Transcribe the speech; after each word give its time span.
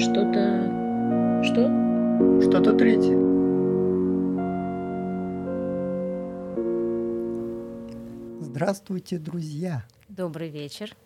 Что-то... 0.00 1.42
Что? 1.44 1.68
Что-то 2.40 2.72
третье. 2.72 3.18
Здравствуйте, 8.40 9.18
друзья! 9.18 9.84
Добрый 10.08 10.48
вечер. 10.48 10.96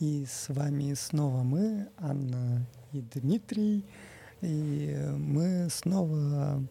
И 0.00 0.26
с 0.28 0.50
вами 0.50 0.92
снова 0.92 1.42
мы, 1.42 1.88
Анна 1.98 2.66
и 2.92 3.00
Дмитрий. 3.00 3.86
И 4.42 4.96
мы 5.16 5.68
снова 5.70 6.62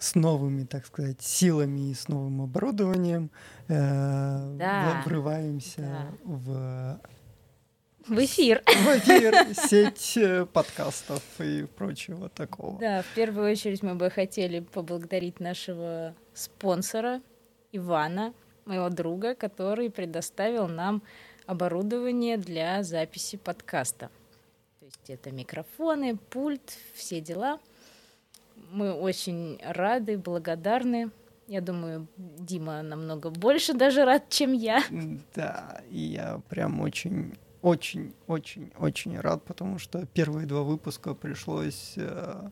с 0.00 0.16
новыми, 0.16 0.64
так 0.64 0.84
сказать, 0.86 1.22
силами 1.22 1.90
и 1.90 1.94
с 1.94 2.08
новым 2.08 2.42
оборудованием 2.42 3.30
э, 3.68 4.56
Да. 4.58 5.02
врываемся 5.06 5.80
Да. 5.80 6.06
в, 6.24 7.00
В 8.08 8.24
эфир. 8.24 8.62
в 8.66 8.98
эфир, 8.98 9.34
сеть 9.54 10.16
э, 10.16 10.46
подкастов 10.46 11.22
и 11.40 11.64
прочего 11.64 12.28
такого. 12.28 12.78
Да, 12.78 13.02
в 13.02 13.14
первую 13.14 13.50
очередь 13.50 13.82
мы 13.82 13.96
бы 13.96 14.10
хотели 14.10 14.60
поблагодарить 14.60 15.40
нашего 15.40 16.14
спонсора 16.32 17.20
Ивана, 17.72 18.32
моего 18.64 18.90
друга, 18.90 19.34
который 19.34 19.90
предоставил 19.90 20.68
нам 20.68 21.02
оборудование 21.46 22.36
для 22.36 22.82
записи 22.82 23.36
подкаста. 23.36 24.10
То 24.78 24.86
есть 24.86 25.10
это 25.10 25.30
микрофоны, 25.32 26.16
пульт, 26.16 26.78
все 26.94 27.20
дела. 27.20 27.58
Мы 28.70 28.92
очень 28.92 29.60
рады, 29.64 30.18
благодарны. 30.18 31.10
Я 31.48 31.60
думаю, 31.60 32.08
Дима 32.16 32.82
намного 32.82 33.30
больше 33.30 33.72
даже 33.72 34.04
рад, 34.04 34.28
чем 34.28 34.52
я. 34.52 34.82
Да, 35.34 35.80
и 35.90 35.98
я 35.98 36.40
прям 36.48 36.80
очень, 36.80 37.36
очень, 37.66 38.14
очень, 38.28 38.70
очень 38.78 39.18
рад, 39.18 39.44
потому 39.44 39.80
что 39.80 40.06
первые 40.06 40.46
два 40.46 40.62
выпуска 40.62 41.14
пришлось 41.14 41.94
э, 41.96 42.48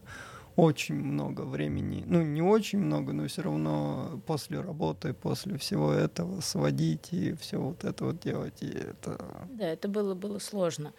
очень 0.56 0.97
много 0.97 1.43
времени, 1.43 2.03
ну 2.05 2.21
не 2.23 2.43
очень 2.43 2.81
много, 2.81 3.12
но 3.12 3.29
все 3.29 3.43
равно 3.43 4.21
после 4.27 4.61
работы, 4.61 5.15
после 5.15 5.56
всего 5.56 5.93
этого 5.93 6.41
сводить 6.41 7.12
и 7.12 7.33
все 7.34 7.59
вот 7.59 7.84
это 7.84 8.06
вот 8.06 8.19
делать, 8.19 8.61
и 8.61 8.71
это 8.71 9.25
Да, 9.51 9.69
это 9.69 9.87
было, 9.87 10.15
было 10.15 10.41
сложно. 10.41 10.93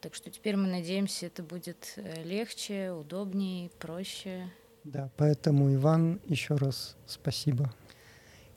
Так 0.00 0.14
что 0.14 0.30
теперь 0.30 0.54
мы 0.54 0.68
надеемся, 0.68 1.26
это 1.26 1.42
будет 1.42 1.94
э, 1.96 2.22
легче, 2.22 2.92
удобнее, 2.92 3.70
проще. 3.80 4.52
Да, 4.84 5.10
поэтому, 5.16 5.74
Иван, 5.74 6.20
еще 6.26 6.54
раз 6.54 6.96
спасибо. 7.06 7.74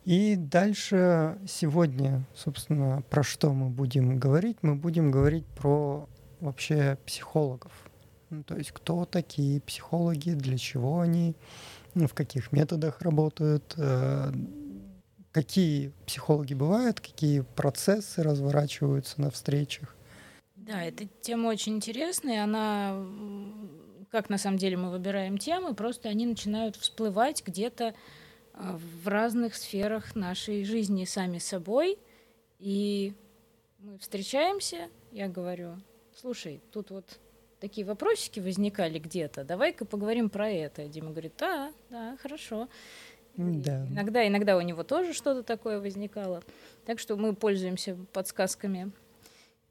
И 0.04 0.34
дальше 0.36 1.38
сегодня, 1.46 2.24
собственно, 2.34 3.02
про 3.08 3.22
что 3.22 3.52
мы 3.52 3.68
будем 3.68 4.18
говорить? 4.18 4.56
Мы 4.62 4.74
будем 4.74 5.10
говорить 5.12 5.46
про 5.46 6.08
вообще 6.40 6.98
психологов. 7.06 7.72
Ну, 8.30 8.42
то 8.42 8.56
есть 8.56 8.72
кто 8.72 9.04
такие 9.04 9.60
психологи, 9.60 10.30
для 10.30 10.58
чего 10.58 11.00
они, 11.00 11.36
ну, 11.94 12.08
в 12.08 12.14
каких 12.14 12.50
методах 12.50 13.00
работают, 13.02 13.74
э, 13.76 14.32
какие 15.30 15.92
психологи 16.06 16.54
бывают, 16.54 16.98
какие 17.00 17.40
процессы 17.40 18.22
разворачиваются 18.22 19.20
на 19.20 19.30
встречах. 19.30 19.94
Да, 20.56 20.82
эта 20.82 21.06
тема 21.20 21.48
очень 21.48 21.76
интересная. 21.76 22.44
Она, 22.44 22.96
как 24.10 24.30
на 24.30 24.38
самом 24.38 24.58
деле 24.58 24.76
мы 24.76 24.90
выбираем 24.90 25.38
темы, 25.38 25.74
просто 25.74 26.08
они 26.08 26.26
начинают 26.26 26.76
всплывать 26.76 27.42
где-то 27.46 27.94
в 28.54 29.08
разных 29.08 29.54
сферах 29.54 30.14
нашей 30.14 30.64
жизни 30.64 31.04
сами 31.04 31.38
собой. 31.38 31.98
И 32.58 33.14
мы 33.78 33.98
встречаемся, 33.98 34.88
я 35.10 35.28
говорю, 35.28 35.76
слушай, 36.14 36.60
тут 36.70 36.90
вот 36.90 37.18
такие 37.60 37.86
вопросики 37.86 38.40
возникали 38.40 38.98
где-то, 38.98 39.44
давай-ка 39.44 39.84
поговорим 39.84 40.30
про 40.30 40.50
это. 40.50 40.86
Дима 40.86 41.10
говорит, 41.10 41.34
да, 41.38 41.72
да, 41.90 42.16
хорошо. 42.20 42.68
И 43.34 43.42
Да. 43.42 43.86
Иногда, 43.86 44.26
иногда 44.26 44.56
у 44.56 44.60
него 44.60 44.82
тоже 44.84 45.12
что-то 45.12 45.42
такое 45.42 45.80
возникало. 45.80 46.42
Так 46.84 46.98
что 46.98 47.16
мы 47.16 47.34
пользуемся 47.34 47.96
подсказками 48.12 48.92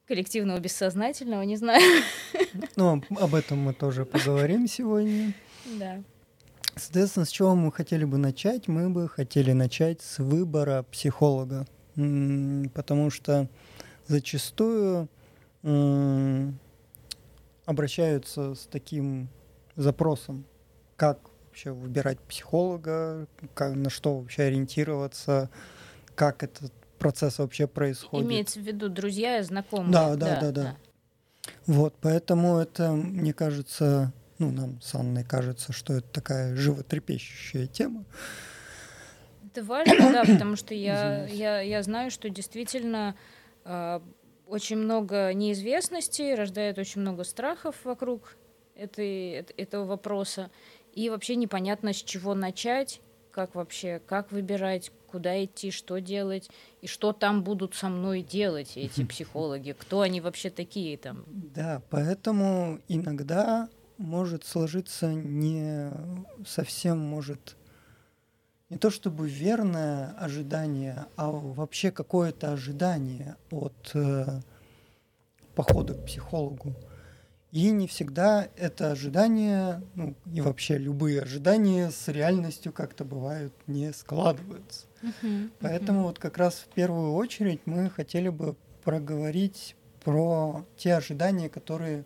коллективного 0.08 0.60
бессознательного, 0.60 1.44
не 1.44 1.56
знаю. 1.56 2.04
Ну, 2.76 3.02
об 3.18 3.36
этом 3.36 3.60
мы 3.60 3.74
тоже 3.74 4.06
поговорим 4.06 4.68
сегодня. 4.68 5.34
Да. 5.78 6.02
Соответственно, 6.76 7.26
с 7.26 7.30
чего 7.30 7.56
мы 7.56 7.72
хотели 7.72 8.06
бы 8.06 8.18
начать? 8.18 8.68
Мы 8.68 8.90
бы 8.90 9.10
хотели 9.10 9.52
начать 9.52 10.02
с 10.02 10.20
выбора 10.20 10.84
психолога, 10.92 11.66
потому 11.96 13.10
что 13.10 13.50
зачастую 14.08 15.08
обращаются 17.66 18.56
с 18.56 18.68
таким 18.72 19.30
запросом, 19.76 20.46
как 20.96 21.20
вообще 21.48 21.72
выбирать 21.72 22.20
психолога, 22.20 23.28
как, 23.54 23.76
на 23.76 23.90
что 23.90 24.20
вообще 24.20 24.44
ориентироваться, 24.44 25.50
как 26.16 26.44
этот 26.44 26.72
процесс 26.98 27.40
вообще 27.40 27.68
происходит. 27.68 28.28
Имеется 28.28 28.60
в 28.60 28.64
виду 28.64 28.90
друзья 28.90 29.40
и 29.40 29.44
знакомые. 29.44 29.92
Да, 29.92 30.16
да, 30.16 30.40
да, 30.40 30.52
да. 30.52 30.78
Вот, 31.66 31.96
поэтому 32.00 32.58
это, 32.58 32.92
мне 32.92 33.34
кажется, 33.34 34.14
ну, 34.42 34.50
нам 34.52 34.82
с 34.82 34.96
Анной 34.96 35.24
кажется, 35.24 35.72
что 35.72 35.94
это 35.94 36.08
такая 36.08 36.56
животрепещущая 36.56 37.68
тема. 37.68 38.04
Это 39.46 39.64
важно, 39.64 40.12
да, 40.12 40.22
потому 40.26 40.56
что 40.56 40.74
я, 40.74 41.28
я, 41.28 41.62
я 41.62 41.84
знаю, 41.84 42.10
что 42.10 42.28
действительно 42.28 43.16
а, 43.64 44.02
очень 44.48 44.78
много 44.78 45.32
неизвестностей 45.36 46.34
рождает 46.34 46.80
очень 46.80 47.02
много 47.02 47.24
страхов 47.24 47.76
вокруг 47.84 48.36
этой, 48.76 49.42
эт- 49.42 49.54
этого 49.58 49.86
вопроса. 49.86 50.50
И 50.94 51.12
вообще 51.12 51.36
непонятно, 51.36 51.94
с 51.94 51.98
чего 51.98 52.34
начать, 52.34 53.00
как 53.32 53.54
вообще, 53.54 54.02
как 54.08 54.32
выбирать, 54.32 54.92
куда 55.06 55.44
идти, 55.44 55.70
что 55.70 56.00
делать, 56.00 56.50
и 56.82 56.88
что 56.88 57.14
там 57.14 57.44
будут 57.44 57.76
со 57.76 57.90
мной 57.90 58.24
делать 58.24 58.72
эти 58.76 59.04
психологи, 59.06 59.76
кто 59.78 60.02
они 60.02 60.20
вообще 60.20 60.50
такие 60.50 60.98
там. 60.98 61.26
Да, 61.28 61.84
поэтому 61.92 62.80
иногда 62.88 63.70
может 64.02 64.46
сложиться 64.46 65.14
не 65.14 65.92
совсем 66.46 67.00
может 67.00 67.56
не 68.70 68.78
то 68.78 68.90
чтобы 68.90 69.28
верное 69.28 70.16
ожидание, 70.18 71.06
а 71.18 71.30
вообще 71.30 71.92
какое-то 71.92 72.54
ожидание 72.54 73.36
от 73.50 73.92
э, 73.94 74.40
похода 75.56 75.94
к 75.94 76.06
психологу. 76.06 76.74
И 77.52 77.70
не 77.70 77.86
всегда 77.86 78.48
это 78.56 78.92
ожидание, 78.92 79.82
ну 79.96 80.16
и 80.34 80.40
вообще 80.40 80.78
любые 80.78 81.22
ожидания 81.22 81.92
с 81.92 82.08
реальностью 82.08 82.72
как-то 82.72 83.04
бывают 83.04 83.54
не 83.68 83.92
складываются. 83.92 84.86
Поэтому 85.60 86.04
вот 86.04 86.18
как 86.18 86.38
раз 86.38 86.56
в 86.56 86.74
первую 86.74 87.12
очередь 87.12 87.60
мы 87.66 87.90
хотели 87.90 88.30
бы 88.30 88.56
проговорить 88.86 89.76
про 90.02 90.66
те 90.78 90.96
ожидания, 90.96 91.50
которые 91.50 92.06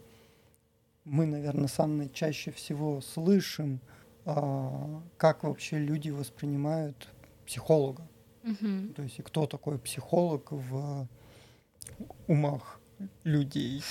мы, 1.06 1.26
наверное, 1.26 1.68
самые 1.68 2.10
чаще 2.10 2.52
всего 2.52 3.00
слышим, 3.02 3.80
а, 4.26 5.02
как 5.18 5.44
вообще 5.44 5.78
люди 5.78 6.10
воспринимают 6.10 7.10
психолога. 7.46 8.08
Мгм. 8.44 8.94
То 8.96 9.04
есть 9.04 9.20
и 9.20 9.22
кто 9.22 9.48
такой 9.48 9.80
психолог 9.80 10.52
в 10.52 11.08
умах 12.28 12.80
людей. 13.24 13.82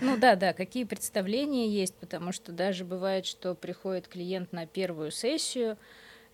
Ну 0.00 0.16
да, 0.16 0.36
да, 0.36 0.52
какие 0.52 0.84
представления 0.84 1.68
есть, 1.68 1.94
потому 1.94 2.32
что 2.32 2.52
даже 2.52 2.84
бывает, 2.84 3.24
что 3.26 3.54
приходит 3.54 4.08
клиент 4.08 4.52
на 4.52 4.66
первую 4.66 5.10
сессию 5.10 5.78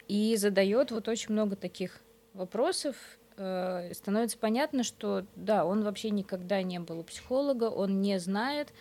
и 0.09 0.37
задает 0.37 0.91
вот 0.91 1.09
очень 1.09 1.32
много 1.32 1.55
таких 1.55 2.00
вопросов. 2.32 2.97
э, 3.37 3.93
Становится 3.94 4.38
понятно, 4.38 4.82
что 4.82 5.26
да, 5.37 5.65
он 5.65 5.84
вообще 5.84 6.10
никогда 6.10 6.62
не 6.62 6.81
был 6.81 7.00
у 7.00 7.05
психолога, 7.05 7.65
он 7.65 8.00
не 8.00 8.19
знает, 8.19 8.73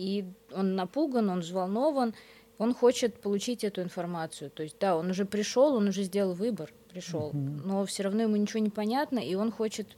и 0.00 0.24
он 0.54 0.76
напуган, 0.76 1.28
он 1.28 1.40
взволнован, 1.40 2.14
он 2.56 2.74
хочет 2.74 3.20
получить 3.20 3.64
эту 3.64 3.82
информацию. 3.82 4.50
То 4.50 4.62
есть 4.62 4.76
да, 4.80 4.96
он 4.96 5.10
уже 5.10 5.26
пришел, 5.26 5.74
он 5.74 5.88
уже 5.88 6.04
сделал 6.04 6.32
выбор, 6.34 6.72
пришел, 6.88 7.32
Мгм. 7.32 7.68
но 7.68 7.84
все 7.84 8.04
равно 8.04 8.22
ему 8.22 8.36
ничего 8.36 8.60
не 8.60 8.70
понятно, 8.70 9.18
и 9.18 9.34
он 9.34 9.52
хочет 9.52 9.96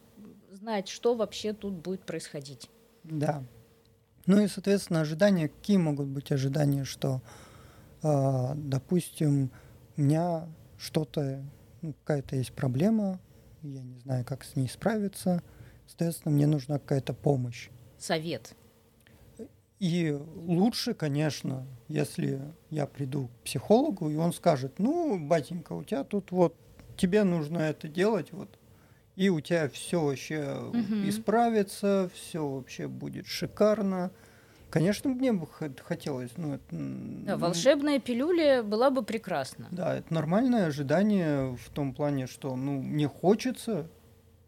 знать, 0.51 0.89
что 0.89 1.15
вообще 1.15 1.53
тут 1.53 1.75
будет 1.75 2.01
происходить. 2.01 2.69
Да. 3.05 3.45
Ну 4.27 4.41
и, 4.41 4.49
соответственно, 4.49 5.01
ожидания, 5.01 5.49
какие 5.49 5.77
могут 5.77 6.09
быть 6.09 6.33
ожидания, 6.33 6.85
что, 6.85 7.23
а, 8.03 8.55
допустим, 8.57 9.51
у 9.97 10.01
меня 10.03 10.49
что-то, 10.79 11.45
ну, 11.81 11.95
какая-то 12.05 12.37
есть 12.37 12.53
проблема, 12.53 13.21
я 13.63 13.83
не 13.83 13.99
знаю, 13.99 14.25
как 14.25 14.45
с 14.45 14.57
ней 14.57 14.69
справиться, 14.69 15.43
соответственно, 15.87 16.35
мне 16.35 16.47
нужна 16.47 16.79
какая-то 16.79 17.15
помощь. 17.15 17.69
Совет. 17.99 18.55
И 19.83 20.17
лучше, 20.37 20.95
конечно, 20.95 21.67
если 21.89 22.41
я 22.71 22.87
приду 22.87 23.27
к 23.27 23.45
психологу, 23.45 24.11
и 24.11 24.15
он 24.15 24.33
скажет, 24.33 24.79
ну, 24.79 25.19
батенька, 25.19 25.73
у 25.73 25.83
тебя 25.83 26.05
тут 26.05 26.31
вот, 26.31 26.55
тебе 26.97 27.25
нужно 27.25 27.59
это 27.59 27.89
делать, 27.89 28.31
вот, 28.31 28.49
и 29.17 29.29
у 29.29 29.41
тебя 29.41 29.69
все 29.69 30.01
вообще 30.01 30.57
Мгм. 30.73 31.09
исправится, 31.09 32.09
все 32.15 32.49
вообще 32.49 32.87
будет 32.87 33.27
шикарно, 33.27 34.13
Конечно, 34.71 35.11
мне 35.11 35.35
бы 35.35 35.47
хотелось. 35.85 36.31
Ну, 36.39 36.55
это, 36.55 36.65
да, 36.71 37.37
волшебная 37.37 37.99
пилюля 37.99 38.63
была 38.63 38.89
бы 38.89 39.03
прекрасна. 39.03 39.69
Да, 39.71 39.97
это 39.97 40.15
нормальное 40.15 40.69
ожидание 40.69 41.55
в 41.57 41.69
том 41.75 41.93
плане, 41.93 42.27
что 42.27 42.57
ну, 42.57 42.81
мне 42.81 43.07
хочется, 43.07 43.91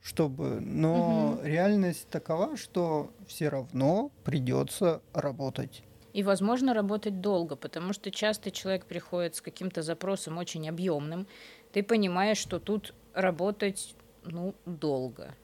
чтобы. 0.05 0.61
Но 0.61 1.33
угу. 1.33 1.43
реальность 1.43 2.09
такова, 2.11 2.57
что 2.57 3.11
все 3.27 3.49
равно 3.49 4.13
придется 4.23 5.01
работать. 5.15 5.83
И, 6.13 6.23
возможно, 6.23 6.75
работать 6.75 7.21
долго, 7.21 7.57
потому 7.57 7.93
что 7.93 8.11
часто 8.11 8.51
человек 8.51 8.85
приходит 8.85 9.35
с 9.35 9.41
каким-то 9.41 9.83
запросом 9.83 10.39
очень 10.39 10.69
объемным. 10.69 11.27
Ты 11.73 11.83
понимаешь, 11.83 12.39
что 12.39 12.61
тут 12.61 12.95
работать 13.15 13.97
ну, 14.25 14.55
долго. 14.67 15.35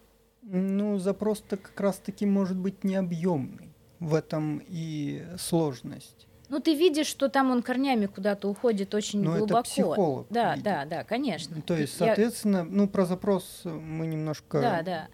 Ну, 0.43 0.99
запрос-то 0.99 1.57
как 1.57 1.81
раз-таки 1.81 2.27
может 2.27 2.57
быть 2.57 2.85
необъемный 2.85 3.73
в 3.99 4.15
этом 4.15 4.63
и 4.69 5.25
сложность. 5.39 6.29
Ну, 6.51 6.59
ты 6.59 6.75
видишь, 6.75 7.07
что 7.07 7.29
там 7.29 7.53
он 7.53 7.63
корнями 7.63 8.07
куда-то 8.07 8.49
уходит 8.49 8.93
очень 8.95 9.23
Но 9.23 9.37
глубоко. 9.37 9.61
Это 9.61 9.63
психолог. 9.63 10.27
Да, 10.31 10.53
видит. 10.53 10.65
да, 10.65 10.85
да, 10.85 11.05
конечно. 11.05 11.63
То 11.63 11.75
есть, 11.77 11.97
соответственно, 11.97 12.59
Я... 12.59 12.65
ну, 12.65 12.89
про 12.89 13.05
запрос 13.05 13.63
мы 13.65 14.07
немножко 14.09 14.61
да, 14.61 14.83
да. 14.83 15.09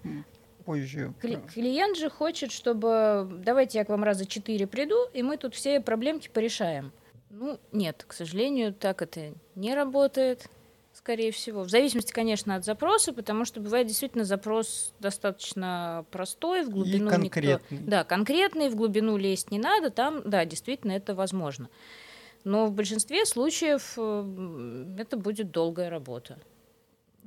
позже. 0.65 1.13
Кли- 1.21 1.39
клиент 1.53 1.95
же 1.95 2.09
хочет, 2.09 2.51
чтобы 2.51 3.39
давайте 3.45 3.77
я 3.77 3.85
к 3.85 3.89
вам 3.89 4.03
раза 4.03 4.25
четыре 4.25 4.65
приду, 4.65 4.97
и 5.13 5.21
мы 5.21 5.37
тут 5.37 5.53
все 5.53 5.79
проблемки 5.79 6.27
порешаем. 6.27 6.91
Ну, 7.29 7.59
нет, 7.71 8.03
к 8.07 8.13
сожалению, 8.13 8.73
так 8.73 9.03
это 9.03 9.33
не 9.53 9.75
работает 9.75 10.49
скорее 11.07 11.31
всего. 11.31 11.63
В 11.63 11.69
зависимости, 11.69 12.11
конечно, 12.11 12.55
от 12.55 12.65
запроса, 12.65 13.13
потому 13.13 13.45
что 13.45 13.61
бывает 13.61 13.87
действительно 13.87 14.25
запрос 14.25 14.93
достаточно 14.99 16.05
простой, 16.11 16.65
в 16.65 16.69
глубину 16.69 17.07
И 17.07 17.09
конкретный. 17.09 17.77
никто... 17.77 17.89
Да, 17.89 18.03
конкретный, 18.03 18.67
в 18.67 18.75
глубину 18.75 19.15
лезть 19.15 19.49
не 19.49 19.57
надо, 19.57 19.89
там, 19.89 20.21
да, 20.25 20.43
действительно 20.43 20.91
это 20.91 21.15
возможно. 21.15 21.69
Но 22.43 22.65
в 22.65 22.73
большинстве 22.73 23.25
случаев 23.25 23.93
это 23.97 25.15
будет 25.15 25.51
долгая 25.51 25.89
работа. 25.89 26.39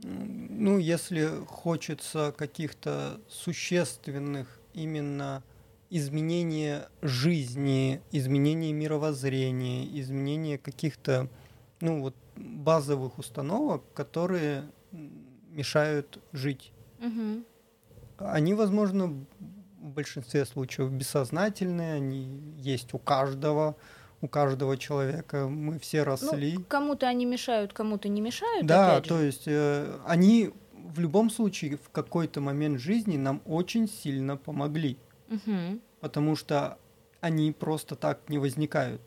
Ну, 0.02 0.76
если 0.76 1.30
хочется 1.46 2.34
каких-то 2.36 3.18
существенных 3.30 4.60
именно 4.74 5.42
изменения 5.88 6.86
жизни, 7.00 8.02
изменения 8.12 8.74
мировоззрения, 8.74 9.86
изменения 10.00 10.58
каких-то, 10.58 11.28
ну 11.80 12.02
вот 12.02 12.14
базовых 12.40 13.18
установок, 13.18 13.82
которые 13.94 14.64
мешают 15.50 16.18
жить. 16.32 16.72
Угу. 16.98 17.44
Они, 18.18 18.54
возможно, 18.54 19.06
в 19.80 19.90
большинстве 19.90 20.44
случаев 20.44 20.90
бессознательные, 20.90 21.94
они 21.94 22.54
есть 22.58 22.92
у 22.94 22.98
каждого, 22.98 23.76
у 24.20 24.28
каждого 24.28 24.76
человека. 24.76 25.48
Мы 25.48 25.78
все 25.78 26.02
росли. 26.02 26.54
Ну, 26.58 26.64
кому-то 26.68 27.08
они 27.08 27.24
мешают, 27.24 27.72
кому-то 27.72 28.08
не 28.08 28.20
мешают. 28.20 28.66
Да, 28.66 29.00
то 29.00 29.20
есть 29.20 29.44
э, 29.46 29.98
они 30.06 30.50
в 30.72 31.00
любом 31.00 31.30
случае 31.30 31.76
в 31.76 31.90
какой-то 31.90 32.40
момент 32.40 32.80
жизни 32.80 33.16
нам 33.16 33.40
очень 33.46 33.88
сильно 33.88 34.36
помогли, 34.36 34.98
угу. 35.28 35.80
потому 36.00 36.36
что 36.36 36.78
они 37.20 37.52
просто 37.52 37.96
так 37.96 38.28
не 38.28 38.38
возникают. 38.38 39.00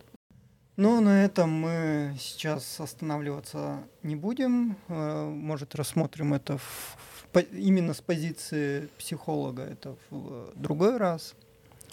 Ну, 0.76 1.02
на 1.02 1.24
этом 1.24 1.52
мы 1.52 2.16
сейчас 2.20 2.80
останавливаться 2.80 3.84
не 4.02 4.16
будем. 4.16 4.76
Э, 4.88 5.26
может, 5.26 5.76
рассмотрим 5.76 6.34
это 6.34 6.58
в, 6.58 6.98
в, 7.32 7.40
именно 7.52 7.94
с 7.94 8.02
позиции 8.02 8.90
психолога, 8.98 9.62
это 9.62 9.96
в 10.10 10.52
другой 10.56 10.98
раз. 10.98 11.36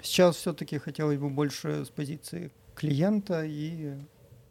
Сейчас 0.01 0.37
все-таки 0.37 0.79
хотелось 0.79 1.19
бы 1.19 1.29
больше 1.29 1.85
с 1.85 1.91
позиции 1.91 2.51
клиента 2.75 3.45
и... 3.45 3.97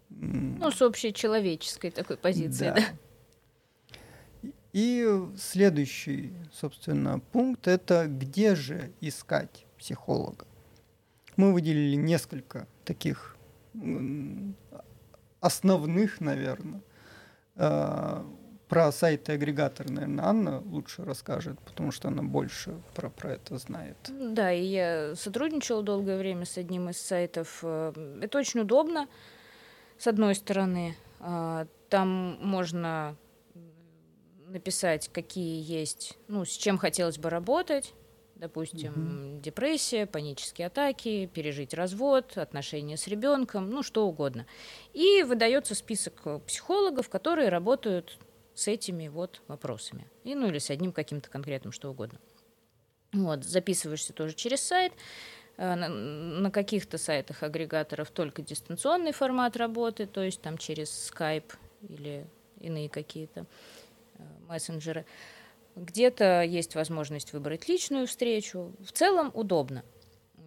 Ну, 0.10 0.70
с 0.70 0.80
общей 0.84 1.12
человеческой 1.12 1.90
такой 1.90 2.18
позиции, 2.18 2.66
да. 2.66 2.76
да. 2.76 4.50
И 4.74 5.08
следующий, 5.38 6.34
собственно, 6.54 7.20
пункт– 7.20 7.68
это 7.68 8.06
где 8.06 8.54
же 8.54 8.92
искать 9.02 9.66
психолога. 9.80 10.46
Мы 11.36 11.52
выделили 11.52 11.96
несколько 11.96 12.68
таких 12.86 13.36
основных, 15.42 16.22
наверное. 16.22 16.82
А, 17.56 18.26
про 18.70 18.92
сайты 18.92 19.32
агрегатор, 19.32 19.90
наверное, 19.90 20.26
Анна 20.26 20.62
лучше 20.62 21.04
расскажет, 21.04 21.60
потому 21.62 21.92
что 21.92 22.10
она 22.10 22.22
больше 22.22 22.80
про, 22.94 23.10
про 23.10 23.34
это 23.34 23.58
знает. 23.58 23.98
Да, 24.10 24.54
и 24.54 24.64
я 24.64 25.16
сотрудничала 25.16 25.82
долгое 25.82 26.20
время 26.20 26.46
с 26.46 26.58
одним 26.58 26.90
из 26.90 27.02
сайтов. 27.02 27.60
Э, 27.64 27.92
это 28.22 28.38
очень 28.38 28.60
удобно, 28.60 29.08
с 29.98 30.06
одной 30.06 30.36
стороны. 30.36 30.96
А, 31.20 31.66
там 31.90 32.38
можно 32.42 33.18
написать, 34.48 35.10
какие 35.12 35.62
есть, 35.62 36.18
ну, 36.28 36.46
с 36.46 36.52
чем 36.56 36.78
хотелось 36.78 37.18
бы 37.18 37.30
работать, 37.30 37.94
допустим, 38.40 39.34
угу. 39.34 39.42
депрессия, 39.42 40.06
панические 40.06 40.68
атаки, 40.68 41.28
пережить 41.28 41.74
развод, 41.74 42.38
отношения 42.38 42.98
с 42.98 43.08
ребенком, 43.08 43.70
ну 43.70 43.84
что 43.84 44.08
угодно. 44.08 44.46
И 44.94 45.24
выдается 45.24 45.76
список 45.76 46.44
психологов, 46.46 47.10
которые 47.10 47.50
работают 47.50 48.18
с 48.56 48.68
этими 48.68 49.08
вот 49.08 49.42
вопросами. 49.48 50.08
И, 50.24 50.36
ну 50.36 50.48
или 50.48 50.58
с 50.58 50.70
одним 50.70 50.92
каким-то 50.92 51.30
конкретным, 51.30 51.72
что 51.72 51.92
угодно. 51.92 52.20
Вот, 53.14 53.44
записываешься 53.44 54.14
тоже 54.14 54.34
через 54.36 54.62
сайт. 54.62 54.94
Э, 55.58 55.76
на, 55.76 56.52
каких-то 56.52 56.98
сайтах 56.98 57.44
агрегаторов 57.44 58.12
только 58.12 58.42
дистанционный 58.42 59.12
формат 59.12 59.58
работы, 59.58 60.06
то 60.06 60.24
есть 60.24 60.42
там 60.42 60.58
через 60.58 61.12
Skype 61.12 61.54
или 61.82 62.26
иные 62.62 62.88
какие-то 62.88 63.46
э, 64.16 64.24
мессенджеры. 64.48 65.06
Где-то 65.80 66.44
есть 66.44 66.76
возможность 66.76 67.32
выбрать 67.32 67.70
личную 67.70 68.06
встречу. 68.06 68.74
В 68.80 68.92
целом 68.92 69.32
удобно. 69.34 69.84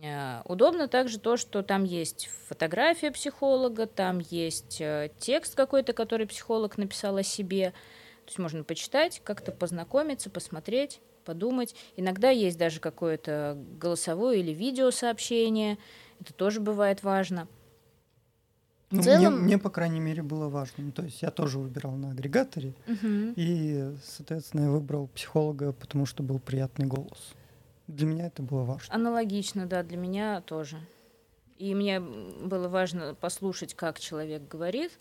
Э, 0.03 0.43
удобно 0.45 0.89
также 0.89 1.19
то, 1.19 1.39
что 1.39 1.63
там 1.63 1.85
есть 1.85 2.29
фотография 2.49 3.11
психолога, 3.11 3.87
там 3.87 4.19
есть 4.19 4.81
э, 4.81 5.11
текст 5.19 5.55
какой-то, 5.55 5.95
который 5.95 6.27
психолог 6.27 6.77
написал 6.77 7.17
о 7.17 7.23
себе. 7.23 7.71
То 7.71 8.29
есть 8.29 8.39
можно 8.39 8.63
почитать, 8.63 9.23
как-то 9.25 9.53
познакомиться, 9.53 10.29
посмотреть, 10.29 11.01
подумать. 11.25 11.75
Иногда 11.97 12.29
есть 12.29 12.59
даже 12.59 12.79
какое-то 12.79 13.57
голосовое 13.81 14.41
или 14.41 14.53
видеосообщение. 14.53 15.79
Это 16.21 16.35
тоже 16.35 16.61
бывает 16.61 17.03
важно. 17.03 17.49
Ну, 18.93 19.03
целом... 19.03 19.35
мне, 19.35 19.43
мне, 19.43 19.59
по 19.59 19.71
крайней 19.71 20.01
мере, 20.01 20.23
было 20.23 20.49
важно. 20.49 20.93
То 20.93 21.03
есть 21.03 21.23
я 21.23 21.31
тоже 21.31 21.59
выбирал 21.59 21.93
на 21.93 22.11
агрегаторе. 22.11 22.75
Угу. 22.87 23.35
И, 23.37 23.95
соответственно, 24.05 24.63
я 24.63 24.71
выбрал 24.71 25.09
психолога, 25.09 25.73
потому 25.73 26.07
что 26.07 26.23
был 26.23 26.39
приятный 26.39 26.87
голос. 26.87 27.35
Для 27.89 28.07
меня 28.07 28.27
это 28.27 28.43
было 28.43 28.63
важно. 28.63 28.95
Аналогично, 28.95 29.67
да, 29.67 29.83
для 29.83 29.97
меня 29.97 30.41
тоже. 30.43 30.79
И 31.59 31.75
мне 31.75 32.01
было 32.01 32.69
важно 32.69 33.15
послушать, 33.15 33.75
как 33.75 33.99
человек 33.99 34.47
говорит. 34.49 34.93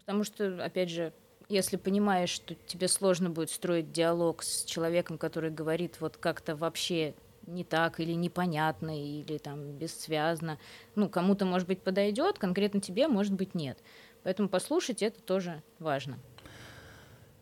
Потому 0.00 0.22
что, 0.22 0.64
опять 0.64 0.90
же, 0.90 1.12
если 1.48 1.76
понимаешь, 1.76 2.30
что 2.30 2.54
тебе 2.54 2.88
сложно 2.88 3.30
будет 3.30 3.50
строить 3.50 3.92
диалог 3.92 4.42
с 4.42 4.64
человеком, 4.64 5.18
который 5.18 5.50
говорит 5.50 5.96
вот 6.00 6.16
как-то 6.16 6.56
вообще 6.56 7.14
не 7.46 7.64
так 7.64 8.00
или 8.00 8.12
непонятно, 8.12 8.98
или 9.00 9.38
там 9.38 9.72
бессвязно. 9.72 10.58
Ну, 10.94 11.08
кому-то, 11.08 11.44
может 11.44 11.68
быть, 11.68 11.82
подойдет, 11.82 12.38
конкретно 12.38 12.80
тебе, 12.80 13.08
может 13.08 13.32
быть, 13.32 13.54
нет. 13.54 13.78
Поэтому 14.22 14.48
послушать 14.48 15.02
это 15.02 15.20
тоже 15.22 15.62
важно. 15.78 16.18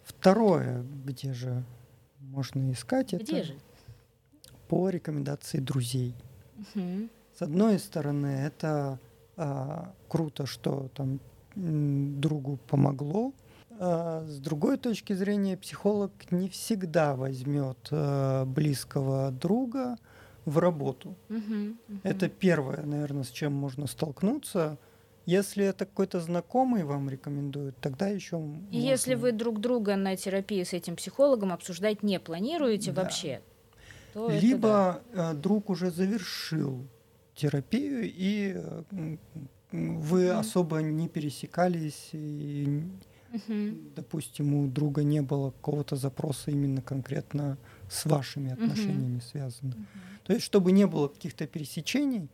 Второе, 0.04 0.84
где 1.04 1.32
же 1.32 1.64
можно 2.20 2.70
искать 2.73 3.14
где 3.14 3.38
это? 3.38 3.44
же? 3.44 3.58
По 4.68 4.90
рекомендации 4.90 5.58
друзей. 5.58 6.14
Угу. 6.75 7.08
С 7.38 7.42
одной 7.42 7.78
стороны, 7.78 8.26
это 8.26 8.99
а, 9.37 9.92
круто, 10.08 10.46
что 10.46 10.88
там 10.94 11.20
другу 11.56 12.58
помогло, 12.68 13.32
с 13.78 14.38
другой 14.38 14.76
точки 14.78 15.12
зрения, 15.12 15.57
психолог 15.57 16.12
не 16.31 16.49
всегда 16.49 17.14
возьмет 17.16 17.88
э, 17.90 18.45
близкого 18.45 19.31
друга 19.31 19.97
в 20.45 20.59
работу. 20.59 21.16
Угу, 21.28 21.37
угу. 21.38 21.99
Это 22.02 22.28
первое, 22.28 22.85
наверное, 22.85 23.25
с 23.25 23.31
чем 23.31 23.52
можно 23.52 23.87
столкнуться. 23.87 24.78
Если 25.26 25.64
это 25.64 25.87
какой-то 25.87 26.21
знакомый 26.21 26.85
вам 26.85 27.09
рекомендует, 27.09 27.76
тогда 27.81 28.09
еще. 28.09 28.43
И 28.71 28.78
если 28.78 29.14
вы 29.14 29.33
друг 29.33 29.59
друга 29.59 29.97
на 29.97 30.16
терапии 30.16 30.62
с 30.62 30.75
этим 30.75 30.97
психологом 30.97 31.52
обсуждать 31.52 32.02
не 32.02 32.21
планируете 32.21 32.93
да. 32.93 33.02
вообще, 33.02 33.40
то 34.12 34.28
либо 34.28 35.00
это, 35.09 35.16
да. 35.16 35.33
Э, 35.33 35.35
друг 35.35 35.71
уже 35.71 35.90
завершил 35.90 36.87
терапию 37.35 38.02
и 38.04 38.57
вы 39.73 40.31
угу. 40.31 40.38
особо 40.38 40.78
не 40.83 41.09
пересекались 41.09 42.11
и 42.12 42.83
Угу. 43.34 43.92
Допустим, 43.96 44.54
у 44.54 44.68
друга 44.68 45.02
не 45.02 45.20
было 45.20 45.50
какого-то 45.50 45.96
запроса 45.96 46.52
именно 46.52 46.80
конкретно 46.80 47.58
с 47.90 48.04
вашими 48.06 48.52
отношениями 48.52 49.18
mm-hmm. 49.18 49.30
связано. 49.30 49.70
Mm-hmm. 49.70 50.24
То 50.24 50.32
есть, 50.32 50.44
чтобы 50.44 50.72
не 50.72 50.86
было 50.86 51.08
каких-то 51.08 51.46
пересечений, 51.46 52.28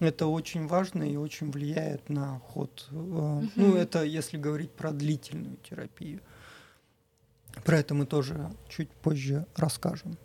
это 0.00 0.26
очень 0.26 0.66
важно 0.66 1.04
и 1.04 1.16
очень 1.16 1.50
влияет 1.50 2.08
на 2.08 2.38
ход. 2.40 2.88
Mm-hmm. 2.90 3.50
Ну, 3.54 3.74
это 3.76 4.02
если 4.02 4.38
говорить 4.38 4.72
про 4.72 4.92
длительную 4.92 5.56
терапию. 5.58 6.20
Про 7.64 7.78
это 7.78 7.94
мы 7.94 8.06
тоже 8.06 8.50
чуть 8.68 8.90
позже 8.90 9.46
расскажем. 9.56 10.16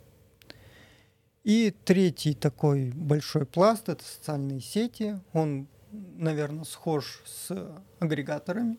И 1.44 1.72
третий 1.84 2.34
такой 2.34 2.90
большой 2.90 3.46
пласт— 3.46 3.88
это 3.90 4.02
социальные 4.04 4.60
сети. 4.60 5.20
Он, 5.32 5.68
наверное, 5.92 6.64
схож 6.64 7.22
с 7.24 7.72
агрегаторами. 8.00 8.78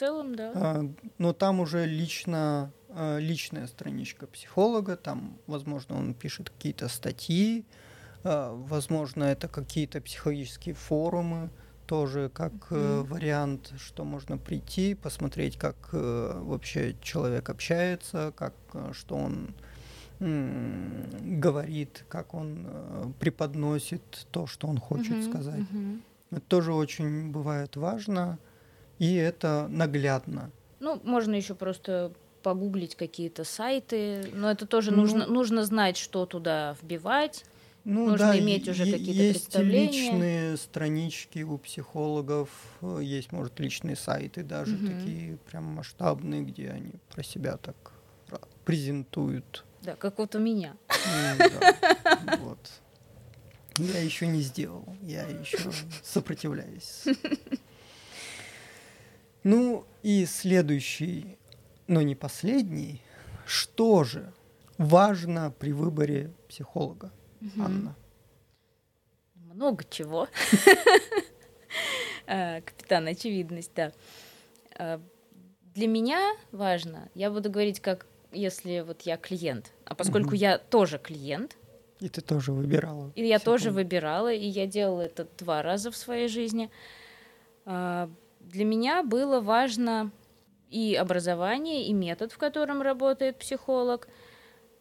Целом, 0.00 0.34
да. 0.34 0.52
А, 0.54 0.90
но 1.18 1.34
там 1.34 1.60
уже 1.60 1.84
лично, 1.84 2.72
а, 2.88 3.18
личная 3.18 3.66
страничка 3.66 4.26
психолога, 4.26 4.96
там, 4.96 5.36
возможно, 5.46 5.98
он 5.98 6.14
пишет 6.14 6.48
какие-то 6.48 6.88
статьи, 6.88 7.66
а, 8.24 8.54
возможно, 8.54 9.24
это 9.24 9.46
какие-то 9.46 10.00
психологические 10.00 10.74
форумы, 10.74 11.50
тоже 11.84 12.30
как 12.32 12.52
mm-hmm. 12.70 13.02
вариант, 13.08 13.74
что 13.78 14.04
можно 14.04 14.38
прийти, 14.38 14.94
посмотреть, 14.94 15.58
как 15.58 15.76
э, 15.92 16.40
вообще 16.44 16.96
человек 17.02 17.50
общается, 17.50 18.32
как 18.36 18.54
э, 18.72 18.92
что 18.94 19.16
он 19.16 19.54
говорит, 20.18 22.04
как 22.08 22.32
он 22.32 22.66
преподносит 23.18 24.28
то, 24.30 24.46
что 24.46 24.68
он 24.68 24.78
хочет 24.78 25.16
uh-huh, 25.16 25.30
сказать. 25.30 25.60
Uh-huh. 25.60 26.00
Это 26.30 26.40
тоже 26.42 26.74
очень 26.74 27.30
бывает 27.30 27.76
важно, 27.76 28.38
и 29.00 29.14
это 29.14 29.66
наглядно. 29.68 30.52
Ну, 30.78 31.00
можно 31.02 31.34
еще 31.34 31.56
просто 31.56 32.12
погуглить 32.44 32.94
какие-то 32.94 33.42
сайты, 33.42 34.30
но 34.32 34.48
это 34.48 34.66
тоже 34.66 34.92
ну, 34.92 34.98
нужно, 34.98 35.26
нужно 35.26 35.64
знать, 35.64 35.96
что 35.96 36.24
туда 36.24 36.76
вбивать. 36.80 37.44
Ну, 37.82 38.10
нужно 38.10 38.28
да, 38.28 38.38
иметь 38.38 38.68
уже 38.68 38.84
какие-то 38.84 39.22
есть 39.22 39.44
представления. 39.44 39.88
Личные 39.88 40.56
странички 40.56 41.40
у 41.40 41.58
психологов, 41.58 42.50
э, 42.82 43.00
есть, 43.02 43.32
может, 43.32 43.58
личные 43.58 43.96
сайты 43.96 44.44
даже 44.44 44.76
угу. 44.76 44.86
такие 44.86 45.38
прям 45.50 45.64
масштабные, 45.64 46.42
где 46.42 46.70
они 46.70 46.92
про 47.10 47.24
себя 47.24 47.56
так 47.56 47.92
презентуют 48.64 49.64
да, 49.82 49.96
как 49.96 50.18
вот 50.18 50.34
у 50.34 50.38
меня. 50.38 50.76
вот. 52.38 52.58
Я 53.78 54.00
еще 54.00 54.26
не 54.26 54.42
сделал, 54.42 54.84
я 55.02 55.26
еще 55.26 55.58
сопротивляюсь. 56.02 57.04
Ну 59.42 59.86
и 60.02 60.26
следующий, 60.26 61.38
но 61.86 62.02
не 62.02 62.14
последний, 62.14 63.02
что 63.46 64.04
же 64.04 64.32
важно 64.78 65.52
при 65.58 65.72
выборе 65.72 66.32
психолога, 66.48 67.10
Анна? 67.58 67.96
Много 69.34 69.84
чего. 69.88 70.28
А, 72.26 72.60
капитан, 72.64 73.06
очевидность, 73.06 73.72
да. 73.74 73.92
А, 74.76 75.00
для 75.74 75.86
меня 75.86 76.34
важно, 76.52 77.08
я 77.14 77.30
буду 77.30 77.50
говорить 77.50 77.80
как 77.80 78.06
если 78.32 78.80
вот 78.80 79.02
я 79.02 79.16
клиент. 79.16 79.72
А 79.84 79.94
поскольку 79.94 80.28
угу. 80.28 80.36
я 80.36 80.58
тоже 80.58 80.98
клиент. 80.98 81.56
И 82.00 82.08
ты 82.08 82.20
тоже 82.20 82.52
выбирала. 82.52 83.12
И 83.14 83.26
я 83.26 83.38
тоже 83.38 83.70
выбирала, 83.70 84.32
и 84.32 84.46
я 84.46 84.66
делала 84.66 85.02
это 85.02 85.26
два 85.38 85.62
раза 85.62 85.90
в 85.90 85.96
своей 85.96 86.28
жизни. 86.28 86.70
Для 88.40 88.64
меня 88.64 89.02
было 89.02 89.40
важно 89.40 90.10
и 90.70 90.94
образование, 90.94 91.86
и 91.86 91.92
метод, 91.92 92.32
в 92.32 92.38
котором 92.38 92.82
работает 92.82 93.38
психолог, 93.38 94.08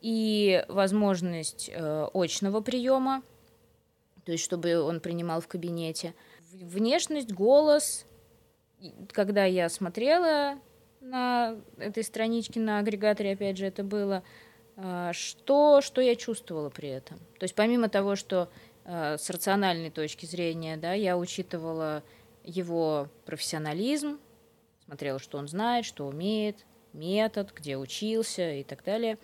и 0.01 0.63
возможность 0.69 1.69
э, 1.73 2.07
очного 2.13 2.61
приема, 2.61 3.21
то 4.25 4.31
есть 4.31 4.43
чтобы 4.43 4.79
он 4.79 4.99
принимал 4.99 5.41
в 5.41 5.47
кабинете. 5.47 6.13
Внешность, 6.53 7.31
голос. 7.31 8.05
Когда 9.11 9.45
я 9.45 9.67
смотрела 9.69 10.59
на 11.01 11.57
этой 11.77 12.03
страничке, 12.03 12.59
на 12.59 12.79
агрегаторе, 12.79 13.33
опять 13.33 13.57
же, 13.57 13.65
это 13.65 13.83
было, 13.83 14.23
а, 14.77 15.11
что, 15.13 15.81
что 15.81 16.01
я 16.01 16.15
чувствовала 16.15 16.69
при 16.69 16.89
этом. 16.89 17.19
То 17.39 17.43
есть 17.43 17.55
помимо 17.55 17.89
того, 17.89 18.15
что 18.15 18.49
а, 18.85 19.17
с 19.17 19.29
рациональной 19.29 19.89
точки 19.89 20.25
зрения, 20.25 20.77
да, 20.77 20.93
я 20.93 21.17
учитывала 21.17 22.03
его 22.43 23.07
профессионализм, 23.25 24.19
смотрела, 24.85 25.19
что 25.19 25.37
он 25.37 25.47
знает, 25.47 25.85
что 25.85 26.07
умеет, 26.07 26.65
метод, 26.93 27.53
где 27.55 27.77
учился 27.77 28.53
и 28.53 28.63
так 28.63 28.83
далее. 28.83 29.17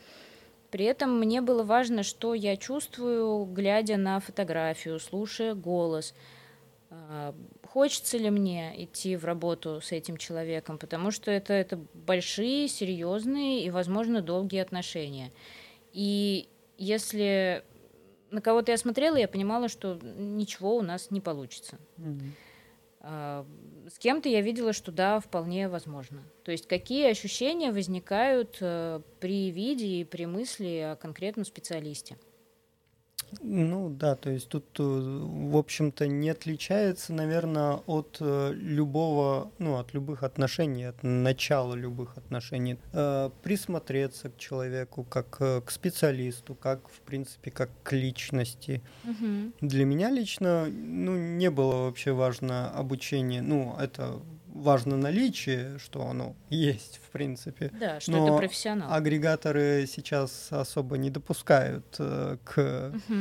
При 0.72 0.86
этом 0.86 1.18
мне 1.20 1.42
было 1.42 1.64
важно, 1.64 2.04
что 2.04 2.34
я 2.34 2.58
чувствую, 2.58 3.46
глядя 3.46 3.98
на 3.98 4.20
фотографию, 4.20 5.00
слушая 5.00 5.54
голос– 5.54 6.14
а, 7.10 7.36
хочется 7.64 8.18
ли 8.18 8.30
мне 8.30 8.84
идти 8.84 9.16
в 9.16 9.26
работу 9.26 9.82
с 9.82 9.92
этим 9.92 10.18
человеком, 10.18 10.78
потому 10.78 11.12
что 11.12 11.32
это, 11.32 11.54
это 11.54 11.80
большие, 11.94 12.68
серьезные 12.68 13.66
и, 13.66 13.70
возможно, 13.70 14.22
долгие 14.22 14.60
отношения. 14.60 15.32
И 15.92 16.48
если 16.78 17.64
на 18.32 18.42
кого-то 18.42 18.72
я 18.72 18.78
смотрела, 18.78 19.16
я 19.18 19.28
понимала, 19.28 19.68
что 19.68 20.00
ничего 20.02 20.78
у 20.78 20.82
нас 20.82 21.12
не 21.12 21.22
получится. 21.22 21.78
Mm-hmm. 21.98 22.30
С 23.06 24.00
кем-то 24.00 24.30
я 24.30 24.42
видела, 24.42 24.74
что 24.74 24.92
да, 24.92 25.20
вполне 25.20 25.70
возможно. 25.70 26.24
То 26.44 26.52
есть 26.52 26.68
какие 26.68 27.08
ощущения 27.10 27.72
возникают 27.72 28.58
э, 28.62 29.02
при 29.20 29.52
виде 29.52 29.86
и 29.86 30.04
при 30.04 30.26
мысли 30.26 30.94
о 30.94 30.96
конкретном 30.96 31.46
специалисте. 31.46 32.18
Ну 33.42 33.90
да, 33.90 34.16
то 34.16 34.30
есть 34.30 34.50
тут, 34.50 34.66
э, 34.80 34.84
в 34.84 35.58
общем-то, 35.58 36.08
не 36.08 36.30
отличается, 36.30 37.14
наверное, 37.14 37.80
от 37.86 38.18
э, 38.20 38.54
любого, 38.54 39.52
ну, 39.60 39.78
от 39.78 39.94
любых 39.94 40.24
отношений, 40.24 40.86
от 40.86 41.04
начала 41.04 41.74
любых 41.76 42.18
отношений. 42.18 42.78
Э, 42.94 43.30
присмотреться 43.44 44.30
к 44.30 44.38
человеку 44.38 45.04
как 45.04 45.38
к 45.38 45.70
специалисту, 45.70 46.56
как, 46.56 46.88
в 46.90 47.02
принципе, 47.02 47.52
как 47.52 47.70
к 47.84 47.94
личности. 47.94 48.82
Угу. 49.04 49.68
Для 49.68 49.86
меня 49.86 50.10
лично, 50.10 50.66
ну, 50.68 51.16
не 51.18 51.50
было 51.50 51.86
вообще 51.86 52.12
важно 52.12 52.70
обучение, 52.72 53.42
ну, 53.42 53.76
это 53.80 54.20
важно 54.56 54.98
наличие, 54.98 55.78
что 55.80 56.08
оно 56.08 56.36
есть, 56.50 57.00
в 57.06 57.12
принципе. 57.12 57.72
Да, 57.80 58.00
что 58.00 58.12
Но 58.12 58.28
это 58.28 58.38
профессионал. 58.38 58.92
Агрегаторы 58.92 59.86
сейчас 59.88 60.48
особо 60.52 60.98
не 60.98 61.10
допускают 61.10 61.86
э, 62.00 62.38
к, 62.44 62.94
угу. 62.94 63.16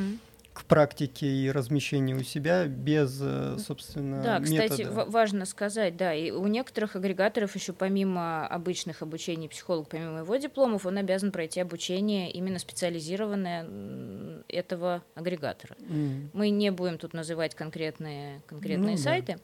к 0.53 0.65
практике 0.65 1.27
и 1.27 1.51
размещению 1.51 2.21
у 2.21 2.23
себя 2.23 2.67
без, 2.67 3.19
э, 3.21 3.57
собственно, 3.59 4.23
Да, 4.23 4.41
кстати, 4.41 4.87
важно 4.89 5.45
сказать, 5.45 5.97
да, 5.97 6.15
и 6.15 6.31
у 6.31 6.47
некоторых 6.47 6.95
агрегаторов 6.95 7.55
еще 7.57 7.73
помимо 7.73 8.47
обычных 8.47 9.03
обучений 9.03 9.49
психолог, 9.49 9.89
помимо 9.89 10.21
его 10.21 10.37
дипломов, 10.37 10.87
он 10.87 10.99
обязан 10.99 11.33
пройти 11.33 11.61
обучение 11.61 12.31
именно 12.31 12.61
специализированное 12.61 14.45
этого 14.49 15.03
агрегатора. 15.17 15.75
Mm. 15.81 16.29
Мы 16.33 16.51
не 16.51 16.71
будем 16.71 16.99
тут 16.99 17.13
называть 17.13 17.57
конкретные, 17.57 18.41
конкретные 18.47 18.97
ну, 18.97 19.03
сайты. 19.03 19.33
Да. 19.35 19.41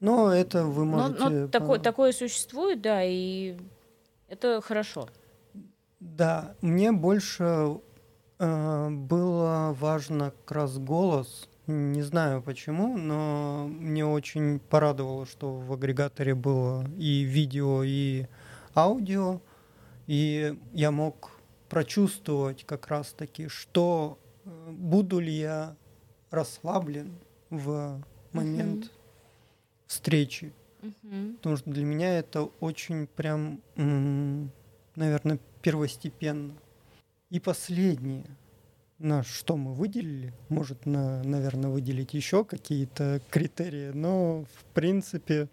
Но 0.00 0.32
это 0.32 0.64
вы 0.64 0.84
можете... 0.84 1.18
Но, 1.18 1.30
но 1.30 1.48
такое, 1.48 1.78
такое 1.78 2.12
существует, 2.12 2.80
да, 2.82 3.02
и 3.02 3.56
это 4.28 4.60
хорошо. 4.60 5.08
Да, 6.00 6.54
мне 6.60 6.92
больше 6.92 7.78
э, 8.38 8.90
было 8.90 9.74
важно 9.78 10.32
как 10.32 10.52
раз 10.52 10.78
голос. 10.78 11.48
Не 11.66 12.02
знаю 12.02 12.42
почему, 12.42 12.98
но 12.98 13.66
мне 13.68 14.04
очень 14.04 14.58
порадовало, 14.58 15.24
что 15.24 15.54
в 15.54 15.72
агрегаторе 15.72 16.34
было 16.34 16.84
и 16.98 17.22
видео, 17.22 17.82
и 17.82 18.26
аудио. 18.74 19.40
И 20.06 20.58
я 20.72 20.90
мог 20.90 21.30
прочувствовать 21.70 22.64
как 22.64 22.88
раз-таки, 22.88 23.48
что 23.48 24.18
э, 24.44 24.70
буду 24.70 25.20
ли 25.20 25.32
я 25.32 25.76
расслаблен 26.30 27.14
в 27.48 28.02
момент 28.32 28.84
uh-huh 28.84 29.03
встречи. 29.86 30.52
Угу. 30.82 31.36
Потому 31.36 31.56
что 31.56 31.70
для 31.70 31.84
меня 31.84 32.18
это 32.18 32.42
очень 32.60 33.06
прям, 33.06 33.60
наверное, 33.76 35.38
первостепенно. 35.62 36.54
И 37.30 37.40
последнее, 37.40 38.26
на 38.98 39.22
что 39.22 39.56
мы 39.56 39.74
выделили, 39.74 40.32
может, 40.48 40.86
на, 40.86 41.22
наверное, 41.22 41.70
выделить 41.70 42.14
еще 42.14 42.44
какие-то 42.44 43.20
критерии, 43.30 43.90
но 43.92 44.44
в 44.44 44.64
принципе, 44.74 45.48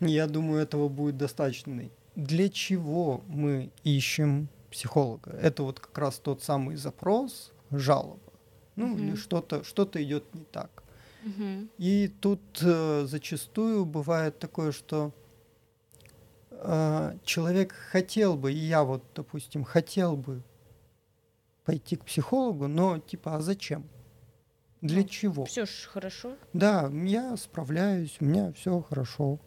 я 0.00 0.26
думаю, 0.26 0.62
этого 0.62 0.88
будет 0.88 1.16
достаточно. 1.16 1.88
Для 2.16 2.48
чего 2.48 3.22
мы 3.28 3.70
ищем 3.84 4.48
психолога? 4.70 5.30
Это 5.30 5.62
вот 5.62 5.80
как 5.80 5.96
раз 5.96 6.18
тот 6.18 6.42
самый 6.42 6.76
запрос, 6.76 7.52
жалоба. 7.70 8.20
Ну, 8.76 8.92
угу. 8.92 8.98
или 8.98 9.14
что-то 9.14 9.64
что 9.64 9.88
идет 9.94 10.34
не 10.34 10.44
так. 10.44 10.82
И 11.78 12.08
тут 12.20 12.40
э, 12.62 13.04
зачастую 13.06 13.86
бывает 13.86 14.38
такое, 14.38 14.72
что 14.72 15.12
э, 16.50 17.16
человек 17.24 17.72
хотел 17.72 18.36
бы, 18.36 18.52
и 18.52 18.56
я 18.58 18.84
вот, 18.84 19.02
допустим, 19.14 19.64
хотел 19.64 20.16
бы 20.16 20.42
пойти 21.64 21.96
к 21.96 22.04
психологу, 22.04 22.68
но 22.68 22.98
типа, 22.98 23.36
а 23.36 23.40
зачем? 23.40 23.88
Для 24.80 25.02
Ну, 25.02 25.08
чего? 25.08 25.44
Все 25.44 25.66
ж 25.66 25.88
хорошо. 25.92 26.36
Да, 26.52 26.90
я 26.92 27.36
справляюсь, 27.36 28.16
у 28.20 28.24
меня 28.24 28.52
все 28.52 28.80
хорошо. 28.80 29.38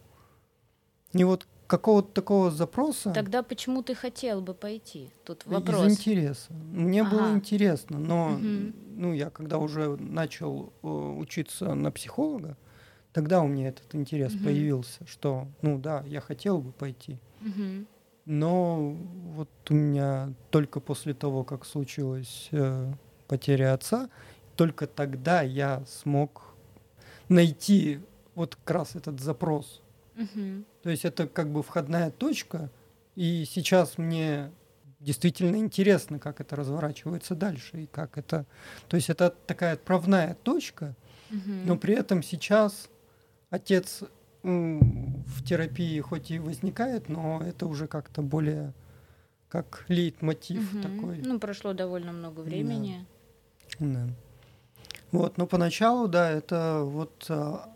И 1.13 1.23
вот 1.23 1.47
какого-то 1.67 2.09
такого 2.09 2.51
запроса 2.51 3.11
Тогда 3.13 3.41
почему 3.41 3.81
ты 3.83 3.95
хотел 3.95 4.41
бы 4.41 4.53
пойти? 4.53 5.09
Тут 5.25 5.45
из 5.45 5.51
вопрос. 5.51 5.91
интереса. 5.91 6.53
Мне 6.53 7.03
было 7.03 7.27
Ага. 7.27 7.35
интересно, 7.37 7.97
но 7.99 8.29
Мгм. 8.29 8.73
Ну, 8.95 9.13
я 9.13 9.29
когда 9.29 9.57
уже 9.57 9.97
начал 9.97 10.73
э, 10.83 10.87
учиться 10.87 11.73
на 11.73 11.91
психолога, 11.91 12.57
тогда 13.11 13.41
у 13.41 13.47
меня 13.47 13.69
этот 13.69 13.93
интерес 13.95 14.33
Мгм. 14.33 14.43
появился, 14.43 15.05
что, 15.07 15.47
ну 15.61 15.77
да, 15.77 16.03
я 16.07 16.21
хотел 16.21 16.59
бы 16.59 16.71
пойти. 16.71 17.19
Мгм. 17.41 17.87
Но 18.25 18.95
вот 19.35 19.49
у 19.69 19.73
меня 19.73 20.33
только 20.49 20.79
после 20.79 21.13
того, 21.13 21.43
как 21.43 21.65
случилась 21.65 22.47
э, 22.51 22.93
потеря 23.27 23.73
отца, 23.73 24.09
только 24.55 24.87
тогда 24.87 25.41
я 25.41 25.83
смог 25.85 26.55
найти 27.27 27.99
вот 28.35 28.55
как 28.55 28.75
раз 28.75 28.95
этот 28.95 29.19
запрос. 29.19 29.81
Мгм. 30.15 30.65
То 30.83 30.89
есть 30.89 31.05
это 31.05 31.27
как 31.27 31.51
бы 31.51 31.63
входная 31.63 32.11
точка, 32.11 32.69
и 33.15 33.45
сейчас 33.45 33.97
мне 33.97 34.51
действительно 35.03 35.57
интересно, 35.57 36.17
как 36.19 36.41
это 36.41 36.55
разворачивается 36.55 37.35
дальше, 37.35 37.83
и 37.83 37.85
как 37.87 38.17
это... 38.17 38.45
То 38.87 38.95
есть 38.97 39.09
это 39.09 39.29
такая 39.45 39.73
отправная 39.73 40.35
точка, 40.43 40.95
Мгм. 41.29 41.65
но 41.65 41.77
при 41.77 41.93
этом 41.95 42.23
сейчас 42.23 42.89
отец 43.49 44.03
в 44.43 45.43
терапии 45.45 45.99
хоть 46.01 46.31
и 46.31 46.39
возникает, 46.39 47.09
но 47.09 47.41
это 47.41 47.65
уже 47.65 47.87
как-то 47.87 48.21
более 48.21 48.73
как 49.49 49.85
лейтмотив 49.87 50.73
Мгм. 50.73 50.81
такой. 50.81 51.17
Ну, 51.23 51.39
прошло 51.39 51.73
довольно 51.73 52.11
много 52.11 52.41
времени. 52.41 53.05
Да. 53.79 54.07
Вот, 55.11 55.37
но 55.37 55.45
поначалу, 55.45 56.07
да, 56.07 56.29
это 56.31 56.81
вот 56.83 57.25
а, 57.29 57.69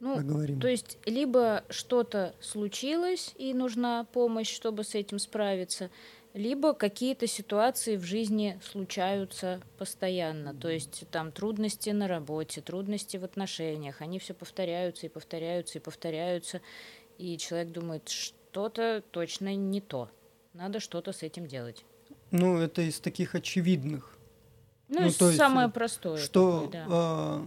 Ну, 0.00 0.16
поговорим. 0.16 0.60
то 0.60 0.66
есть 0.68 0.98
либо 1.06 1.62
что-то 1.70 2.34
случилось 2.40 3.34
и 3.38 3.54
нужна 3.54 4.04
помощь, 4.12 4.52
чтобы 4.52 4.82
с 4.82 4.94
этим 4.96 5.18
справиться, 5.20 5.90
либо 6.34 6.72
какие-то 6.72 7.26
ситуации 7.26 7.96
в 7.96 8.04
жизни 8.04 8.58
случаются 8.64 9.60
постоянно. 9.78 10.54
То 10.54 10.68
есть 10.68 11.04
там 11.10 11.30
трудности 11.32 11.90
на 11.90 12.08
работе, 12.08 12.60
трудности 12.60 13.16
в 13.16 13.24
отношениях, 13.24 14.00
они 14.00 14.18
все 14.18 14.34
повторяются 14.34 15.06
и 15.06 15.08
повторяются 15.08 15.78
и 15.78 15.82
повторяются, 15.82 16.60
и 17.18 17.36
человек 17.36 17.72
думает, 17.72 18.08
что-то 18.08 19.02
точно 19.10 19.54
не 19.54 19.80
то, 19.80 20.10
надо 20.54 20.80
что-то 20.80 21.12
с 21.12 21.22
этим 21.22 21.46
делать. 21.46 21.84
Ну, 22.30 22.58
это 22.58 22.82
из 22.82 22.98
таких 22.98 23.34
очевидных. 23.34 24.16
Ну, 24.88 25.02
Ну, 25.02 25.10
то 25.10 25.26
есть, 25.26 25.38
самое 25.38 25.68
простое. 25.68 26.16
что 26.18 26.62
такое, 26.62 26.72
да. 26.72 26.86
а, 26.88 27.46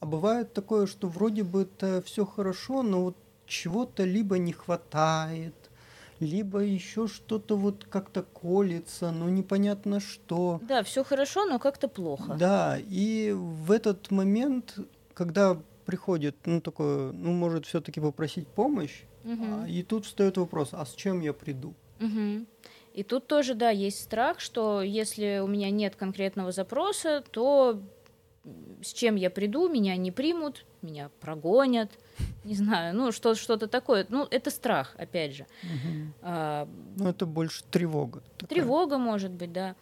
а 0.00 0.06
бывает 0.06 0.52
такое, 0.52 0.86
что 0.86 1.08
вроде 1.08 1.42
бы 1.42 1.62
это 1.62 2.02
все 2.02 2.24
хорошо, 2.24 2.82
но 2.82 3.02
вот 3.02 3.16
чего-то 3.46 4.04
либо 4.04 4.38
не 4.38 4.52
хватает, 4.52 5.69
либо 6.20 6.60
еще 6.60 7.08
что-то 7.08 7.56
вот 7.56 7.84
как-то 7.84 8.22
колется, 8.22 9.10
но 9.10 9.28
непонятно 9.28 10.00
что. 10.00 10.60
Да, 10.62 10.82
все 10.82 11.02
хорошо, 11.02 11.46
но 11.46 11.58
как-то 11.58 11.88
плохо. 11.88 12.36
Да, 12.38 12.78
и 12.78 13.32
в 13.34 13.72
этот 13.72 14.10
момент, 14.10 14.78
когда 15.14 15.56
приходит, 15.86 16.36
ну 16.44 16.60
такое, 16.60 17.12
ну 17.12 17.32
может 17.32 17.66
все-таки 17.66 18.00
попросить 18.00 18.46
помощь, 18.46 19.02
Мгм. 19.24 19.64
а, 19.64 19.68
и 19.68 19.82
тут 19.82 20.06
встает 20.06 20.36
вопрос, 20.36 20.68
а 20.72 20.84
с 20.86 20.94
чем 20.94 21.20
я 21.20 21.32
приду? 21.32 21.74
Мгм. 21.98 22.46
И 22.94 23.02
тут 23.02 23.26
тоже, 23.26 23.54
да, 23.54 23.70
есть 23.70 24.02
страх, 24.02 24.40
что 24.40 24.82
если 24.82 25.40
у 25.42 25.46
меня 25.46 25.70
нет 25.70 25.96
конкретного 25.96 26.52
запроса, 26.52 27.22
то 27.30 27.80
с 28.82 28.92
чем 28.92 29.16
я 29.16 29.30
приду, 29.30 29.68
меня 29.68 29.96
не 29.96 30.10
примут, 30.10 30.64
меня 30.82 31.10
прогонят, 31.20 31.90
не 32.44 32.54
знаю, 32.54 32.94
ну 32.96 33.12
что, 33.12 33.34
что-то 33.34 33.66
такое. 33.68 34.06
Ну, 34.08 34.26
это 34.30 34.50
страх, 34.50 34.94
опять 34.98 35.34
же. 35.34 35.46
Мгм. 35.62 36.14
А, 36.22 36.68
Ну 36.96 37.08
это 37.08 37.26
больше 37.26 37.64
тревога. 37.70 38.22
такая. 38.38 38.48
Тревога, 38.48 38.98
может 38.98 39.30
быть, 39.30 39.52
да. 39.52 39.74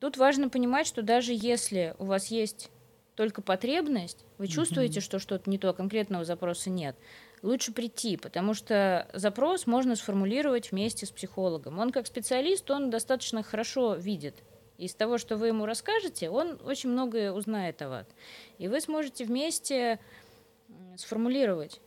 Тут 0.00 0.16
важно 0.16 0.48
понимать, 0.48 0.86
что 0.86 1.02
даже 1.02 1.32
если 1.32 1.94
у 1.98 2.06
вас 2.06 2.26
есть 2.28 2.70
только 3.14 3.42
потребность, 3.42 4.24
вы 4.38 4.48
чувствуете, 4.48 5.00
Мгм. 5.00 5.04
что 5.04 5.18
что-то 5.18 5.48
не 5.50 5.58
то, 5.58 5.72
конкретного 5.74 6.24
запроса 6.24 6.70
нет, 6.70 6.96
лучше 7.42 7.72
прийти, 7.72 8.16
потому 8.16 8.54
что 8.54 9.06
запрос 9.12 9.66
можно 9.66 9.94
сформулировать 9.96 10.72
вместе 10.72 11.06
с 11.06 11.10
психологом. 11.10 11.78
Он 11.78 11.90
как 11.92 12.06
специалист, 12.06 12.68
он 12.70 12.90
достаточно 12.90 13.42
хорошо 13.42 13.94
видит. 13.94 14.36
Из 14.78 14.94
того, 14.94 15.18
что 15.18 15.36
вы 15.36 15.48
ему 15.48 15.66
расскажете, 15.66 16.30
он 16.30 16.58
очень 16.64 16.88
многое 16.88 17.32
узнает 17.32 17.80
о 17.82 17.88
вас. 17.90 18.06
И 18.58 18.66
вы 18.66 18.80
сможете 18.80 19.24
вместе 19.24 20.00
сформулировать, 20.96 21.80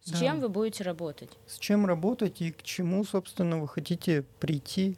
с 0.00 0.10
Да. 0.10 0.18
чем 0.18 0.40
вы 0.40 0.48
будете 0.48 0.84
работать. 0.84 1.30
С 1.46 1.58
чем 1.58 1.86
работать 1.86 2.40
и 2.40 2.52
к 2.52 2.62
чему, 2.62 3.04
собственно, 3.04 3.60
вы 3.60 3.68
хотите 3.68 4.22
прийти 4.40 4.96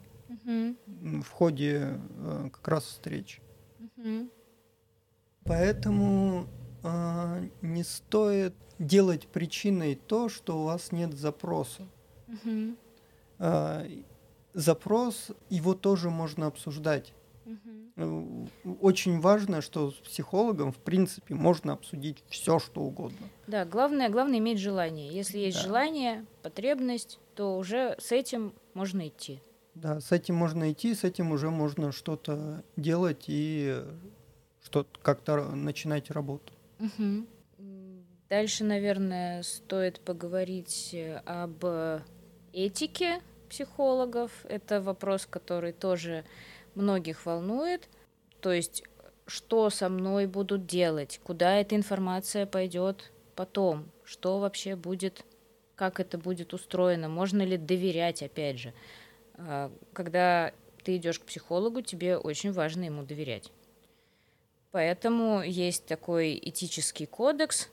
м, 0.87 1.21
в 1.21 1.29
ходе 1.29 1.99
э, 2.17 2.49
как 2.51 2.67
раз 2.67 2.85
встреч. 2.85 3.41
Мгм. 3.97 4.29
Поэтому 5.45 6.47
а, 6.83 7.41
не 7.61 7.83
стоит 7.83 8.53
делать 8.79 9.27
причиной 9.27 9.95
то, 9.95 10.29
что 10.29 10.59
у 10.59 10.63
вас 10.65 10.91
нет 10.91 11.13
запроса. 11.13 11.87
Мгм. 12.27 12.77
А, 13.39 13.85
запрос, 14.53 15.31
его 15.49 15.73
тоже 15.73 16.09
можно 16.09 16.45
обсуждать. 16.47 17.13
Э, 17.95 18.45
Очень 18.81 19.19
важно, 19.19 19.61
что 19.61 19.91
с 19.91 19.95
психологом, 19.95 20.71
в 20.71 20.77
принципе, 20.77 21.35
можно 21.35 21.73
обсудить 21.73 22.23
все, 22.29 22.59
что 22.59 22.81
угодно. 22.81 23.27
Да, 23.47 23.65
главное, 23.65 24.09
главное 24.09 24.39
иметь 24.39 24.59
желание. 24.59 25.13
Если 25.13 25.37
есть 25.39 25.57
Да. 25.57 25.63
желание, 25.63 26.25
потребность, 26.43 27.19
то 27.35 27.57
уже 27.57 27.95
с 27.99 28.11
этим 28.11 28.53
можно 28.73 29.07
идти. 29.07 29.41
Да, 29.75 29.99
с 29.99 30.11
этим 30.11 30.35
можно 30.35 30.71
идти, 30.71 30.93
с 30.95 31.03
этим 31.03 31.31
уже 31.31 31.49
можно 31.49 31.91
что-то 31.91 32.63
делать 32.77 33.25
и 33.27 33.81
что 34.63 34.87
как-то 35.01 35.51
начинать 35.55 36.09
работу. 36.11 36.53
М, 36.79 37.27
Дальше, 38.29 38.63
наверное, 38.63 39.43
стоит 39.43 39.99
поговорить 39.99 40.89
э, 40.93 41.17
об 41.25 41.63
э, 41.63 41.99
этике 42.53 43.21
психологов. 43.49 44.31
Это 44.49 44.81
вопрос, 44.81 45.27
который 45.27 45.73
тоже 45.73 46.23
многих 46.75 47.25
волнует. 47.25 47.89
То 48.41 48.51
есть, 48.51 48.83
что 49.27 49.69
со 49.69 49.89
мной 49.89 50.27
будут 50.27 50.65
делать, 50.65 51.19
куда 51.23 51.55
эта 51.55 51.75
информация 51.75 52.45
пойдет 52.45 53.11
потом, 53.35 53.89
что 54.03 54.39
вообще 54.39 54.75
будет, 54.75 55.25
как 55.75 55.99
это 55.99 56.17
будет 56.17 56.53
устроено, 56.53 57.09
можно 57.09 57.41
ли 57.41 57.57
доверять, 57.57 58.21
опять 58.21 58.59
же. 58.59 58.73
А, 59.37 59.71
Когда 59.93 60.53
ты 60.83 60.97
идешь 60.97 61.19
к 61.19 61.23
психологу, 61.25 61.81
тебе 61.81 62.17
очень 62.17 62.51
важно 62.51 62.83
ему 62.83 63.03
доверять. 63.03 63.51
Поэтому 64.71 65.41
есть 65.41 65.85
такой 65.85 66.39
этический 66.41 67.05
кодекс. 67.05 67.69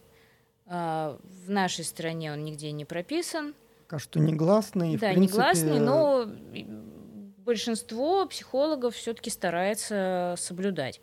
А, 0.66 1.18
В 1.44 1.50
нашей 1.50 1.84
стране 1.84 2.32
он 2.32 2.44
нигде 2.44 2.72
не 2.72 2.84
прописан. 2.84 3.54
Пока 3.80 3.98
что 3.98 4.20
негласный. 4.20 4.96
да, 4.96 5.12
принципе, 5.12 5.20
негласный, 5.38 5.80
но 5.80 6.26
большинство 7.44 8.26
психологов 8.26 8.94
все-таки 8.94 9.30
старается 9.30 10.34
соблюдать. 10.38 11.00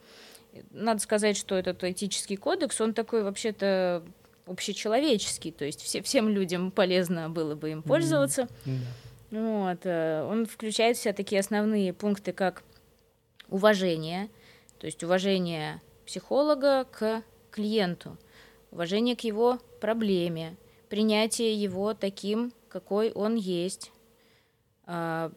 Надо 0.72 1.00
сказать, 1.00 1.38
что 1.38 1.56
этот 1.56 1.84
этический 1.84 2.36
кодекс, 2.36 2.82
он 2.82 2.94
такой 2.94 3.24
вообще-то 3.24 4.04
общечеловеческий, 4.48 5.52
то 5.52 5.64
есть 5.64 5.82
все, 5.82 6.02
всем 6.02 6.30
людям 6.30 6.72
полезно 6.72 7.30
было 7.30 7.56
бы 7.56 7.72
им 7.72 7.84
пользоваться. 7.84 8.48
да. 8.66 8.72
Вот, 9.32 9.80
э, 9.84 10.28
он 10.28 10.48
включает 10.48 10.98
в 10.98 11.02
себя 11.02 11.14
такие 11.14 11.40
основные 11.40 11.94
пункты, 11.94 12.34
как 12.34 12.64
уважение, 13.48 14.30
то 14.80 14.88
есть 14.88 15.04
уважение 15.04 15.82
психолога 16.06 16.86
к 16.86 17.22
клиенту, 17.52 18.18
уважение 18.72 19.16
к 19.16 19.22
его 19.22 19.60
проблеме, 19.80 20.58
принятие 20.90 21.54
его 21.54 21.94
таким, 21.94 22.54
какой 22.70 23.12
он 23.12 23.36
есть, 23.36 23.92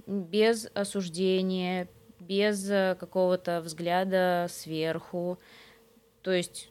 без 0.06 0.68
осуждения, 0.74 1.88
без 2.18 2.68
э, 2.70 2.96
какого-то 2.98 3.60
взгляда 3.60 4.46
сверху. 4.48 5.38
То 6.22 6.30
есть 6.32 6.70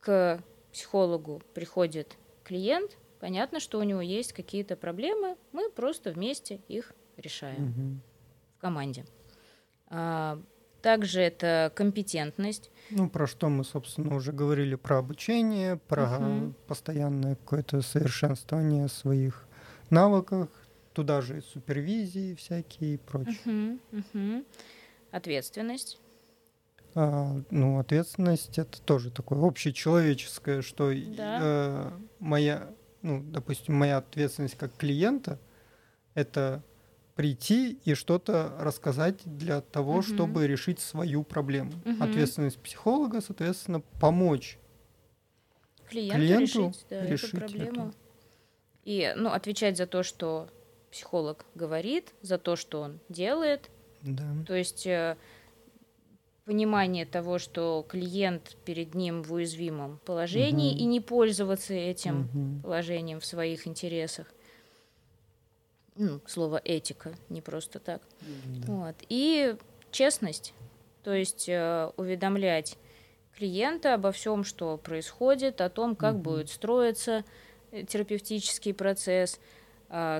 к 0.00 0.42
психологу 0.72 1.40
приходит 1.54 2.16
клиент, 2.44 2.98
понятно, 3.20 3.60
что 3.60 3.78
у 3.78 3.82
него 3.82 4.00
есть 4.00 4.32
какие-то 4.32 4.76
проблемы, 4.76 5.36
мы 5.52 5.70
просто 5.70 6.10
вместе 6.10 6.60
их 6.68 6.92
решаем 7.16 7.66
Мгм. 7.66 8.02
в 8.56 8.60
команде. 8.60 9.04
А, 9.88 10.40
Также 10.82 11.20
это 11.20 11.70
компетентность. 11.76 12.72
Ну, 12.90 13.08
про 13.08 13.28
что 13.28 13.48
мы, 13.48 13.62
собственно, 13.62 14.16
уже 14.16 14.32
говорили 14.32 14.74
про 14.74 14.98
обучение, 14.98 15.76
про 15.76 16.18
Мгм. 16.18 16.54
постоянное 16.66 17.36
какое-то 17.36 17.82
совершенствование 17.82 18.88
своих 18.88 19.46
навыков, 19.90 20.48
туда 20.92 21.20
же 21.20 21.38
и 21.38 21.40
супервизии 21.40 22.34
всякие 22.34 22.94
и 22.94 22.96
прочее. 22.98 23.36
Мгм, 23.44 23.80
мгм. 23.92 24.44
Ответственность. 25.10 25.98
А, 26.94 27.40
ну, 27.50 27.78
ответственность 27.78 28.58
это 28.58 28.80
тоже 28.82 29.10
такое 29.10 29.42
общечеловеческое, 29.46 30.62
что 30.62 30.92
Да. 30.92 31.38
э, 31.42 31.90
моя, 32.18 32.70
ну, 33.00 33.22
допустим, 33.22 33.74
моя 33.74 33.98
ответственность 33.98 34.56
как 34.56 34.76
клиента 34.76 35.38
это 36.14 36.62
прийти 37.14 37.78
и 37.84 37.94
что-то 37.94 38.56
рассказать 38.60 39.20
для 39.24 39.60
того, 39.60 39.94
Мгм. 39.96 40.02
чтобы 40.02 40.46
решить 40.46 40.80
свою 40.80 41.24
проблему. 41.24 41.72
Мгм. 41.84 42.02
Ответственность 42.02 42.58
психолога, 42.58 43.20
соответственно, 43.20 43.80
помочь. 43.80 44.58
Клиенту, 45.88 46.16
Клиенту 46.16 46.66
решить, 46.68 46.86
да, 46.90 47.06
решить 47.06 47.34
эту 47.34 47.40
проблему. 47.40 47.88
эту. 47.88 47.94
И, 48.84 49.12
ну, 49.16 49.30
отвечать 49.30 49.76
за 49.76 49.86
то, 49.86 50.02
что 50.02 50.48
психолог 50.92 51.44
говорит, 51.56 52.12
за 52.22 52.38
то, 52.38 52.54
что 52.54 52.80
он 52.82 53.00
делает. 53.08 53.70
Да. 54.02 54.24
То 54.46 54.54
есть 54.54 54.86
э, 54.86 55.16
понимание 56.44 57.06
того, 57.06 57.38
что 57.38 57.84
клиент 57.88 58.56
перед 58.64 58.94
ним 58.94 59.22
в 59.22 59.32
уязвимом 59.32 59.98
положении, 60.04 60.70
Мгм. 60.72 60.80
и 60.80 60.84
не 60.84 61.00
пользоваться 61.00 61.74
этим 61.74 62.28
Мгм. 62.34 62.62
положением 62.62 63.20
в 63.20 63.26
своих 63.26 63.66
интересах. 63.66 64.26
Ну, 65.94 66.20
слово 66.26 66.60
этика, 66.64 67.14
не 67.28 67.40
просто 67.42 67.78
так. 67.78 68.02
Да. 68.20 68.72
Вот. 68.72 68.96
И 69.08 69.56
честность, 69.90 70.54
то 71.02 71.12
есть 71.12 71.48
э, 71.48 71.90
уведомлять 71.96 72.78
клиента 73.36 73.94
обо 73.94 74.10
всем, 74.12 74.42
что 74.44 74.76
происходит, 74.78 75.60
о 75.60 75.68
том, 75.68 75.94
как 75.96 76.14
Мгм. 76.14 76.22
будет 76.22 76.50
строиться 76.50 77.24
э, 77.70 77.84
терапевтический 77.84 78.72
процесс, 78.74 79.38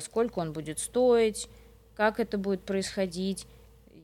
сколько 0.00 0.38
он 0.38 0.52
будет 0.52 0.78
стоить, 0.78 1.48
как 1.96 2.20
это 2.20 2.38
будет 2.38 2.62
происходить. 2.62 3.46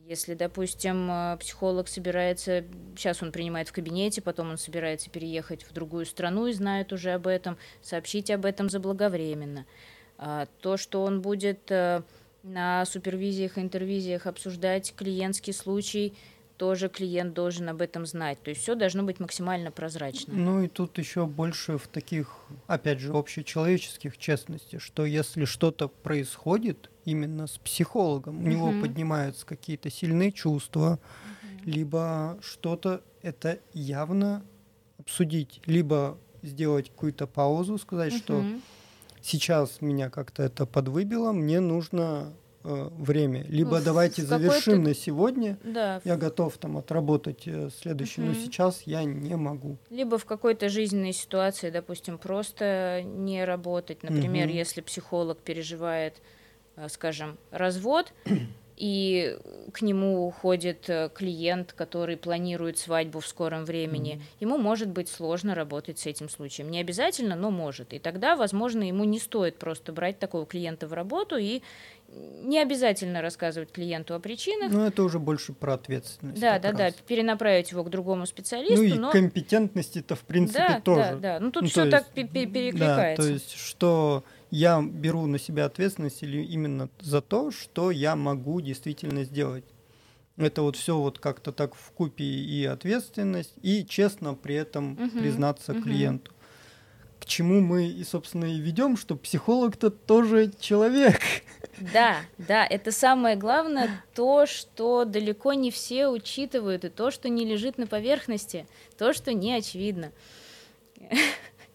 Если, 0.07 0.33
допустим, 0.33 1.07
э, 1.11 1.37
психолог 1.39 1.87
собирается, 1.87 2.63
сейчас 2.97 3.21
он 3.21 3.31
принимает 3.31 3.69
в 3.69 3.73
кабинете, 3.73 4.23
потом 4.23 4.49
он 4.49 4.57
собирается 4.57 5.09
переехать 5.11 5.63
в 5.63 5.71
другую 5.71 6.07
страну 6.07 6.47
и 6.47 6.53
знает 6.53 6.91
уже 6.91 7.11
об 7.11 7.27
этом, 7.27 7.57
сообщить 7.83 8.31
об 8.31 8.45
этом 8.45 8.69
заблаговременно. 8.69 9.67
А, 10.17 10.47
То, 10.61 10.77
что 10.77 11.03
он 11.03 11.21
будет 11.21 11.69
э, 11.69 12.01
на 12.41 12.85
супервизиях 12.85 13.59
интервизиях 13.59 14.25
обсуждать 14.25 14.95
клиентский 14.95 15.53
случай, 15.53 16.15
тоже 16.59 16.89
клиент 16.89 17.33
должен 17.33 17.69
об 17.69 17.81
этом 17.81 18.05
знать. 18.05 18.43
То 18.43 18.49
есть 18.49 18.61
все 18.61 18.75
должно 18.75 19.03
быть 19.03 19.19
максимально 19.19 19.71
прозрачно. 19.71 20.33
Ну 20.35 20.61
и 20.61 20.67
тут 20.67 20.97
еще 20.97 21.25
больше 21.25 21.77
в 21.77 21.87
таких, 21.87 22.27
опять 22.67 22.99
же, 22.99 23.13
общечеловеческих 23.13 24.17
честности, 24.17 24.77
что 24.77 25.05
если 25.05 25.45
что-то 25.45 25.87
происходит 25.87 26.91
именно 27.05 27.47
с 27.47 27.57
психологом, 27.57 28.39
у 28.39 28.47
него 28.47 28.71
Мгм. 28.73 28.81
поднимаются 28.81 29.45
какие-то 29.45 29.89
сильные 29.89 30.33
чувства, 30.33 30.99
либо 31.63 32.37
что-то 32.41 33.01
это 33.21 33.59
явно 33.73 34.43
обсудить, 34.99 35.61
либо 35.65 36.17
сделать 36.41 36.89
какую-то 36.89 37.25
паузу, 37.25 37.77
сказать, 37.77 38.13
что 38.13 38.39
Мгм. 38.41 38.61
сейчас 39.21 39.81
меня 39.81 40.09
как-то 40.09 40.43
это 40.43 40.65
подвыбило, 40.65 41.31
мне 41.31 41.61
нужно 41.61 42.33
время, 42.63 43.43
либо 43.47 43.75
Ну, 43.77 43.81
в- 43.81 43.83
давайте 43.85 44.21
в 44.21 44.29
какой-то- 44.29 44.49
завершим 44.49 44.83
на 44.83 44.93
сегодня, 44.93 45.57
Да, 45.63 46.01
я 46.03 46.17
готов 46.17 46.57
там 46.57 46.77
отработать 46.77 47.43
э, 47.47 47.69
следующий, 47.81 48.21
но 48.21 48.31
Мгм. 48.31 48.35
сейчас 48.35 48.81
я 48.85 49.03
не 49.03 49.35
могу. 49.37 49.77
Либо 49.89 50.17
в 50.17 50.25
какой-то 50.25 50.67
жизненной 50.69 51.13
ситуации, 51.13 51.69
допустим, 51.69 52.17
просто 52.17 53.01
не 53.03 53.45
работать. 53.45 54.03
Например, 54.03 54.47
Мгм. 54.47 54.55
если 54.57 54.81
психолог 54.81 55.37
переживает, 55.39 56.21
э, 56.75 56.87
скажем, 56.89 57.37
развод, 57.51 58.11
и 58.77 59.37
к 59.73 59.81
нему 59.81 60.25
уходит 60.25 60.89
э, 60.89 61.09
клиент, 61.13 61.73
который 61.73 62.15
планирует 62.15 62.77
свадьбу 62.77 63.19
в 63.19 63.27
скором 63.27 63.65
времени, 63.65 64.13
Мгм. 64.15 64.23
ему 64.39 64.57
может 64.57 64.87
быть 64.89 65.09
сложно 65.09 65.53
работать 65.53 65.99
с 65.99 66.05
этим 66.05 66.29
случаем. 66.29 66.71
Не 66.71 66.79
обязательно, 66.79 67.35
но 67.35 67.51
может. 67.51 67.93
И 67.93 67.99
тогда, 67.99 68.35
возможно, 68.37 68.83
ему 68.83 69.03
не 69.03 69.19
стоит 69.19 69.57
просто 69.57 69.91
брать 69.91 70.17
такого 70.19 70.45
клиента 70.45 70.87
в 70.87 70.93
работу 70.93 71.35
и 71.35 71.61
не 72.41 72.59
обязательно 72.59 73.21
рассказывать 73.21 73.71
клиенту 73.71 74.15
о 74.15 74.19
причинах. 74.19 74.71
Ну, 74.71 74.85
это 74.85 75.03
уже 75.03 75.19
больше 75.19 75.53
про 75.53 75.75
ответственность. 75.75 76.39
да, 76.41 76.57
да, 76.59 76.71
да, 76.71 76.85
раз. 76.85 76.93
перенаправить 77.05 77.71
его 77.71 77.83
к 77.83 77.89
другому 77.89 78.25
специалисту, 78.25 78.75
Ну 78.75 78.83
и 78.83 78.93
но 78.97 79.11
компетентности-то, 79.11 80.15
в 80.15 80.21
принципе, 80.21 80.59
да, 80.59 80.81
тоже. 80.81 81.01
Да, 81.01 81.15
да. 81.15 81.39
Ну 81.39 81.51
тут 81.51 81.63
Ну, 81.63 81.69
все 81.69 81.89
так 81.89 82.03
есть, 82.03 82.13
пе- 82.13 82.23
пе- 82.23 82.45
Да, 82.45 82.51
перекликается. 82.51 83.23
то 83.23 83.29
есть, 83.29 83.51
что 83.53 84.23
я 84.51 84.81
беру 84.81 85.25
на 85.27 85.37
себя 85.37 85.65
ответственность 85.65 86.23
или 86.23 86.41
именно 86.43 86.89
за 86.99 87.21
то, 87.21 87.51
что 87.51 87.91
я 87.91 88.15
могу 88.15 88.61
действительно 88.61 89.23
сделать. 89.23 89.65
Это 90.37 90.61
вот 90.61 90.77
все 90.77 90.97
вот 90.97 91.19
как-то 91.19 91.51
так 91.51 91.75
в 91.75 91.91
купе 91.91 92.23
и 92.23 92.63
ответственность, 92.65 93.53
и 93.61 93.85
честно 93.85 94.33
при 94.35 94.55
этом 94.55 94.91
Мгм, 94.93 95.19
признаться 95.19 95.73
мгм. 95.73 95.83
клиенту. 95.83 96.31
К 97.19 97.25
чему 97.25 97.59
мы, 97.59 97.87
и, 97.87 98.03
собственно, 98.05 98.45
и 98.45 98.59
ведем, 98.59 98.95
что 98.95 99.17
психолог-то 99.17 99.89
тоже 99.89 100.51
человек. 100.59 101.19
Да, 101.93 102.17
да, 102.37 102.65
это 102.65 102.91
самое 102.91 103.35
главное, 103.35 104.03
то, 104.13 104.45
что 104.45 105.05
далеко 105.05 105.53
не 105.53 105.71
все 105.71 106.07
учитывают, 106.07 106.85
и 106.85 106.89
то, 106.89 107.11
что 107.11 107.29
не 107.29 107.45
лежит 107.45 107.77
на 107.77 107.87
поверхности, 107.87 108.67
то, 108.97 109.13
что 109.13 109.33
не 109.33 109.53
очевидно. 109.53 110.11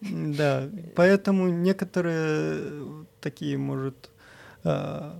Да, 0.01 0.69
поэтому 0.95 1.47
некоторые 1.47 3.05
такие, 3.21 3.57
может, 3.57 4.11
э, 4.63 5.19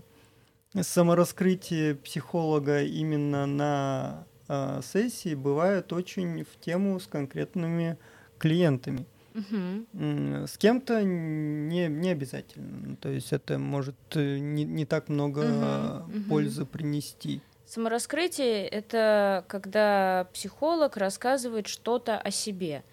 самораскрытие 0.80 1.96
психолога 1.96 2.84
именно 2.84 3.46
на 3.46 4.28
э, 4.48 4.82
сессии 4.84 5.34
бывают 5.34 5.92
очень 5.94 6.44
в 6.44 6.60
тему 6.60 7.00
с 7.00 7.08
конкретными 7.08 7.98
клиентами. 8.38 9.06
М, 9.52 10.46
С 10.48 10.58
кем-то 10.58 11.04
не, 11.04 11.88
не 11.88 12.10
обязательно. 12.12 12.68
Ну, 12.90 12.96
То 12.96 13.10
есть 13.10 13.34
это 13.34 13.58
может 13.58 13.96
э, 14.16 14.38
не, 14.38 14.64
не 14.64 14.86
так 14.86 15.10
много 15.10 16.06
мгм. 16.08 16.24
пользы 16.26 16.66
принести. 16.66 17.42
Самораскрытие— 17.68 18.68
это 18.70 19.44
когда 19.48 20.28
психолог 20.34 20.98
рассказывает 20.98 21.68
что-то 21.68 22.18
о 22.18 22.32
себе. 22.32 22.84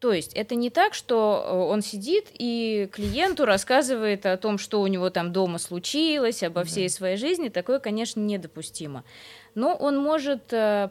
То 0.00 0.12
есть 0.12 0.34
это 0.34 0.54
не 0.56 0.68
так, 0.68 0.94
что 0.94 1.44
э, 1.46 1.56
он 1.72 1.80
сидит 1.80 2.26
и 2.32 2.88
клиенту 2.92 3.44
рассказывает 3.44 4.26
о 4.26 4.36
том, 4.36 4.58
что 4.58 4.80
у 4.82 4.86
него 4.88 5.10
там 5.10 5.32
дома 5.32 5.58
случилось, 5.58 6.42
обо 6.42 6.60
Да. 6.60 6.66
всей 6.66 6.88
своей 6.90 7.16
жизни. 7.16 7.48
Такое, 7.48 7.78
конечно, 7.78 8.20
недопустимо. 8.20 9.04
Но 9.54 9.74
он 9.76 9.96
может 9.98 10.52
э, 10.52 10.90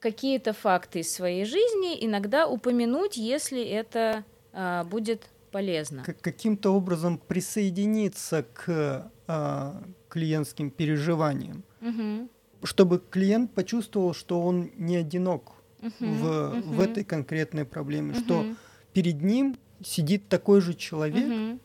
какие-то 0.00 0.52
факты 0.52 1.00
из 1.00 1.12
своей 1.12 1.44
жизни 1.44 1.96
иногда 2.04 2.46
упомянуть, 2.46 3.16
если 3.16 3.62
это 3.62 4.24
а, 4.52 4.84
будет 4.84 5.28
полезно. 5.50 6.02
К- 6.04 6.20
каким-то 6.20 6.70
образом 6.74 7.18
присоединиться 7.18 8.44
к 8.54 9.10
а, 9.26 9.82
клиентским 10.08 10.70
переживаниям. 10.70 11.62
Мгм. 11.80 12.28
чтобы 12.64 12.98
клиент 12.98 13.52
почувствовал, 13.54 14.12
что 14.14 14.40
он 14.42 14.70
не 14.76 14.96
одинок 14.96 15.52
Мгм. 15.80 15.92
в, 16.00 16.48
в 16.60 16.72
Мгм. 16.72 16.80
этой 16.80 17.04
конкретной 17.04 17.64
проблеме, 17.64 18.14
что 18.14 18.38
Мгм. 18.42 18.56
перед 18.92 19.22
ним 19.22 19.56
сидит 19.84 20.28
такой 20.28 20.60
же 20.60 20.74
человек, 20.74 21.24
Мгм. 21.24 21.60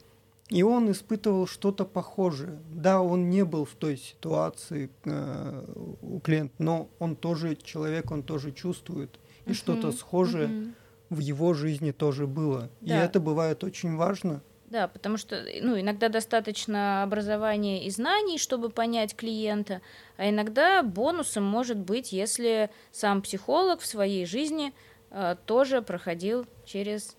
И 0.49 0.61
он 0.63 0.91
испытывал 0.91 1.47
что-то 1.47 1.85
похожее. 1.85 2.59
Да, 2.71 3.01
он 3.01 3.29
не 3.29 3.43
был 3.45 3.65
в 3.65 3.75
той 3.75 3.97
ситуации 3.97 4.89
э, 5.05 5.95
у 6.01 6.19
клиента, 6.19 6.55
но 6.59 6.89
он 6.99 7.15
тоже 7.15 7.55
человек, 7.55 8.11
он 8.11 8.23
тоже 8.23 8.51
чувствует, 8.51 9.19
и 9.45 9.53
что-то 9.53 9.87
Мгм. 9.87 9.97
схожее 9.97 10.47
Мгм. 10.47 10.75
в 11.09 11.19
его 11.19 11.53
жизни 11.53 11.91
тоже 11.91 12.27
было. 12.27 12.69
И 12.81 12.89
Да. 12.89 13.03
это 13.05 13.19
бывает 13.19 13.63
очень 13.63 13.95
важно. 13.95 14.41
Да, 14.65 14.87
потому 14.87 15.17
что 15.17 15.43
ну, 15.61 15.79
иногда 15.79 16.09
достаточно 16.09 17.03
образования 17.03 17.85
и 17.85 17.91
знаний, 17.91 18.39
чтобы 18.39 18.69
понять 18.69 19.15
клиента, 19.15 19.81
а 20.17 20.27
иногда 20.29 20.81
бонусом 20.81 21.43
может 21.43 21.77
быть, 21.77 22.11
если 22.11 22.71
сам 22.91 23.21
психолог 23.21 23.81
в 23.81 23.85
своей 23.85 24.25
жизни 24.25 24.73
э, 25.11 25.35
тоже 25.45 25.81
проходил 25.83 26.47
через... 26.65 27.15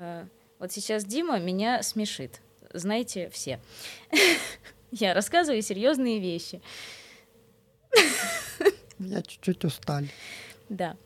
э, 0.00 0.24
вот 0.58 0.72
сейчас 0.72 1.04
Дима 1.04 1.38
меня 1.38 1.82
смешит, 1.82 2.40
знаете 2.72 3.30
все. 3.30 3.60
Я 4.90 5.14
рассказываю 5.14 5.62
серьезные 5.62 6.18
вещи. 6.18 6.60
Я 8.98 9.22
чуть-чуть 9.22 9.64
устал. 9.64 10.02
Да. 10.68 10.96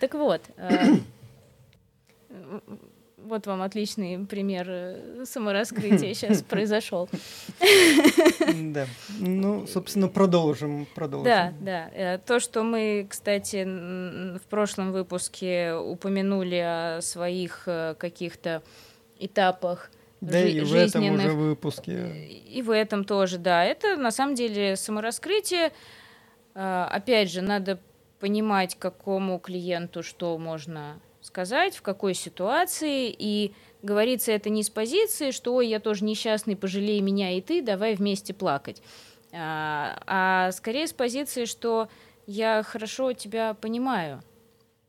Так 0.00 0.14
вот, 0.14 0.42
э, 0.56 0.96
вот 3.26 3.46
вам 3.46 3.62
отличный 3.62 4.18
пример 4.26 4.66
э, 4.68 5.24
самораскрытия 5.24 6.14
сейчас 6.14 6.42
произошел. 6.42 7.08
Да. 8.72 8.86
Ну, 9.20 9.66
собственно, 9.66 10.08
продолжим. 10.08 10.86
продолжим. 10.94 11.24
Да, 11.24 11.52
да. 11.60 11.90
Э, 11.92 12.18
То, 12.18 12.40
что 12.40 12.62
мы, 12.62 13.06
кстати, 13.08 13.64
в 14.38 14.42
прошлом 14.48 14.92
выпуске 14.92 15.74
упомянули 15.74 16.56
о 16.56 16.98
своих 17.02 17.64
э, 17.66 17.94
каких-то 17.98 18.62
этапах 19.18 19.90
Да 20.20 20.40
жи- 20.40 20.50
и 20.50 20.60
в 20.60 20.74
этом 20.74 21.10
уже 21.14 21.30
выпуске. 21.32 22.26
И 22.28 22.62
в 22.62 22.70
этом 22.70 23.04
тоже, 23.04 23.38
да. 23.38 23.64
Это 23.64 23.96
на 23.96 24.10
самом 24.10 24.34
деле 24.34 24.76
самораскрытие. 24.76 25.72
Опять 26.54 27.30
же, 27.30 27.42
надо 27.42 27.78
понимать, 28.18 28.76
какому 28.78 29.38
клиенту 29.38 30.02
что 30.02 30.38
можно 30.38 30.98
сказать, 31.26 31.76
в 31.76 31.82
какой 31.82 32.14
ситуации, 32.14 33.14
и 33.16 33.52
говорится 33.82 34.32
это 34.32 34.48
не 34.48 34.62
с 34.62 34.70
позиции, 34.70 35.30
что 35.30 35.54
«Ой, 35.56 35.68
я 35.68 35.80
тоже 35.80 36.04
несчастный, 36.04 36.56
пожалей 36.56 37.00
меня 37.00 37.32
и 37.32 37.40
ты, 37.40 37.62
давай 37.62 37.94
вместе 37.94 38.32
плакать», 38.32 38.82
а, 39.32 40.02
а 40.06 40.52
скорее 40.52 40.86
с 40.86 40.92
позиции, 40.92 41.44
что 41.44 41.88
«я 42.26 42.62
хорошо 42.62 43.12
тебя 43.12 43.54
понимаю». 43.54 44.22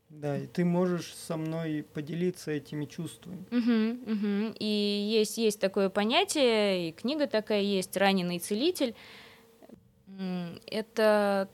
Да, 0.10 0.38
и 0.38 0.48
ты 0.48 0.64
можешь 0.64 1.14
со 1.14 1.36
мной 1.36 1.86
поделиться 1.94 2.52
этими 2.52 2.86
чувствами. 2.86 3.46
Угу, 3.52 4.14
угу. 4.14 4.56
И 4.58 4.66
есть, 4.66 5.38
есть 5.38 5.60
такое 5.60 5.90
понятие, 5.90 6.90
и 6.90 6.92
книга 6.94 7.28
такая 7.28 7.62
есть 7.62 7.98
«Раненый 7.98 8.40
целитель». 8.40 8.96
Это 10.66 11.50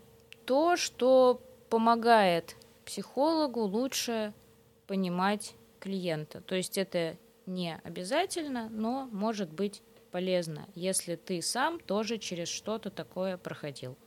то, 0.46 0.78
что 0.78 1.42
помогает 1.70 2.56
психологу 2.86 3.62
лучше 3.62 4.34
понимать 4.94 5.56
клиента. 5.80 6.40
То 6.42 6.54
есть 6.54 6.78
это 6.78 7.18
не 7.48 7.82
обязательно, 7.84 8.70
но 8.70 9.10
может 9.12 9.52
быть 9.52 9.82
полезно, 10.12 10.68
если 10.76 11.16
ты 11.16 11.42
сам 11.42 11.80
тоже 11.80 12.20
через 12.20 12.48
что-то 12.48 12.92
такое 12.92 13.38
проходил. 13.38 13.98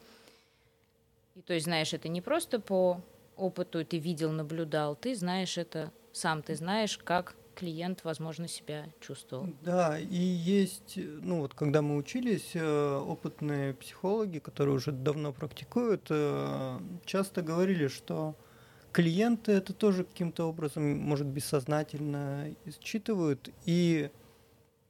И 1.35 1.41
то 1.41 1.55
есть, 1.55 1.65
знаешь, 1.65 1.93
это 1.93 2.07
не 2.07 2.21
просто 2.21 2.61
по 2.61 3.01
опыту 3.37 3.85
ты 3.85 3.99
видел, 3.99 4.31
наблюдал, 4.31 4.95
ты 4.95 5.17
знаешь 5.17 5.59
это 5.59 5.93
сам, 6.13 6.41
ты 6.41 6.55
знаешь, 6.55 6.99
как 6.99 7.35
клиент, 7.57 8.05
возможно, 8.05 8.47
себя 8.47 8.87
чувствовал. 9.01 9.49
Да, 9.63 9.99
и 9.99 10.15
есть, 10.15 10.99
ну 10.99 11.41
вот 11.41 11.53
когда 11.55 11.83
мы 11.83 11.97
учились, 11.97 12.53
э, 12.55 12.97
опытные 12.97 13.75
психологи, 13.75 14.39
которые 14.39 14.77
уже 14.77 14.93
давно 14.93 15.33
практикуют, 15.33 16.07
э, 16.11 16.79
часто 17.05 17.43
говорили, 17.43 17.89
что 17.89 18.37
клиенты 18.97 19.53
это 19.53 19.75
тоже 19.75 20.05
каким-то 20.05 20.49
образом, 20.49 20.99
может, 20.99 21.27
бессознательно 21.27 22.51
считывают. 22.81 23.51
И 23.67 24.09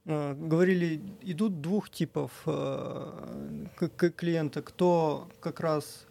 э, 0.05 0.33
говорили, 0.33 1.01
идут 1.23 1.59
двух 1.59 1.89
типов 1.89 2.31
клиента. 4.15 4.61
Кто 4.61 5.27
как 5.41 5.59
раз 5.59 6.07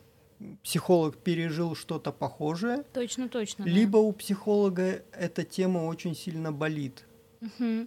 психолог 0.62 1.16
пережил 1.16 1.74
что-то 1.74 2.12
похожее. 2.12 2.84
Точно, 2.92 3.30
точно. 3.30 3.62
Либо 3.64 3.92
да. 3.92 4.00
у 4.00 4.12
психолога 4.12 5.02
эта 5.12 5.44
тема 5.44 5.86
очень 5.86 6.14
сильно 6.14 6.52
болит. 6.52 7.06
Угу. 7.40 7.86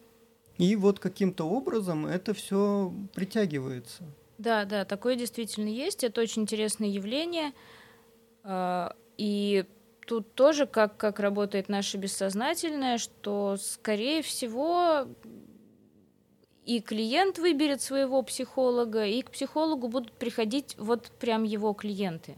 И 0.57 0.75
вот 0.75 0.99
каким-то 0.99 1.43
образом 1.47 2.07
это 2.07 2.33
все 2.33 2.91
притягивается. 3.13 4.03
Да, 4.39 4.65
да, 4.65 4.85
такое 4.85 5.15
действительно 5.15 5.67
есть. 5.67 6.03
Это 6.03 6.19
очень 6.21 6.41
интересное 6.41 6.87
явление. 6.87 7.51
А, 8.43 8.95
и 9.17 9.65
тут 10.09 10.33
тоже 10.33 10.65
как, 10.65 10.97
как 10.97 11.19
работает 11.19 11.69
наше 11.69 11.97
бессознательное, 11.97 12.97
что, 12.97 13.57
скорее 13.61 14.23
всего, 14.23 15.05
и 16.65 16.81
клиент 16.81 17.37
выберет 17.37 17.79
своего 17.79 18.23
психолога, 18.23 19.05
и 19.05 19.21
к 19.21 19.29
психологу 19.29 19.87
будут 19.87 20.13
приходить 20.13 20.75
вот 20.79 21.11
прям 21.19 21.43
его 21.43 21.73
клиенты. 21.73 22.37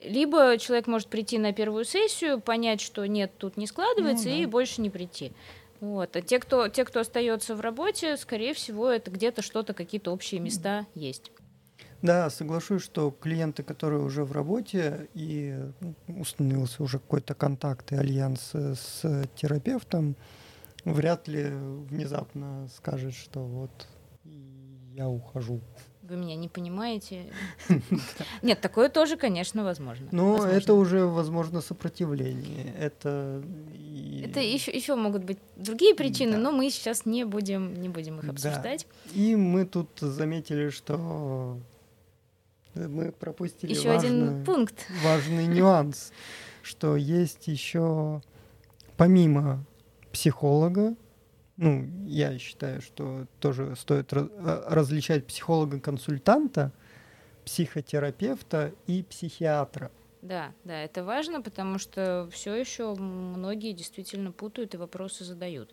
Либо 0.00 0.56
человек 0.56 0.86
может 0.86 1.08
прийти 1.08 1.36
на 1.36 1.52
первую 1.52 1.84
сессию, 1.84 2.40
понять, 2.40 2.80
что 2.80 3.04
нет, 3.06 3.32
тут 3.36 3.58
не 3.58 3.66
складывается, 3.66 4.28
ну, 4.30 4.36
да. 4.36 4.42
и 4.42 4.46
больше 4.46 4.80
не 4.80 4.88
прийти. 4.88 5.32
Вот. 5.80 6.16
А 6.16 6.22
те, 6.22 6.38
кто, 6.38 6.68
те, 6.68 6.86
кто 6.86 7.00
остается 7.00 7.54
в 7.54 7.60
работе, 7.60 8.16
скорее 8.16 8.54
всего, 8.54 8.88
это 8.88 9.10
где-то 9.10 9.42
что-то, 9.42 9.74
какие-то 9.74 10.10
общие 10.10 10.40
места 10.40 10.86
есть. 10.94 11.30
Да, 12.02 12.30
соглашусь, 12.30 12.82
что 12.82 13.10
клиенты, 13.10 13.62
которые 13.62 14.02
уже 14.02 14.24
в 14.24 14.32
работе 14.32 15.08
и 15.14 15.54
ну, 15.80 15.94
установился 16.18 16.82
уже 16.82 16.98
какой-то 16.98 17.34
контакт 17.34 17.92
и 17.92 17.96
альянс 17.96 18.52
с 18.54 19.28
терапевтом, 19.34 20.16
вряд 20.84 21.28
ли 21.28 21.44
внезапно 21.90 22.68
скажет, 22.76 23.14
что 23.14 23.44
вот 23.44 23.86
я 24.94 25.08
ухожу. 25.08 25.60
Вы 26.02 26.16
меня 26.16 26.36
не 26.36 26.48
понимаете? 26.48 27.24
Нет, 28.42 28.60
такое 28.60 28.88
тоже, 28.88 29.16
конечно, 29.16 29.64
возможно. 29.64 30.08
Но 30.12 30.46
это 30.46 30.74
уже, 30.74 31.04
возможно, 31.04 31.60
сопротивление. 31.60 32.72
Это 32.78 33.42
это 34.22 34.40
еще 34.40 34.70
еще 34.70 34.94
могут 34.94 35.24
быть 35.24 35.38
другие 35.56 35.94
причины, 35.94 36.36
но 36.36 36.52
мы 36.52 36.70
сейчас 36.70 37.06
не 37.06 37.24
будем 37.24 37.74
не 37.74 37.88
будем 37.88 38.20
их 38.20 38.28
обсуждать. 38.28 38.86
И 39.14 39.34
мы 39.36 39.64
тут 39.64 39.88
заметили, 40.00 40.70
что 40.70 41.58
мы 42.76 43.12
пропустили 43.12 43.72
еще 43.72 43.90
один 43.90 44.44
пункт, 44.44 44.86
важный 45.02 45.46
нюанс, 45.46 46.12
что 46.62 46.96
есть 46.96 47.48
еще 47.48 48.22
помимо 48.96 49.64
психолога. 50.12 50.94
Ну, 51.56 51.88
я 52.06 52.38
считаю, 52.38 52.82
что 52.82 53.26
тоже 53.40 53.74
стоит 53.76 54.12
э, 54.12 54.28
различать 54.68 55.26
психолога-консультанта, 55.26 56.72
психотерапевта 57.46 58.74
и 58.86 59.02
психиатра. 59.02 59.90
Да, 60.20 60.52
да, 60.64 60.82
это 60.82 61.04
важно, 61.04 61.40
потому 61.40 61.78
что 61.78 62.28
все 62.32 62.54
еще 62.54 62.94
многие 62.94 63.72
действительно 63.72 64.32
путают 64.32 64.74
и 64.74 64.76
вопросы 64.76 65.24
задают. 65.24 65.72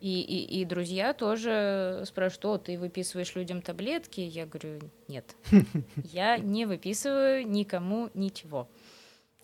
И, 0.00 0.22
и, 0.22 0.60
и 0.60 0.64
друзья 0.64 1.12
тоже 1.12 2.04
спрашивают, 2.06 2.44
о, 2.44 2.58
ты 2.58 2.78
выписываешь 2.78 3.34
людям 3.34 3.60
таблетки? 3.60 4.20
Я 4.20 4.46
говорю, 4.46 4.80
нет, 5.08 5.36
я 6.04 6.38
не 6.38 6.64
выписываю 6.64 7.46
никому 7.46 8.08
ничего. 8.14 8.68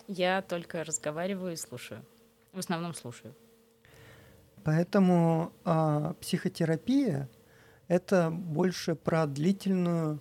Я 0.09 0.40
только 0.40 0.83
разговариваю 0.83 1.53
и 1.53 1.57
слушаю. 1.57 2.03
В 2.53 2.59
основном 2.59 2.95
слушаю. 2.95 3.35
Поэтому 4.64 5.53
а, 5.64 6.14
психотерапия 6.14 7.29
это 7.88 8.31
больше 8.31 8.95
про 8.95 9.27
длительную, 9.27 10.21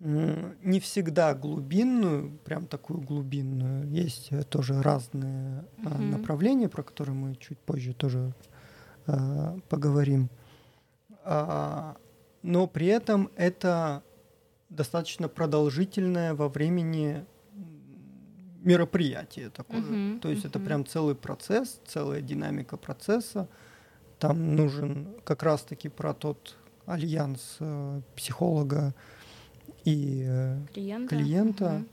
не 0.00 0.78
всегда 0.78 1.34
глубинную, 1.34 2.38
прям 2.44 2.66
такую 2.66 3.00
глубинную. 3.00 3.88
Есть 3.88 4.28
э, 4.30 4.44
тоже 4.44 4.80
разные 4.80 5.64
mm-hmm. 5.78 5.98
направления, 5.98 6.68
про 6.68 6.84
которые 6.84 7.16
мы 7.16 7.34
чуть 7.34 7.58
позже 7.58 7.94
тоже 7.94 8.32
а, 9.08 9.58
поговорим. 9.68 10.28
А, 11.24 11.96
но 12.42 12.66
при 12.66 12.86
этом 12.86 13.30
это 13.36 14.02
достаточно 14.68 15.28
продолжительное 15.28 16.34
во 16.34 16.48
времени 16.48 17.24
мероприятие 18.62 19.50
такое. 19.50 19.80
Uh-huh, 19.80 20.20
То 20.20 20.28
есть 20.28 20.44
uh-huh. 20.44 20.48
это 20.48 20.60
прям 20.60 20.86
целый 20.86 21.14
процесс, 21.14 21.80
целая 21.86 22.20
динамика 22.20 22.76
процесса. 22.76 23.48
Там 24.18 24.56
нужен 24.56 25.14
как 25.24 25.42
раз-таки 25.42 25.88
про 25.88 26.12
тот 26.12 26.56
альянс 26.86 27.56
э, 27.60 28.00
психолога 28.16 28.94
и 29.84 30.24
э, 30.26 30.60
клиента, 30.74 31.08
клиента 31.08 31.64
uh-huh. 31.64 31.88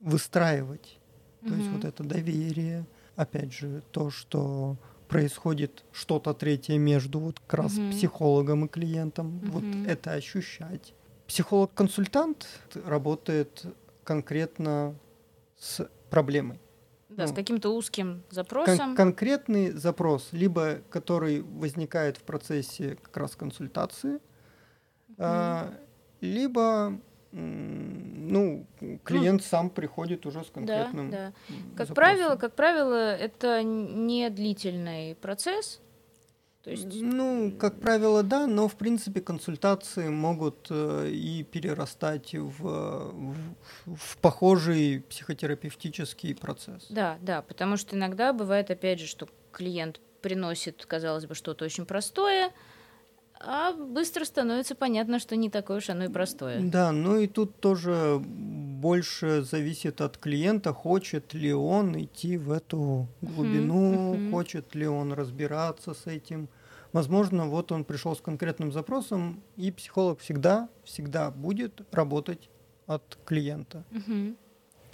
выстраивать. 0.00 0.98
Uh-huh. 1.42 1.48
То 1.48 1.54
есть 1.54 1.68
вот 1.68 1.84
это 1.84 2.02
доверие, 2.02 2.86
опять 3.14 3.52
же, 3.52 3.82
то, 3.92 4.10
что 4.10 4.78
происходит 5.10 5.84
что-то 5.92 6.32
третье 6.32 6.78
между 6.78 7.18
вот 7.18 7.40
как 7.40 7.60
раз 7.60 7.76
uh-huh. 7.76 7.90
психологом 7.90 8.64
и 8.64 8.68
клиентом, 8.68 9.40
uh-huh. 9.42 9.50
вот 9.50 9.88
это 9.88 10.12
ощущать. 10.12 10.94
Психолог-консультант 11.26 12.46
работает 12.84 13.64
конкретно 14.04 14.94
с 15.58 15.86
проблемой. 16.10 16.60
Да, 17.08 17.24
ну, 17.24 17.28
с 17.28 17.34
каким-то 17.34 17.74
узким 17.74 18.22
запросом. 18.30 18.78
Кон- 18.78 18.96
конкретный 18.96 19.72
запрос, 19.72 20.28
либо 20.30 20.78
который 20.90 21.42
возникает 21.42 22.16
в 22.16 22.22
процессе 22.22 22.96
как 23.02 23.16
раз 23.16 23.34
консультации, 23.34 24.14
mm-hmm. 24.14 25.14
а, 25.18 25.74
либо 26.20 27.00
ну, 27.32 28.66
клиент 29.04 29.42
ну, 29.42 29.46
сам 29.46 29.70
приходит 29.70 30.26
уже 30.26 30.44
с 30.44 30.50
конкретным. 30.50 31.10
Да, 31.10 31.32
да. 31.48 31.54
Как 31.76 31.88
запросом. 31.88 31.94
правило, 31.94 32.36
как 32.36 32.54
правило, 32.54 33.14
это 33.16 33.62
не 33.62 34.28
длительный 34.30 35.14
процесс. 35.14 35.80
То 36.62 36.70
есть... 36.70 36.88
Ну, 36.92 37.52
как 37.58 37.80
правило, 37.80 38.22
да, 38.22 38.46
но 38.46 38.68
в 38.68 38.74
принципе 38.74 39.22
консультации 39.22 40.08
могут 40.08 40.66
э, 40.68 41.08
и 41.08 41.42
перерастать 41.42 42.34
в, 42.34 42.60
в, 42.60 43.34
в 43.86 44.16
похожий 44.18 45.00
психотерапевтический 45.08 46.34
процесс. 46.34 46.86
Да, 46.90 47.16
да, 47.22 47.40
потому 47.40 47.78
что 47.78 47.96
иногда 47.96 48.34
бывает, 48.34 48.70
опять 48.70 49.00
же, 49.00 49.06
что 49.06 49.26
клиент 49.52 50.00
приносит, 50.20 50.84
казалось 50.84 51.24
бы, 51.24 51.34
что-то 51.34 51.64
очень 51.64 51.86
простое, 51.86 52.52
а 53.40 53.72
быстро 53.72 54.24
становится 54.24 54.74
понятно, 54.74 55.18
что 55.18 55.34
не 55.34 55.48
такое 55.48 55.78
уж 55.78 55.88
оно 55.88 56.04
и 56.04 56.08
простое. 56.08 56.60
Да, 56.60 56.92
ну 56.92 57.18
и 57.18 57.26
тут 57.26 57.58
тоже 57.58 58.20
больше 58.22 59.42
зависит 59.42 60.00
от 60.00 60.18
клиента, 60.18 60.72
хочет 60.72 61.32
ли 61.32 61.52
он 61.52 61.98
идти 61.98 62.36
в 62.36 62.52
эту 62.52 63.08
глубину, 63.22 63.92
uh-huh, 63.92 64.16
uh-huh. 64.16 64.30
хочет 64.30 64.74
ли 64.74 64.86
он 64.86 65.12
разбираться 65.12 65.94
с 65.94 66.06
этим. 66.06 66.48
Возможно, 66.92 67.46
вот 67.46 67.72
он 67.72 67.84
пришел 67.84 68.14
с 68.14 68.20
конкретным 68.20 68.72
запросом, 68.72 69.42
и 69.56 69.70
психолог 69.70 70.20
всегда, 70.20 70.68
всегда 70.84 71.30
будет 71.30 71.82
работать 71.92 72.50
от 72.86 73.18
клиента. 73.24 73.84
Uh-huh. 73.90 74.36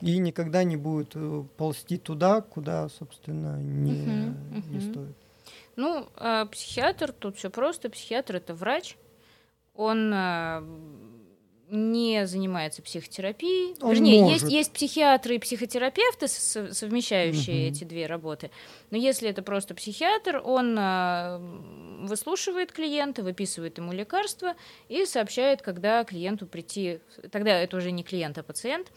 и 0.02 0.18
никогда 0.18 0.62
не 0.62 0.76
будет 0.76 1.12
э, 1.14 1.44
ползти 1.56 1.96
туда, 1.96 2.42
куда, 2.42 2.88
собственно, 2.90 3.60
не, 3.60 3.92
Мгм, 3.92 4.54
не 4.70 4.78
мгм. 4.78 4.92
стоит. 4.92 5.16
Ну, 5.76 6.08
а 6.16 6.46
психиатр, 6.46 7.12
тут 7.12 7.36
все 7.36 7.50
просто. 7.50 7.90
Психиатр 7.90 8.36
это 8.36 8.54
врач. 8.54 8.96
Он 9.74 10.10
а, 10.14 10.64
не 11.68 12.26
занимается 12.26 12.80
психотерапией. 12.82 13.76
Он 13.82 13.92
Вернее, 13.92 14.22
может. 14.22 14.42
есть, 14.42 14.52
есть 14.52 14.72
психиатры 14.72 15.34
и 15.34 15.38
психотерапевты, 15.38 16.28
со- 16.28 16.72
совмещающие 16.72 17.66
Мгм. 17.66 17.72
эти 17.74 17.84
две 17.84 18.06
работы. 18.06 18.50
Но 18.90 18.96
если 18.96 19.28
это 19.28 19.42
просто 19.42 19.74
психиатр, 19.74 20.40
он 20.44 20.76
а, 20.78 21.38
выслушивает 22.02 22.72
клиента, 22.72 23.22
выписывает 23.22 23.76
ему 23.78 23.92
лекарства 23.92 24.54
и 24.88 25.04
сообщает, 25.04 25.60
когда 25.60 26.04
клиенту 26.04 26.46
прийти. 26.46 27.00
Тогда 27.30 27.58
это 27.58 27.76
уже 27.76 27.90
не 27.90 28.02
клиент, 28.02 28.38
а 28.38 28.42
пациент. 28.42 28.90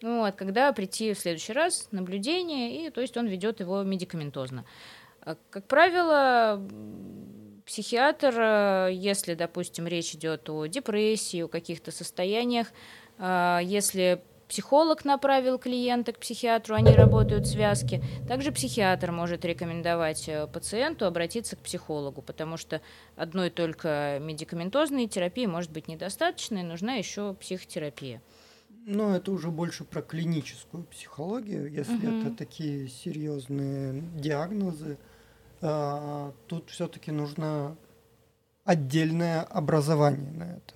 Вот, 0.00 0.34
когда 0.34 0.72
прийти 0.72 1.12
в 1.12 1.18
следующий 1.18 1.52
раз, 1.52 1.88
наблюдение, 1.92 2.86
и 2.86 2.90
то 2.90 3.00
есть 3.00 3.16
он 3.16 3.26
ведет 3.28 3.60
его 3.60 3.82
медикаментозно. 3.82 4.64
А, 5.24 5.36
Как 5.50 5.66
правило, 5.68 6.60
психиатр, 7.64 8.34
э, 8.36 8.88
если, 8.92 9.34
допустим, 9.34 9.86
речь 9.86 10.14
идет 10.14 10.48
о 10.50 10.66
депрессии, 10.66 11.42
о 11.42 11.48
каких-то 11.48 11.92
состояниях, 11.92 12.68
а, 13.18 13.60
если 13.62 14.22
психолог 14.48 15.04
направил 15.04 15.58
клиента 15.58 16.12
к 16.12 16.18
психиатру, 16.18 16.74
они 16.74 16.94
работают 16.94 17.46
в 17.46 17.50
связке, 17.50 18.02
также 18.26 18.52
психиатр 18.52 19.12
может 19.12 19.44
рекомендовать 19.44 20.28
э, 20.28 20.46
пациенту 20.46 21.06
обратиться 21.06 21.56
к 21.56 21.60
психологу, 21.60 22.20
потому 22.20 22.56
что 22.56 22.82
одной 23.16 23.48
только 23.48 24.18
медикаментозной 24.20 25.06
терапии 25.06 25.46
может 25.46 25.70
быть 25.70 25.88
недостаточно, 25.88 26.58
и 26.58 26.62
нужна 26.62 26.94
еще 26.94 27.32
психотерапия. 27.34 28.20
Но 28.84 29.14
это 29.16 29.30
уже 29.30 29.50
больше 29.50 29.84
про 29.84 30.02
клиническую 30.02 30.84
психологию, 30.84 31.70
если 31.70 32.06
Мгм. 32.08 32.18
это 32.18 32.30
такие 32.36 32.88
серьезные 32.88 34.02
диагнозы. 34.16 34.98
Тут 35.62 36.70
все-таки 36.70 37.12
нужно 37.12 37.76
отдельное 38.64 39.42
образование 39.42 40.32
на 40.32 40.44
это. 40.44 40.74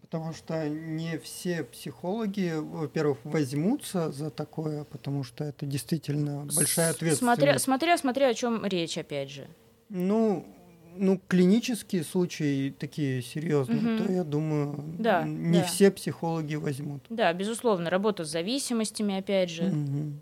Потому 0.00 0.32
что 0.32 0.68
не 0.68 1.18
все 1.18 1.64
психологи, 1.64 2.54
во-первых, 2.56 3.18
возьмутся 3.24 4.12
за 4.12 4.30
такое, 4.30 4.84
потому 4.84 5.24
что 5.24 5.42
это 5.42 5.66
действительно 5.66 6.46
большая 6.54 6.90
ответственность. 6.90 7.18
Смотря, 7.18 7.58
смотря, 7.58 7.98
смотря 7.98 8.28
о 8.28 8.34
чем 8.34 8.64
речь, 8.64 8.96
опять 8.98 9.30
же. 9.30 9.48
Ну, 9.88 10.46
ну, 10.96 11.20
клинические 11.26 12.04
случаи 12.04 12.70
такие 12.70 13.22
серьезные, 13.22 13.80
Мгм. 13.80 13.98
то 14.04 14.12
я 14.12 14.22
думаю, 14.22 14.84
Да, 14.98 15.24
не 15.24 15.60
да. 15.60 15.64
все 15.64 15.90
психологи 15.90 16.54
возьмут. 16.54 17.02
Да, 17.08 17.32
безусловно, 17.32 17.90
работа 17.90 18.24
с 18.24 18.28
зависимостями, 18.30 19.18
опять 19.18 19.50
же. 19.50 19.64
Мгм. 19.64 20.20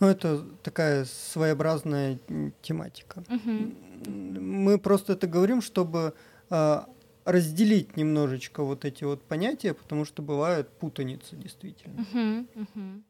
Ну, 0.00 0.06
это 0.08 0.42
такая 0.62 1.04
своеобразная 1.04 2.18
тематика. 2.62 3.22
Мгм. 3.28 3.76
Мы 4.40 4.78
просто 4.78 5.12
это 5.12 5.26
говорим, 5.26 5.60
чтобы 5.60 6.14
а, 6.48 6.88
разделить 7.26 7.96
немножечко 7.96 8.62
вот 8.62 8.84
эти 8.84 9.04
вот 9.04 9.22
понятия, 9.22 9.74
потому 9.74 10.04
что 10.06 10.22
бывает 10.22 10.68
путаница 10.70 11.36
действительно. 11.36 12.06
Мгм, 12.12 12.48
мгм. 12.54 13.04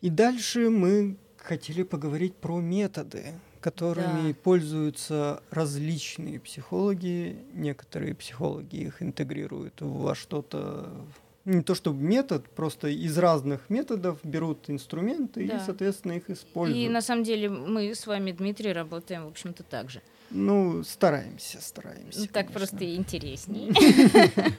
И 0.00 0.10
дальше 0.10 0.68
мы 0.68 1.16
хотели 1.38 1.82
поговорить 1.84 2.34
про 2.34 2.60
методы, 2.60 3.34
которыми 3.60 4.32
Да. 4.32 4.38
пользуются 4.42 5.42
различные 5.50 6.40
психологи. 6.40 7.38
Некоторые 7.54 8.14
психологи 8.14 8.76
их 8.76 9.00
интегрируют 9.00 9.80
во 9.80 10.14
что-то 10.14 11.06
не 11.44 11.62
то 11.62 11.74
чтобы 11.74 12.02
метод, 12.02 12.48
просто 12.50 12.88
из 12.88 13.18
разных 13.18 13.68
методов 13.68 14.18
берут 14.22 14.70
инструменты 14.70 15.46
Да. 15.46 15.56
и, 15.56 15.60
соответственно, 15.60 16.12
их 16.12 16.30
используют. 16.30 16.86
И 16.86 16.88
на 16.88 17.00
самом 17.02 17.24
деле 17.24 17.48
мы 17.50 17.94
с 17.94 18.06
вами, 18.06 18.32
Дмитрий, 18.32 18.72
работаем, 18.72 19.24
в 19.24 19.28
общем-то, 19.28 19.62
так 19.62 19.90
же. 19.90 20.00
Ну, 20.30 20.82
стараемся, 20.84 21.60
стараемся. 21.60 22.20
Ну, 22.20 22.26
так 22.26 22.32
конечно. 22.48 22.54
просто 22.54 22.84
и 22.84 22.96
интереснее. 22.96 23.72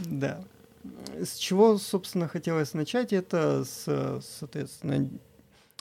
Да. 0.00 0.42
С 1.22 1.36
чего, 1.36 1.76
собственно, 1.76 2.26
хотелось 2.26 2.72
начать, 2.72 3.12
это 3.12 3.64
с, 3.64 4.22
соответственно, 4.38 5.10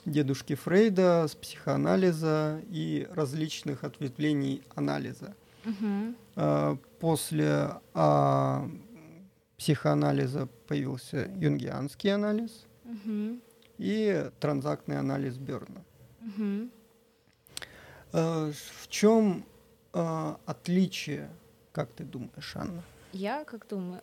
дедушки 0.05 0.55
Фрейда, 0.55 1.25
с 1.29 1.35
психоанализа 1.35 2.61
и 2.69 3.07
различных 3.11 3.83
ответвлений 3.85 4.61
анализа. 4.75 5.35
А, 6.35 6.77
После 6.99 7.69
а, 7.93 8.69
психоанализа 9.59 10.47
появился 10.67 11.29
юнгианский 11.41 12.13
анализ 12.13 12.65
Мгм. 12.85 13.41
и 13.77 14.31
транзактный 14.39 14.97
анализ 14.97 15.37
Берна. 15.37 15.83
А, 18.11 18.51
В 18.51 18.87
чем 18.87 19.45
а, 19.93 20.39
отличие, 20.45 21.29
как 21.71 21.91
ты 21.91 22.03
думаешь, 22.03 22.55
Анна, 22.55 22.81
Я 23.13 23.43
как 23.43 23.67
думаю. 23.67 24.01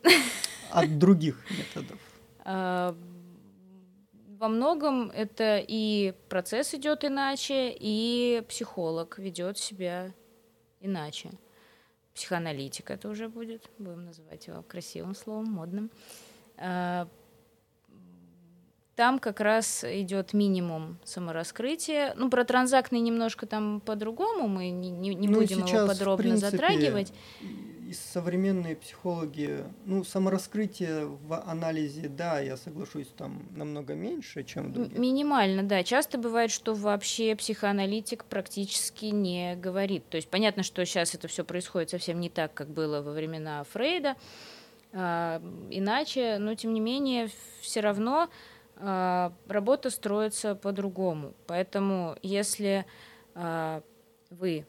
от 0.71 0.99
других 0.99 1.43
методов? 1.51 1.99
А, 2.45 2.95
Во 4.39 4.49
многом 4.49 5.11
это 5.11 5.65
и 5.67 6.13
процесс 6.29 6.75
идет 6.75 7.05
иначе, 7.05 7.75
и 7.75 8.43
психолог 8.49 9.19
ведет 9.19 9.57
себя 9.59 10.13
иначе. 10.81 11.31
Психоаналитик 12.17 12.91
это 12.91 13.11
уже 13.11 13.29
будет, 13.29 13.71
будем 13.79 14.07
называть 14.07 14.47
его 14.47 14.63
красивым 14.63 15.15
словом, 15.15 15.53
модным. 15.53 15.91
А, 16.57 17.07
Там 18.95 19.19
как 19.19 19.41
раз 19.41 19.85
идет 19.85 20.33
минимум 20.33 20.97
самораскрытия. 21.05 22.15
Ну, 22.17 22.31
про 22.31 22.45
транзактный 22.47 23.01
немножко 23.01 23.45
там 23.47 23.83
по-другому, 23.83 24.49
мы 24.49 24.71
не, 24.71 24.89
не- 24.91 25.15
не 25.15 25.29
Ну, 25.29 25.41
будем 25.41 25.67
его 25.67 25.87
подробно 25.87 26.23
принципе, 26.23 26.51
затрагивать. 26.51 27.13
И 27.87 27.93
современные 27.93 28.75
психологи, 28.75 29.63
ну, 29.85 30.03
самораскрытие 30.03 31.07
в 31.07 31.41
анализе, 31.41 32.09
да, 32.09 32.41
я 32.41 32.57
соглашусь, 32.57 33.07
там 33.17 33.47
намного 33.55 33.95
меньше, 33.95 34.43
чем 34.43 34.71
в 34.71 34.73
других. 34.73 34.99
Минимально, 34.99 35.63
да. 35.63 35.85
Часто 35.85 36.19
бывает, 36.19 36.51
что 36.51 36.75
вообще 36.75 37.37
психоаналитик 37.37 38.25
практически 38.25 39.07
не 39.07 39.55
говорит. 39.55 40.09
То 40.09 40.17
есть 40.17 40.29
понятно, 40.29 40.65
что 40.65 40.85
сейчас 40.85 41.15
это 41.15 41.29
все 41.29 41.45
происходит 41.45 41.91
совсем 41.91 42.19
не 42.19 42.29
так, 42.29 42.53
как 42.55 42.71
было 42.71 43.03
во 43.03 43.13
времена 43.13 43.63
Фрейда. 43.63 44.17
а, 44.93 45.41
иначе, 45.71 46.39
но 46.39 46.57
тем 46.57 46.75
не 46.75 46.81
менее, 46.81 47.29
все 47.61 47.81
равно 47.81 48.29
а, 48.79 49.33
работа 49.47 49.91
строится 49.91 50.57
по-другому. 50.57 51.35
Поэтому, 51.47 52.17
если 52.23 52.85
а, 53.35 53.83
вы, 54.31 54.67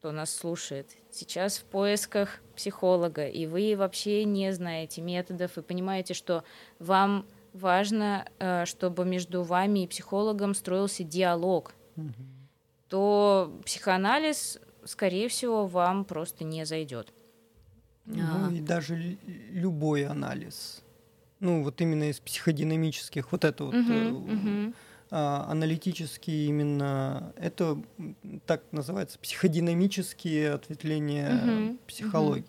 кто 0.00 0.12
нас 0.12 0.34
слушает, 0.34 0.96
сейчас 1.10 1.58
в 1.58 1.64
поисках 1.64 2.40
психолога, 2.56 3.28
и 3.28 3.44
вы 3.44 3.74
вообще 3.76 4.24
не 4.24 4.50
знаете 4.50 5.02
методов, 5.02 5.58
и 5.58 5.62
понимаете, 5.62 6.14
что 6.14 6.42
вам 6.78 7.26
важно, 7.52 8.26
э, 8.38 8.64
чтобы 8.64 9.04
между 9.04 9.42
вами 9.42 9.80
и 9.80 9.86
психологом 9.86 10.54
строился 10.54 11.04
диалог, 11.04 11.74
то 12.88 13.60
психоанализ, 13.66 14.58
скорее 14.86 15.28
всего, 15.28 15.66
вам 15.66 16.06
просто 16.06 16.44
не 16.44 16.64
зайдет. 16.64 17.12
Ну, 18.06 18.22
А. 18.22 18.50
и 18.50 18.60
даже 18.60 19.18
любой 19.50 20.06
анализ, 20.06 20.82
ну, 21.40 21.62
вот 21.62 21.78
именно 21.82 22.08
из 22.08 22.20
психодинамических, 22.20 23.30
вот 23.32 23.44
это 23.44 23.64
вот 23.64 23.74
э, 23.74 23.78
а, 23.78 24.72
аналитические 25.10 26.46
именно, 26.46 27.32
это 27.36 27.78
так 28.46 28.62
называется, 28.72 29.18
психодинамические 29.18 30.52
ответвления 30.52 31.30
Мгм, 31.34 31.78
психологии, 31.86 32.44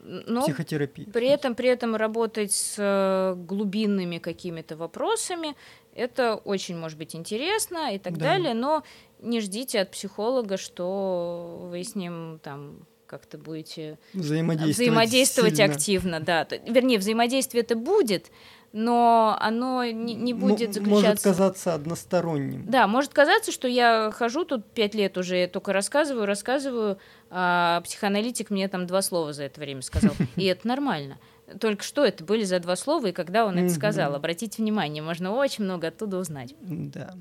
Но 0.00 0.42
психотерапии. 0.42 1.04
при 1.04 1.28
этом, 1.28 1.54
при 1.54 1.68
этом 1.68 1.96
работать 1.96 2.52
с 2.52 2.76
э, 2.78 3.34
глубинными 3.36 4.18
какими-то 4.18 4.76
вопросами, 4.76 5.54
это 5.94 6.36
очень 6.36 6.76
может 6.78 6.96
быть 6.96 7.14
интересно 7.14 7.94
и 7.94 7.98
так 7.98 8.16
Да. 8.16 8.26
далее, 8.26 8.54
но 8.54 8.84
не 9.20 9.40
ждите 9.40 9.80
от 9.80 9.90
психолога, 9.90 10.56
что 10.56 11.68
вы 11.70 11.82
с 11.82 11.94
ним 11.94 12.38
там 12.42 12.86
как-то 13.06 13.38
будете 13.38 13.98
взаимодействовать, 14.12 14.74
взаимодействовать 14.76 15.56
сильно. 15.56 15.74
активно, 15.74 16.20
да. 16.20 16.46
Вернее, 16.66 16.98
взаимодействие 16.98 17.62
это 17.62 17.74
будет, 17.74 18.30
но 18.72 19.36
оно 19.40 19.84
не, 19.84 20.14
не 20.14 20.34
будет 20.34 20.68
Может 20.68 20.74
заключаться... 20.74 21.28
казаться 21.28 21.74
односторонним. 21.74 22.64
Да, 22.68 22.86
может 22.86 23.12
казаться, 23.12 23.50
что 23.50 23.66
я 23.66 24.10
хожу 24.12 24.44
тут 24.44 24.66
пять 24.72 24.94
лет 24.94 25.16
уже, 25.16 25.46
только 25.46 25.72
рассказываю, 25.72 26.26
рассказываю, 26.26 26.98
а 27.30 27.80
психоаналитик 27.82 28.50
мне 28.50 28.68
там 28.68 28.86
два 28.86 29.02
слова 29.02 29.32
за 29.32 29.44
это 29.44 29.60
время 29.60 29.82
сказал. 29.82 30.12
И 30.36 30.44
это 30.44 30.68
нормально. 30.68 31.18
Только 31.60 31.82
что 31.82 32.04
это 32.04 32.24
были 32.24 32.44
за 32.44 32.60
два 32.60 32.76
слова, 32.76 33.06
и 33.06 33.12
когда 33.12 33.46
он 33.46 33.56
это 33.58 33.72
сказал. 33.72 34.14
Обратите 34.14 34.62
внимание, 34.62 35.02
можно 35.02 35.32
очень 35.32 35.64
много 35.64 35.88
оттуда 35.88 36.18
узнать. 36.18 36.54
Да. 36.60 37.14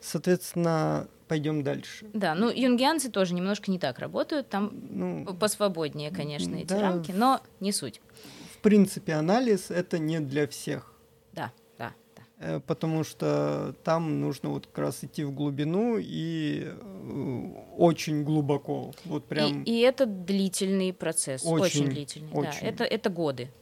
Соответственно, 0.00 1.08
пойдем 1.28 1.62
дальше. 1.62 2.06
Да, 2.12 2.34
ну 2.34 2.50
юнгианцы 2.50 3.10
тоже 3.10 3.34
немножко 3.34 3.70
не 3.70 3.78
так 3.78 3.98
работают, 3.98 4.48
там 4.48 4.72
ну, 4.90 5.24
посвободнее, 5.34 6.10
конечно, 6.10 6.54
эти 6.54 6.68
да, 6.68 6.80
рамки, 6.80 7.12
но 7.12 7.40
не 7.60 7.72
суть. 7.72 8.00
В 8.66 8.68
принципе, 8.68 9.12
анализ 9.12 9.70
это 9.70 10.00
не 10.00 10.18
для 10.18 10.48
всех. 10.48 10.92
Да, 11.32 11.52
да, 11.78 11.92
да. 12.16 12.22
Э, 12.40 12.60
потому 12.66 13.04
что 13.04 13.76
там 13.84 14.20
нужно 14.20 14.48
вот 14.48 14.66
как 14.66 14.78
раз 14.78 15.04
идти 15.04 15.22
в 15.22 15.30
глубину 15.30 15.98
и 16.00 16.64
э, 16.66 17.48
очень 17.76 18.24
глубоко. 18.24 18.92
Вот 19.04 19.24
прям... 19.26 19.62
и, 19.62 19.70
и 19.70 19.80
это 19.82 20.04
длительный 20.04 20.92
процесс, 20.92 21.44
очень, 21.44 21.64
очень 21.64 21.90
длительный. 21.90 22.32
Очень. 22.32 22.62
Да, 22.62 22.66
это, 22.66 22.82
это 22.82 23.08
годы. 23.08 23.52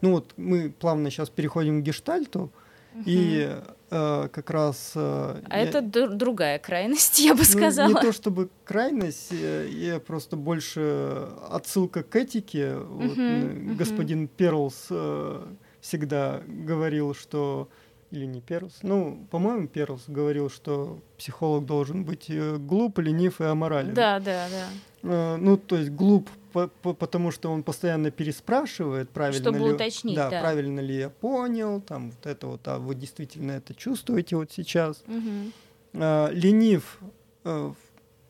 Ну 0.00 0.12
вот 0.12 0.32
мы 0.36 0.70
плавно 0.70 1.10
сейчас 1.10 1.28
переходим 1.28 1.82
к 1.82 1.84
гештальту, 1.84 2.52
угу. 2.94 3.02
и 3.04 3.60
как 3.92 4.50
раз... 4.50 4.92
Э, 4.94 5.40
а 5.48 5.58
я... 5.58 5.64
это 5.64 5.82
другая 5.82 6.58
крайность, 6.58 7.18
я 7.20 7.34
бы 7.34 7.44
сказала. 7.44 7.88
Ну, 7.88 7.96
не 7.96 8.00
то 8.00 8.12
чтобы 8.12 8.48
крайность, 8.64 9.32
э, 9.32 9.68
я 9.70 10.00
просто 10.00 10.36
больше 10.36 11.28
отсылка 11.50 12.02
к 12.02 12.16
этике. 12.16 12.76
Угу, 12.76 12.94
вот, 12.94 13.18
угу. 13.18 13.74
Господин 13.74 14.28
Перлс 14.28 14.86
э, 14.90 15.42
всегда 15.80 16.40
говорил, 16.46 17.14
что 17.14 17.68
или 18.12 18.26
не 18.26 18.42
Перлс, 18.42 18.80
ну, 18.82 19.26
по-моему, 19.30 19.66
Перлс 19.68 20.04
говорил, 20.06 20.50
что 20.50 21.00
психолог 21.16 21.64
должен 21.64 22.04
быть 22.04 22.26
э, 22.28 22.56
глуп, 22.58 22.98
ленив 22.98 23.40
и 23.40 23.44
аморален. 23.44 23.94
Да, 23.94 24.20
да, 24.20 24.46
да. 24.50 24.68
Э, 25.02 25.36
ну, 25.36 25.56
то 25.56 25.76
есть 25.76 25.90
глуп, 25.90 26.28
потому 26.52 27.30
что 27.30 27.50
он 27.50 27.62
постоянно 27.62 28.10
переспрашивает, 28.10 29.10
правильно 29.10 29.40
Чтобы 29.40 29.58
ли, 29.58 29.72
уточнить, 29.74 30.16
да, 30.16 30.30
да, 30.30 30.40
правильно 30.40 30.80
ли 30.80 30.96
я 30.96 31.10
понял, 31.10 31.80
там 31.80 32.10
вот 32.10 32.26
это 32.26 32.46
вот, 32.46 32.66
а 32.68 32.78
вы 32.78 32.94
действительно 32.94 33.52
это 33.52 33.74
чувствуете 33.74 34.36
вот 34.36 34.52
сейчас. 34.52 35.02
Угу. 35.06 35.52
А, 35.94 36.30
ленив, 36.30 37.00
а, 37.44 37.72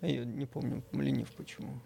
я 0.01 0.25
не 0.25 0.47
помню, 0.47 0.83
ленив 0.93 1.29
почему. 1.37 1.81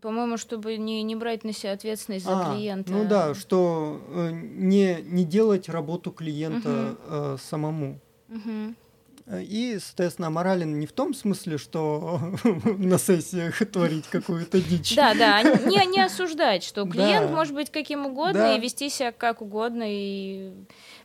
По-моему, 0.00 0.38
чтобы 0.38 0.78
не, 0.78 1.02
не 1.02 1.14
брать 1.14 1.44
на 1.44 1.52
себя 1.52 1.72
ответственность 1.72 2.24
за 2.24 2.40
а, 2.40 2.54
клиента. 2.54 2.90
Ну 2.90 3.06
да, 3.06 3.34
что 3.34 4.00
э, 4.08 4.30
не, 4.32 4.98
не 5.02 5.24
делать 5.24 5.68
работу 5.68 6.10
клиента 6.10 6.92
угу. 6.92 6.98
э, 7.06 7.36
самому. 7.38 8.00
Угу. 8.28 8.74
И, 9.38 9.78
соответственно, 9.80 10.30
морален 10.30 10.80
не 10.80 10.86
в 10.86 10.92
том 10.92 11.14
смысле, 11.14 11.58
что 11.58 12.20
на 12.64 12.98
сессиях 12.98 13.58
творить 13.70 14.06
какую-то 14.08 14.60
дичь. 14.60 14.96
Да, 14.96 15.14
да, 15.14 15.42
не, 15.42 15.86
не 15.86 16.00
осуждать, 16.04 16.64
что 16.64 16.84
клиент 16.86 17.28
да. 17.28 17.36
может 17.36 17.54
быть 17.54 17.70
каким 17.70 18.06
угодно 18.06 18.40
да. 18.40 18.56
и 18.56 18.60
вести 18.60 18.88
себя 18.88 19.12
как 19.12 19.40
угодно. 19.40 19.84
И... 19.86 20.52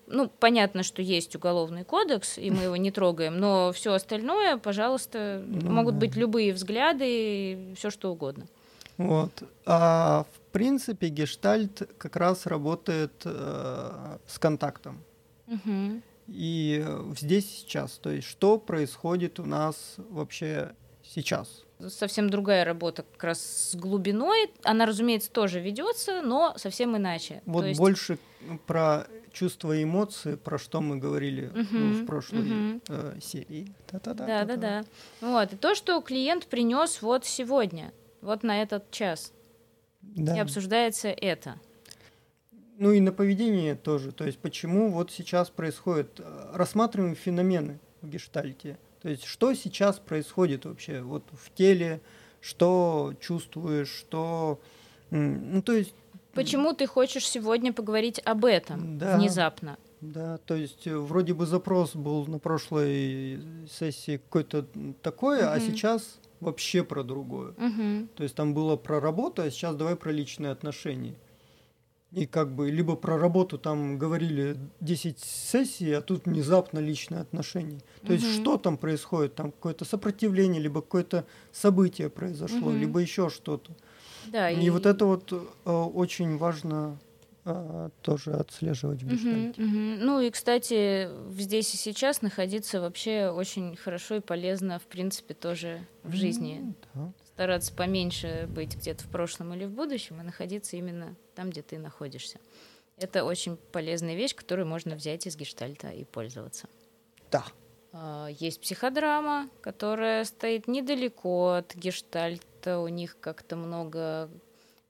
Ну, 0.08 0.28
понятно, 0.40 0.82
что 0.82 1.02
есть 1.02 1.36
уголовный 1.36 1.84
кодекс, 1.84 2.38
и 2.38 2.50
мы 2.50 2.64
его 2.64 2.76
не 2.76 2.92
трогаем, 2.92 3.38
но 3.38 3.72
все 3.74 3.94
остальное, 3.94 4.58
пожалуйста, 4.58 5.44
ну, 5.46 5.72
могут 5.72 5.96
да. 5.96 6.02
быть 6.02 6.16
любые 6.16 6.54
взгляды, 6.54 7.76
все 7.78 7.92
что 7.92 8.12
угодно. 8.12 8.48
Вот. 8.98 9.44
А 9.66 10.26
в 10.34 10.52
принципе 10.52 11.10
гештальт 11.10 11.90
как 11.98 12.16
раз 12.16 12.46
работает 12.46 13.12
э, 13.26 14.18
с 14.26 14.40
контактом. 14.40 15.04
Угу. 15.48 16.02
И 16.28 16.86
здесь 17.18 17.50
сейчас, 17.50 17.94
то 17.94 18.10
есть 18.10 18.28
что 18.28 18.58
происходит 18.58 19.40
у 19.40 19.46
нас 19.46 19.96
вообще 20.10 20.74
сейчас? 21.04 21.64
Совсем 21.88 22.30
другая 22.30 22.64
работа 22.66 23.04
как 23.04 23.24
раз 23.24 23.42
с 23.42 23.76
глубиной. 23.76 24.52
Она, 24.64 24.86
разумеется, 24.86 25.30
тоже 25.30 25.60
ведется, 25.60 26.22
но 26.22 26.54
совсем 26.58 26.96
иначе. 26.96 27.42
Вот 27.46 27.66
есть... 27.66 27.80
больше 27.80 28.18
про 28.66 29.06
чувства 29.34 29.76
и 29.76 29.84
эмоции, 29.84 30.36
про 30.36 30.58
что 30.58 30.80
мы 30.82 30.98
говорили 30.98 31.50
uh 31.50 31.68
ну, 31.72 32.04
в 32.04 32.06
прошлой 32.06 32.40
uh 32.40 32.82
э, 32.88 33.20
серии. 33.22 33.68
Да, 33.92 34.46
да, 34.46 34.56
да. 34.56 34.86
Вот. 35.20 35.54
И 35.54 35.58
то, 35.58 35.76
что 35.76 36.00
клиент 36.02 36.48
принес 36.48 37.02
вот 37.02 37.26
сегодня, 37.26 37.94
вот 38.22 38.44
на 38.44 38.62
этот 38.62 38.90
час. 38.92 39.34
Да. 40.02 40.38
И 40.38 40.40
обсуждается 40.40 41.10
это. 41.10 41.60
Ну 42.78 42.92
и 42.92 43.00
на 43.00 43.12
поведение 43.12 43.76
тоже. 43.76 44.12
То 44.12 44.26
есть 44.26 44.38
почему 44.40 44.92
вот 44.92 45.12
сейчас 45.12 45.50
происходит. 45.50 46.20
Рассматриваем 46.54 47.16
феномены 47.16 47.80
в 48.02 48.10
гештальте. 48.10 48.78
То 49.02 49.10
есть 49.10 49.24
что 49.24 49.54
сейчас 49.54 50.00
происходит 50.00 50.66
вообще 50.66 51.02
вот 51.02 51.24
в 51.32 51.54
теле, 51.54 52.02
что 52.42 53.14
чувствуешь, 53.20 53.90
что... 53.90 54.60
Ну 55.12 55.62
то 55.62 55.74
есть... 55.74 55.94
Почему 56.34 56.74
ты 56.74 56.86
хочешь 56.86 57.28
сегодня 57.28 57.72
поговорить 57.72 58.20
об 58.26 58.44
этом 58.44 58.98
да, 58.98 59.18
внезапно? 59.18 59.78
Да, 60.02 60.38
то 60.40 60.56
есть 60.56 60.86
э, 60.86 60.98
вроде 60.98 61.34
бы 61.34 61.46
запрос 61.46 61.96
был 61.96 62.28
на 62.28 62.40
прошлой 62.40 63.42
сессии 63.72 64.18
какой-то 64.18 64.66
такой, 65.02 65.40
угу. 65.40 65.48
а 65.50 65.60
сейчас 65.60 66.20
вообще 66.40 66.84
про 66.84 67.04
другое. 67.04 67.52
Угу. 67.52 68.08
То 68.16 68.24
есть 68.24 68.36
там 68.36 68.54
было 68.54 68.76
про 68.76 69.00
работу, 69.00 69.42
а 69.42 69.50
сейчас 69.50 69.76
давай 69.76 69.96
про 69.96 70.12
личные 70.12 70.52
отношения. 70.52 71.16
И 72.16 72.26
как 72.26 72.56
бы 72.56 72.72
либо 72.72 72.96
про 72.96 73.18
работу 73.18 73.58
там 73.58 73.98
говорили 73.98 74.58
10 74.80 75.20
сессий, 75.20 75.92
а 75.92 76.02
тут 76.02 76.26
внезапно 76.26 76.80
личные 76.80 77.20
отношения. 77.20 77.80
То 78.02 78.06
угу. 78.06 78.14
есть 78.14 78.34
что 78.36 78.58
там 78.58 78.78
происходит? 78.78 79.36
Там 79.36 79.52
какое-то 79.52 79.84
сопротивление, 79.84 80.62
либо 80.62 80.82
какое-то 80.82 81.26
событие 81.52 82.10
произошло, 82.10 82.70
угу. 82.70 82.78
либо 82.78 83.00
еще 83.00 83.30
что-то. 83.30 83.74
Да, 84.28 84.50
и, 84.50 84.64
и 84.64 84.70
вот 84.70 84.86
это 84.86 85.06
вот 85.06 85.34
э, 85.34 85.70
очень 85.70 86.38
важно 86.38 86.98
э, 87.44 87.90
тоже 88.02 88.32
отслеживать 88.32 89.04
в 89.04 89.08
гештальте. 89.08 89.62
Угу, 89.62 89.70
угу. 89.70 90.06
Ну 90.06 90.20
и, 90.22 90.30
кстати, 90.30 91.10
здесь 91.38 91.74
и 91.74 91.78
сейчас 91.78 92.22
находиться 92.22 92.80
вообще 92.80 93.30
очень 93.30 93.76
хорошо 93.76 94.16
и 94.16 94.20
полезно, 94.22 94.80
в 94.80 94.84
принципе, 94.84 95.34
тоже 95.34 95.82
в 96.04 96.14
жизни. 96.14 96.62
Mm, 96.62 96.74
да 96.94 97.14
стараться 97.36 97.74
поменьше 97.74 98.48
быть 98.48 98.78
где-то 98.78 99.04
в 99.04 99.10
прошлом 99.10 99.54
или 99.54 99.66
в 99.66 99.72
будущем, 99.72 100.22
и 100.22 100.24
находиться 100.24 100.78
именно 100.78 101.18
там, 101.36 101.50
где 101.50 101.62
ты 101.62 101.78
находишься. 101.78 102.40
Это 102.96 103.26
очень 103.26 103.58
полезная 103.58 104.16
вещь, 104.16 104.34
которую 104.34 104.68
можно 104.68 104.96
взять 104.96 105.28
из 105.28 105.36
гештальта 105.36 105.90
и 105.90 106.06
пользоваться. 106.06 106.70
Да. 107.30 107.44
А, 107.92 108.30
есть 108.30 108.62
психодрама, 108.62 109.50
которая 109.60 110.24
стоит 110.24 110.70
недалеко 110.70 111.50
от 111.50 111.76
гештальта. 111.76 112.80
У 112.80 112.88
них 112.88 113.18
как-то 113.20 113.58
много, 113.58 114.30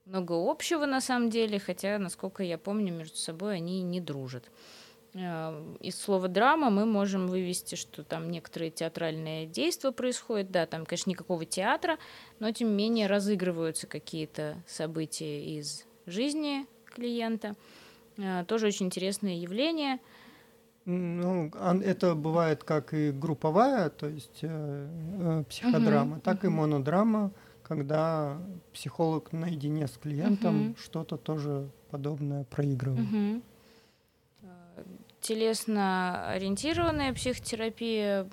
много 0.04 0.34
общего 0.34 0.86
на 0.86 1.00
самом 1.00 1.30
деле, 1.30 1.58
хотя, 1.58 1.98
насколько 1.98 2.44
я 2.44 2.58
помню, 2.58 2.92
между 2.92 3.16
собой 3.16 3.56
они 3.56 3.82
не 3.82 4.00
дружат. 4.00 4.44
Э, 5.16 5.74
из 5.80 5.98
слова 5.98 6.28
драма 6.28 6.70
мы 6.70 6.84
можем 6.84 7.26
вывести, 7.26 7.74
что 7.74 8.04
там 8.04 8.30
некоторые 8.30 8.70
театральные 8.70 9.46
действия 9.46 9.92
происходят. 9.92 10.50
Да, 10.50 10.66
там, 10.66 10.84
конечно, 10.84 11.10
никакого 11.10 11.44
театра, 11.44 11.98
но 12.38 12.50
тем 12.52 12.68
не 12.68 12.74
менее 12.74 13.06
разыгрываются 13.06 13.86
какие-то 13.86 14.62
события 14.66 15.58
из 15.58 15.86
жизни 16.06 16.66
клиента. 16.84 17.54
Э, 18.18 18.44
тоже 18.46 18.66
очень 18.66 18.86
интересное 18.86 19.36
явление. 19.36 20.00
Ну, 20.84 21.50
это 21.84 22.14
бывает 22.14 22.62
как 22.62 22.94
и 22.94 23.10
групповая, 23.10 23.90
то 23.90 24.08
есть 24.08 24.38
э, 24.42 24.88
э 25.20 25.44
психодрама, 25.48 26.18
uh-huh, 26.18 26.20
так 26.20 26.44
uh-huh. 26.44 26.46
и 26.46 26.50
монодрама, 26.50 27.32
когда 27.64 28.38
психолог 28.72 29.32
наедине 29.32 29.88
с 29.88 29.96
клиентом 29.96 30.56
uh-huh. 30.56 30.78
что-то 30.80 31.16
тоже 31.16 31.68
подобное 31.90 32.44
проигрывает. 32.44 33.08
Uh-huh 33.08 33.42
телесно-ориентированная 35.26 37.12
психотерапия, 37.12 38.28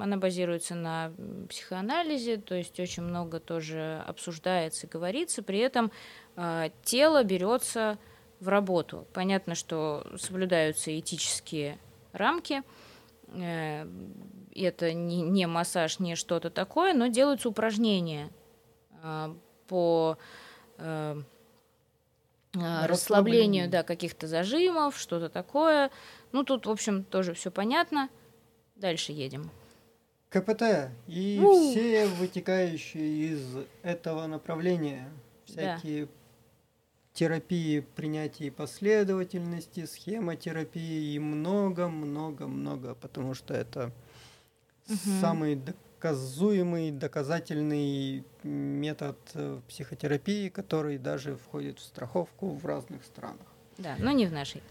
она 0.00 0.16
базируется 0.16 0.74
на 0.74 1.12
психоанализе, 1.48 2.38
то 2.38 2.54
есть 2.54 2.80
очень 2.80 3.02
много 3.02 3.38
тоже 3.38 4.02
обсуждается 4.06 4.86
и 4.86 4.90
говорится, 4.90 5.42
при 5.42 5.58
этом 5.58 5.92
э, 6.36 6.70
тело 6.84 7.22
берется 7.22 7.98
в 8.40 8.48
работу. 8.48 9.06
Понятно, 9.12 9.54
что 9.54 10.06
соблюдаются 10.16 10.98
этические 10.98 11.78
рамки, 12.12 12.62
э, 13.26 13.86
это 14.54 14.94
не, 14.94 15.20
не 15.20 15.46
массаж, 15.46 15.98
не 15.98 16.14
что-то 16.14 16.48
такое, 16.48 16.94
но 16.94 17.08
делаются 17.08 17.50
упражнения 17.50 18.30
э, 19.02 19.34
по 19.66 20.16
э, 20.78 21.20
расслаблению 22.54 23.68
да, 23.68 23.82
каких-то 23.82 24.26
зажимов, 24.26 24.98
что-то 24.98 25.28
такое. 25.28 25.90
Ну, 26.32 26.44
тут, 26.44 26.66
в 26.66 26.70
общем, 26.70 27.04
тоже 27.04 27.34
все 27.34 27.50
понятно. 27.50 28.08
Дальше 28.76 29.12
едем. 29.12 29.50
КПТ 30.30 30.90
и 31.06 31.40
У! 31.42 31.70
все 31.70 32.06
вытекающие 32.06 33.32
из 33.32 33.56
этого 33.82 34.26
направления, 34.26 35.08
всякие 35.46 36.04
да. 36.04 36.12
терапии 37.14 37.80
принятия 37.80 38.50
последовательности, 38.50 39.86
схемотерапии 39.86 41.14
и 41.14 41.18
много-много-много, 41.18 42.94
потому 42.94 43.32
что 43.32 43.54
это 43.54 43.90
угу. 44.86 44.96
самый 45.20 45.56
доказуемый, 45.56 46.90
доказательный 46.90 48.22
метод 48.42 49.18
э, 49.32 49.60
психотерапии, 49.66 50.50
который 50.50 50.98
даже 50.98 51.36
входит 51.36 51.78
в 51.78 51.82
страховку 51.82 52.50
в 52.50 52.66
разных 52.66 53.02
странах. 53.04 53.46
Да, 53.78 53.96
но 53.98 54.12
не 54.12 54.26
в 54.26 54.32
нашей. 54.32 54.62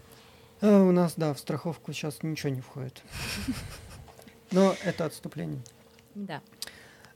А 0.60 0.82
у 0.82 0.92
нас, 0.92 1.14
да, 1.16 1.34
в 1.34 1.38
страховку 1.38 1.92
сейчас 1.92 2.22
ничего 2.22 2.50
не 2.50 2.60
входит. 2.60 3.02
Но 4.50 4.74
это 4.84 5.04
отступление. 5.04 5.60
Да. 6.14 6.40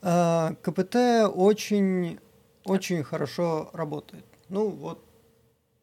А, 0.00 0.54
КПТ 0.62 0.96
очень, 1.34 2.18
очень 2.64 3.02
хорошо 3.02 3.70
работает. 3.72 4.24
Ну 4.48 4.68
вот. 4.68 5.04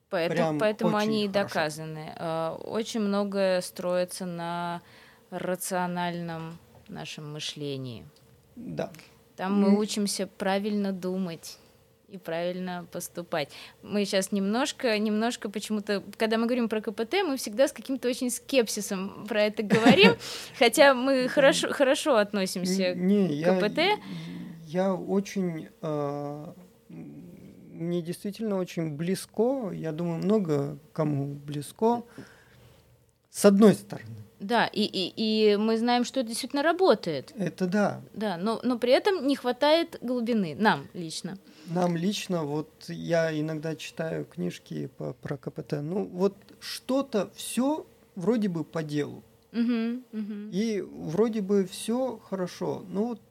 Поэтому, 0.10 0.60
поэтому 0.60 0.97
они 0.97 1.26
и 1.26 1.28
доказаны. 1.28 2.14
А, 2.18 2.55
очень 2.55 3.01
многое 3.01 3.62
строится 3.62 4.26
на 4.26 4.82
рациональном 5.30 6.57
нашем 6.88 7.34
мышлении. 7.34 8.07
Да. 8.55 8.91
Там 9.36 9.62
мы 9.62 9.78
учимся 9.78 10.28
правильно 10.28 10.91
думать 10.91 11.57
и 12.12 12.18
правильно 12.18 12.86
поступать. 12.91 13.49
Мы 13.82 14.05
сейчас 14.05 14.32
немножко, 14.32 14.97
немножко 14.97 15.49
почему-то, 15.49 16.03
когда 16.18 16.38
мы 16.38 16.45
говорим 16.45 16.70
про 16.70 16.82
КПТ, 16.82 17.16
мы 17.26 17.38
всегда 17.38 17.68
с 17.68 17.72
каким-то 17.72 18.07
очень 18.07 18.30
скепсисом 18.30 19.26
про 19.28 19.43
это 19.43 19.64
говорим, 19.64 20.16
хотя 20.57 20.93
мы 20.93 21.28
хорошо, 21.28 21.72
хорошо 21.72 22.18
относимся 22.18 22.95
Не, 22.95 23.43
к 23.43 23.60
КПТ. 23.60 23.78
Я, 23.78 23.97
я 24.66 24.93
очень, 24.93 25.70
э, 25.82 26.53
мне 26.89 28.01
действительно 28.01 28.57
очень 28.57 28.95
близко, 28.95 29.72
я 29.72 29.91
думаю, 29.91 30.24
много 30.24 30.78
кому 30.93 31.36
близко, 31.36 32.03
с 33.30 33.45
одной 33.45 33.74
стороны. 33.74 34.16
Да, 34.39 34.68
и, 34.68 34.84
и, 34.84 35.14
и 35.16 35.57
мы 35.57 35.78
знаем, 35.78 36.05
что 36.05 36.22
это 36.22 36.30
действительно 36.30 36.64
работает. 36.64 37.34
Это 37.38 37.68
да. 37.68 38.01
Да, 38.14 38.38
но, 38.38 38.60
но 38.64 38.80
при 38.80 38.93
этом 38.93 39.28
не 39.28 39.36
хватает 39.36 39.97
глубины, 40.01 40.55
нам 40.57 40.88
лично. 40.93 41.38
Нам 41.70 41.95
лично, 41.95 42.43
вот 42.43 42.70
я 42.88 43.38
иногда 43.39 43.76
читаю 43.76 44.26
книжки 44.26 44.88
по, 44.97 45.13
про 45.13 45.38
КПТ, 45.38 45.74
ну 45.82 46.05
вот 46.05 46.36
что-то 46.59 47.30
все 47.36 47.86
вроде 48.15 48.49
бы 48.49 48.63
по 48.63 48.84
делу. 48.84 49.24
Угу, 49.53 50.01
угу. 50.13 50.34
И 50.51 50.82
вроде 50.82 51.41
бы 51.41 51.65
все 51.65 52.20
хорошо, 52.30 52.84
но 52.89 53.05
вот 53.05 53.22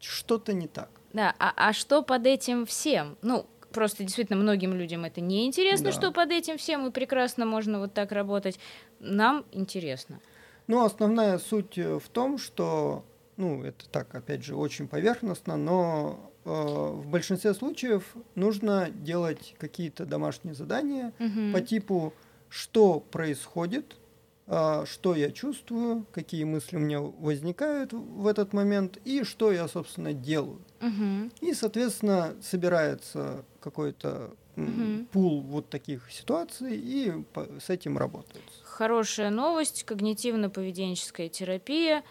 что-то 0.00 0.52
не 0.52 0.68
так. 0.68 0.90
Да, 1.12 1.34
а, 1.38 1.52
а 1.56 1.72
что 1.72 2.02
под 2.02 2.26
этим 2.26 2.66
всем? 2.66 3.16
Ну, 3.22 3.46
просто 3.72 4.04
действительно 4.04 4.38
многим 4.38 4.74
людям 4.74 5.04
это 5.04 5.20
не 5.20 5.46
интересно, 5.46 5.86
да. 5.86 5.92
что 5.92 6.12
под 6.12 6.30
этим 6.30 6.58
всем, 6.58 6.86
и 6.86 6.90
прекрасно 6.90 7.46
можно 7.46 7.78
вот 7.80 7.94
так 7.94 8.12
работать. 8.12 8.58
Нам 9.00 9.44
интересно. 9.52 10.20
Ну, 10.66 10.84
основная 10.84 11.38
суть 11.38 11.76
э, 11.76 11.98
в 11.98 12.08
том, 12.08 12.38
что, 12.38 13.04
ну, 13.36 13.62
это 13.62 13.88
так, 13.90 14.14
опять 14.14 14.44
же, 14.44 14.56
очень 14.56 14.88
поверхностно, 14.88 15.56
но 15.56 16.32
в 16.44 17.06
большинстве 17.06 17.54
случаев 17.54 18.14
нужно 18.34 18.90
делать 18.90 19.54
какие-то 19.58 20.04
домашние 20.04 20.54
задания 20.54 21.12
угу. 21.18 21.52
по 21.52 21.60
типу, 21.60 22.12
что 22.50 23.00
происходит, 23.00 23.96
э, 24.46 24.84
что 24.86 25.14
я 25.14 25.30
чувствую, 25.30 26.06
какие 26.12 26.44
мысли 26.44 26.76
у 26.76 26.80
меня 26.80 27.00
возникают 27.00 27.92
в 27.92 28.26
этот 28.26 28.52
момент 28.52 28.98
и 29.04 29.24
что 29.24 29.52
я, 29.52 29.66
собственно, 29.68 30.12
делаю. 30.12 30.60
Угу. 30.82 31.30
И, 31.40 31.54
соответственно, 31.54 32.34
собирается 32.42 33.44
какой-то 33.60 34.30
угу. 34.56 35.06
пул 35.12 35.40
вот 35.40 35.68
таких 35.68 36.10
ситуаций, 36.12 36.76
и 36.76 37.12
с 37.58 37.70
этим 37.70 37.96
работают. 37.98 38.44
Хорошая 38.62 39.30
новость, 39.30 39.84
когнитивно-поведенческая 39.86 41.28
терапия 41.28 42.02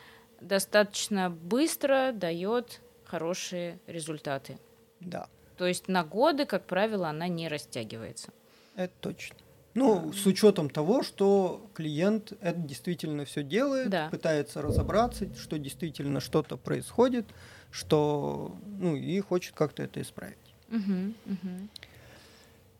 достаточно 0.42 1.30
быстро 1.30 2.12
дает 2.14 2.82
хорошие 3.14 3.80
результаты. 3.86 4.58
Да. 5.00 5.28
То 5.58 5.68
есть 5.68 5.88
на 5.88 6.04
годы, 6.04 6.48
как 6.48 6.66
правило, 6.66 7.10
она 7.10 7.28
не 7.28 7.48
растягивается. 7.48 8.32
Это 8.76 8.94
точно. 9.02 9.36
Ну, 9.76 10.12
с 10.14 10.26
учетом 10.26 10.68
того, 10.68 11.04
что 11.04 11.70
клиент 11.76 12.34
это 12.42 12.60
действительно 12.60 13.26
все 13.26 13.44
делает, 13.44 13.90
да. 13.90 14.10
пытается 14.10 14.64
разобраться, 14.64 15.32
что 15.36 15.60
действительно 15.60 16.22
что-то 16.22 16.58
происходит, 16.58 17.26
что 17.70 18.56
ну 18.66 18.96
и 18.96 19.20
хочет 19.20 19.54
как-то 19.54 19.84
это 19.84 20.02
исправить. 20.02 20.56
Угу, 20.70 21.14
угу. 21.34 21.68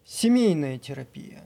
Семейная 0.04 0.80
терапия. 0.80 1.44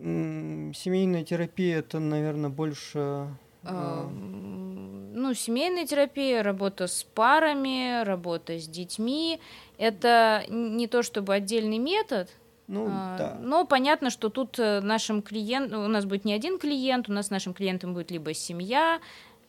Семейная 0.00 1.22
терапия 1.22 1.78
это, 1.78 2.00
наверное, 2.00 2.50
больше. 2.50 3.28
А, 3.64 4.08
ну, 4.08 5.34
семейная 5.34 5.86
терапия, 5.86 6.42
работа 6.42 6.86
с 6.86 7.04
парами, 7.04 8.02
работа 8.04 8.58
с 8.58 8.66
детьми. 8.66 9.40
Это 9.78 10.44
не 10.48 10.86
то 10.86 11.02
чтобы 11.02 11.34
отдельный 11.34 11.78
метод, 11.78 12.30
ну, 12.66 12.88
а, 12.90 13.18
да. 13.18 13.38
Но 13.40 13.66
понятно, 13.66 14.08
что 14.10 14.30
тут 14.30 14.58
э, 14.58 14.80
нашим 14.80 15.20
клиентом, 15.20 15.84
у 15.84 15.88
нас 15.88 16.06
будет 16.06 16.24
не 16.24 16.32
один 16.32 16.58
клиент, 16.58 17.08
у 17.10 17.12
нас 17.12 17.30
нашим 17.30 17.52
клиентом 17.52 17.92
будет 17.92 18.10
либо 18.10 18.32
семья, 18.32 19.00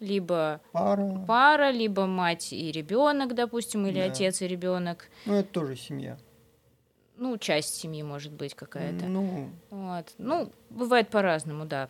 либо 0.01 0.59
пара, 0.74 1.24
пара 1.26 1.72
либо 1.72 2.05
мать 2.05 2.51
и 2.51 2.72
ребенок, 2.72 3.34
допустим, 3.34 3.88
или 3.88 3.99
да. 3.99 4.07
отец 4.07 4.41
и 4.41 4.47
ребенок. 4.47 5.07
Ну, 5.26 5.36
это 5.36 5.47
тоже 5.49 5.76
семья 5.78 6.18
ну, 7.18 7.38
часть 7.38 7.76
семьи 7.76 8.03
может 8.03 8.34
быть 8.34 8.55
какая-то. 8.55 9.05
Ну, 9.05 9.49
вот. 9.70 10.13
ну 10.18 10.51
бывает 10.70 11.09
по-разному, 11.09 11.66
да. 11.66 11.88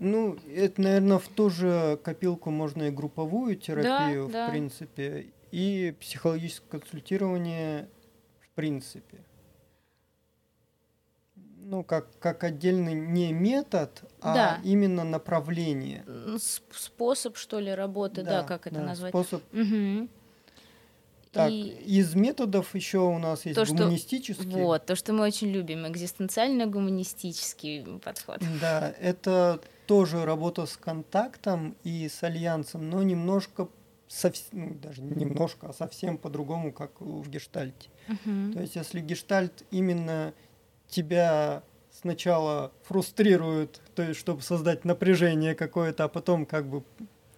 Ну, 0.00 0.38
это, 0.48 0.80
наверное, 0.80 1.18
в 1.18 1.28
ту 1.28 1.50
же 1.50 1.98
копилку 2.02 2.50
можно 2.50 2.84
и 2.84 2.90
групповую 2.90 3.56
терапию, 3.56 4.24
да, 4.24 4.28
в 4.28 4.32
да. 4.32 4.48
принципе, 4.48 5.26
и 5.52 5.94
психологическое 6.00 6.68
консультирование, 6.68 7.86
в 8.40 8.48
принципе. 8.54 9.18
Ну, 11.62 11.84
как, 11.84 12.18
как 12.18 12.44
отдельный 12.44 12.94
не 12.94 13.34
метод, 13.34 14.02
а 14.22 14.34
да. 14.34 14.60
именно 14.64 15.04
направление. 15.04 16.02
Способ, 16.38 17.36
что 17.36 17.60
ли, 17.60 17.70
работы, 17.70 18.22
да, 18.22 18.40
да 18.40 18.48
как 18.48 18.66
это 18.66 18.76
да, 18.76 18.86
назвать? 18.86 19.10
Способ. 19.10 19.42
Угу. 19.52 20.08
Так, 21.32 21.50
и 21.50 21.68
из 21.86 22.14
методов 22.14 22.74
еще 22.74 22.98
у 22.98 23.18
нас 23.18 23.44
есть 23.44 23.54
то, 23.54 23.66
гуманистический. 23.66 24.50
Что, 24.50 24.58
вот, 24.58 24.86
то, 24.86 24.96
что 24.96 25.12
мы 25.12 25.24
очень 25.24 25.52
любим, 25.52 25.86
экзистенциально-гуманистический 25.86 28.00
подход. 28.00 28.40
Да, 28.60 28.92
это 28.98 29.60
тоже 29.90 30.24
работа 30.24 30.66
с 30.66 30.76
контактом 30.76 31.74
и 31.82 32.08
с 32.08 32.22
альянсом, 32.22 32.88
но 32.88 33.02
немножко, 33.02 33.68
совсем, 34.06 34.48
ну, 34.52 34.74
даже 34.74 35.02
немножко, 35.02 35.70
а 35.70 35.72
совсем 35.72 36.16
по-другому, 36.16 36.70
как 36.70 37.00
в 37.00 37.28
гештальте. 37.28 37.88
Угу. 38.06 38.52
То 38.52 38.60
есть, 38.60 38.76
если 38.76 39.00
гештальт 39.00 39.64
именно 39.72 40.32
тебя 40.86 41.64
сначала 41.90 42.70
фрустрирует, 42.84 43.80
то 43.96 44.04
есть, 44.04 44.20
чтобы 44.20 44.42
создать 44.42 44.84
напряжение 44.84 45.56
какое-то, 45.56 46.04
а 46.04 46.08
потом 46.08 46.46
как 46.46 46.66
бы 46.66 46.84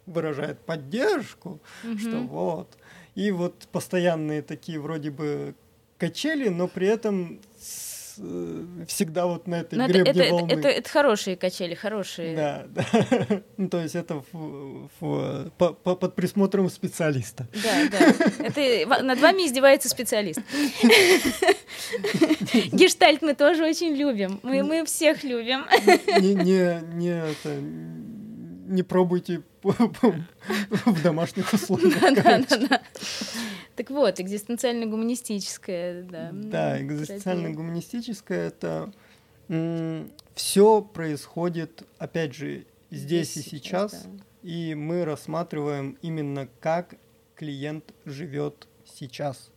выражает 0.05 0.59
поддержку, 0.59 1.59
угу. 1.85 1.99
что 1.99 2.19
вот, 2.19 2.77
и 3.15 3.31
вот 3.31 3.67
постоянные 3.73 4.43
такие 4.43 4.79
вроде 4.79 5.11
бы 5.11 5.55
качели, 5.97 6.51
но 6.51 6.69
при 6.69 6.87
этом 6.87 7.41
с, 7.59 7.92
всегда 8.87 9.27
вот 9.27 9.47
на 9.47 9.61
этой 9.61 9.79
но 9.79 9.87
гребне 9.87 10.11
это, 10.11 10.21
это, 10.23 10.33
волны. 10.33 10.53
Это, 10.53 10.61
это, 10.61 10.69
это 10.69 10.91
хорошие 10.91 11.37
качели, 11.37 11.75
хорошие. 11.75 12.37
Да, 12.37 12.65
да. 12.69 12.85
ну, 13.57 13.69
то 13.69 13.81
есть 13.81 13.95
это 13.95 14.23
в, 14.33 14.89
в, 15.01 15.51
по, 15.59 15.73
по, 15.73 15.95
под 15.95 16.15
присмотром 16.15 16.71
специалиста. 16.71 17.47
Да, 17.53 17.89
да. 17.91 17.99
Это 18.47 19.03
над 19.03 19.21
вами 19.21 19.47
издевается 19.47 19.89
специалист. 19.89 20.41
Гештальт 22.73 23.23
мы 23.23 23.35
тоже 23.35 23.65
очень 23.65 23.95
любим. 23.95 24.41
Мы, 24.43 24.63
мы 24.63 24.85
всех 24.85 25.25
любим. 25.25 25.67
Не, 26.21 26.35
не, 26.35 26.83
не, 26.95 27.31
это, 27.31 27.55
не 28.69 28.83
пробуйте 28.83 29.43
в 29.63 31.03
домашних 31.03 31.53
условиях. 31.53 32.01
Да, 32.01 32.39
да, 32.39 32.57
да. 32.57 32.83
Так 33.77 33.91
вот, 33.91 34.21
экзистенциально-гуманистическое, 34.21 36.03
да. 36.03 36.31
Да, 36.33 36.81
экзистенциально-гуманистическое 36.83 38.49
это 38.49 38.93
все 40.35 40.83
происходит, 40.83 41.87
опять 41.99 42.35
же, 42.35 42.67
здесь, 42.91 43.37
и 43.37 43.43
сейчас, 43.43 44.07
и 44.43 44.75
мы 44.75 45.05
рассматриваем 45.05 45.97
именно 46.03 46.49
как 46.61 46.97
клиент 47.35 47.93
живет 48.05 48.69
сейчас, 48.85 49.51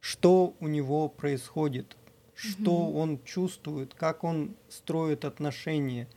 что 0.00 0.54
у 0.60 0.68
него 0.68 1.08
происходит, 1.08 1.96
что 2.34 2.90
он 2.90 3.22
чувствует, 3.24 3.94
как 3.94 4.24
он 4.24 4.56
строит 4.68 5.24
отношения. 5.24 6.08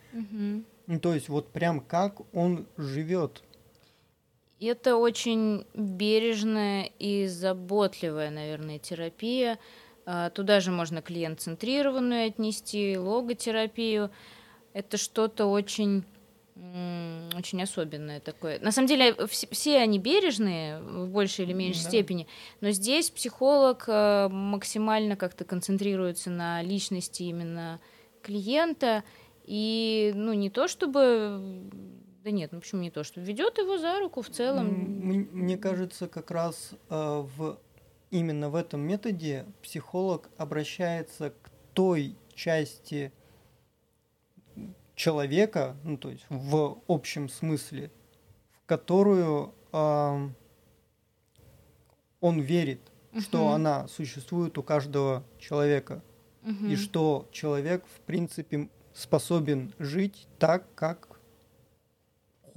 Ну, 0.86 1.00
то 1.00 1.14
есть 1.14 1.28
вот 1.28 1.52
прям 1.52 1.80
как 1.80 2.20
он 2.34 2.66
живет. 2.76 3.42
Это 4.60 4.96
очень 4.96 5.66
бережная 5.74 6.90
и 6.98 7.26
заботливая, 7.26 8.30
наверное, 8.30 8.78
терапия. 8.78 9.58
А, 10.04 10.30
туда 10.30 10.60
же 10.60 10.70
можно 10.70 11.00
клиент-центрированную 11.00 12.28
отнести, 12.28 12.96
логотерапию. 12.96 14.10
Это 14.72 14.96
что-то 14.96 15.46
очень 15.46 16.04
очень 17.36 17.62
особенное 17.62 18.18
такое. 18.18 18.58
На 18.58 18.72
самом 18.72 18.88
деле 18.88 19.14
все 19.26 19.78
они 19.78 20.00
бережные 20.00 20.80
в 20.80 21.08
большей 21.08 21.44
или 21.44 21.52
меньшей 21.52 21.84
да. 21.84 21.88
степени, 21.88 22.26
но 22.60 22.70
здесь 22.72 23.10
психолог 23.10 23.84
э, 23.86 24.28
максимально 24.28 25.14
как-то 25.14 25.44
концентрируется 25.44 26.30
на 26.30 26.62
личности 26.62 27.22
именно 27.22 27.80
клиента 28.22 29.04
и, 29.44 30.12
ну, 30.16 30.32
не 30.32 30.50
то 30.50 30.66
чтобы 30.66 31.70
Да 32.24 32.30
нет, 32.30 32.52
ну 32.52 32.60
почему 32.60 32.82
не 32.82 32.90
то, 32.90 33.04
что 33.04 33.20
ведет 33.20 33.58
его 33.58 33.78
за 33.78 34.00
руку 34.00 34.22
в 34.22 34.30
целом. 34.30 34.66
Мне 34.68 35.56
кажется, 35.56 36.08
как 36.08 36.30
раз 36.30 36.72
э, 36.90 37.24
в 37.36 37.58
именно 38.10 38.50
в 38.50 38.54
этом 38.54 38.80
методе 38.80 39.46
психолог 39.62 40.28
обращается 40.36 41.30
к 41.30 41.50
той 41.74 42.16
части 42.34 43.12
человека, 44.94 45.76
ну 45.84 45.96
то 45.96 46.10
есть 46.10 46.26
в 46.28 46.78
общем 46.88 47.28
смысле, 47.28 47.90
в 48.52 48.66
которую 48.66 49.54
э, 49.72 50.28
он 52.20 52.40
верит, 52.40 52.80
uh-huh. 53.12 53.20
что 53.20 53.48
она 53.50 53.86
существует 53.86 54.58
у 54.58 54.62
каждого 54.62 55.24
человека, 55.38 56.02
uh-huh. 56.42 56.72
и 56.72 56.76
что 56.76 57.28
человек 57.30 57.84
в 57.86 58.00
принципе 58.00 58.68
способен 58.92 59.72
жить 59.78 60.26
так, 60.38 60.64
как 60.74 61.07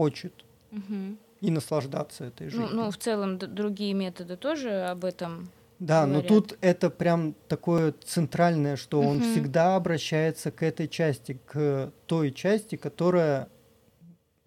хочет. 0.02 0.34
Uh-huh. 0.72 1.16
И 1.42 1.52
наслаждаться 1.52 2.26
этой 2.26 2.50
жизнью. 2.50 2.70
Ну, 2.72 2.86
ну, 2.86 2.92
в 2.92 2.98
целом, 2.98 3.38
другие 3.38 3.94
методы 3.94 4.36
тоже 4.36 4.70
об 4.90 5.06
этом 5.06 5.50
да, 5.78 6.06
говорят. 6.06 6.24
но 6.24 6.28
тут 6.28 6.58
это 6.62 6.90
прям 6.90 7.36
такое 7.48 7.94
центральное, 8.04 8.78
что 8.78 9.00
угу. 9.00 9.10
он 9.10 9.22
всегда 9.22 9.76
обращается 9.76 10.52
к 10.52 10.64
этой 10.64 10.88
части, 10.88 11.40
к 11.46 11.92
той 12.08 12.32
части, 12.32 12.78
которая 12.78 13.48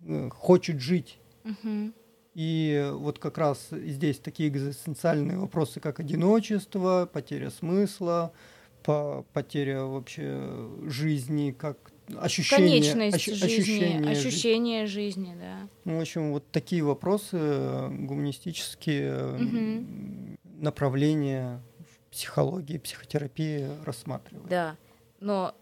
э, 0.07 0.29
хочет 0.31 0.81
жить. 0.81 1.19
Угу. 1.45 1.93
И 2.35 2.91
вот 2.95 3.19
как 3.21 3.39
раз 3.39 3.69
здесь 3.71 4.19
такие 4.19 4.49
экзистенциальные 4.49 5.39
вопросы, 5.39 5.79
как 5.81 6.01
одиночество, 6.01 7.09
потеря 7.13 7.51
смысла, 7.51 8.33
по 8.83 9.25
потеря 9.33 9.83
вообще 9.83 10.69
жизни, 10.87 11.51
как 11.51 11.77
ощущение, 12.19 12.81
Конечность 12.81 13.17
ощ, 13.17 13.25
жизни, 13.25 13.47
ощущение, 13.47 14.11
ощущение 14.11 14.87
жизни. 14.87 15.25
жизни, 15.27 15.37
да. 15.41 15.69
Ну, 15.85 15.99
в 15.99 16.01
общем, 16.01 16.33
вот 16.33 16.45
такие 16.51 16.83
вопросы 16.83 17.39
гуманистические 17.91 19.35
угу 19.35 20.35
направления 20.65 21.61
в 21.81 22.11
психологии, 22.11 22.79
психотерапии 22.79 23.69
рассматривают. 23.85 24.49
Да, 24.49 24.77
но 25.21 25.55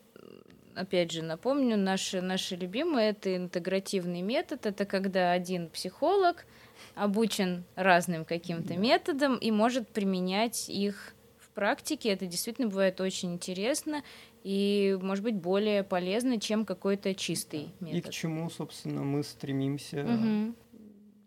опять 0.75 1.11
же 1.11 1.23
напомню, 1.23 1.77
наши, 1.77 2.21
наши 2.21 2.57
любимые 2.57 3.11
это 3.11 3.37
интегративный 3.37 4.23
метод, 4.23 4.65
это 4.67 4.87
когда 4.87 5.33
один 5.33 5.69
психолог 5.69 6.47
обучен 6.95 7.65
разным 7.75 8.25
каким-то 8.25 8.77
методам 8.77 9.37
и 9.37 9.51
может 9.51 9.89
применять 9.89 10.69
их 10.69 11.15
в 11.39 11.51
практике. 11.51 12.11
Это 12.11 12.27
действительно 12.27 12.69
бывает 12.69 13.01
очень 13.01 13.35
интересно 13.35 14.03
и, 14.43 14.99
может 15.01 15.25
быть, 15.25 15.37
более 15.37 15.85
полезно, 15.85 16.41
чем 16.41 16.65
какой-то 16.65 17.15
чистый 17.15 17.69
метод. 17.81 17.99
И 17.99 18.01
к 18.01 18.11
чему, 18.11 18.51
собственно, 18.51 19.03
мы 19.03 19.23
стремимся 19.23 20.05
угу. 20.05 20.55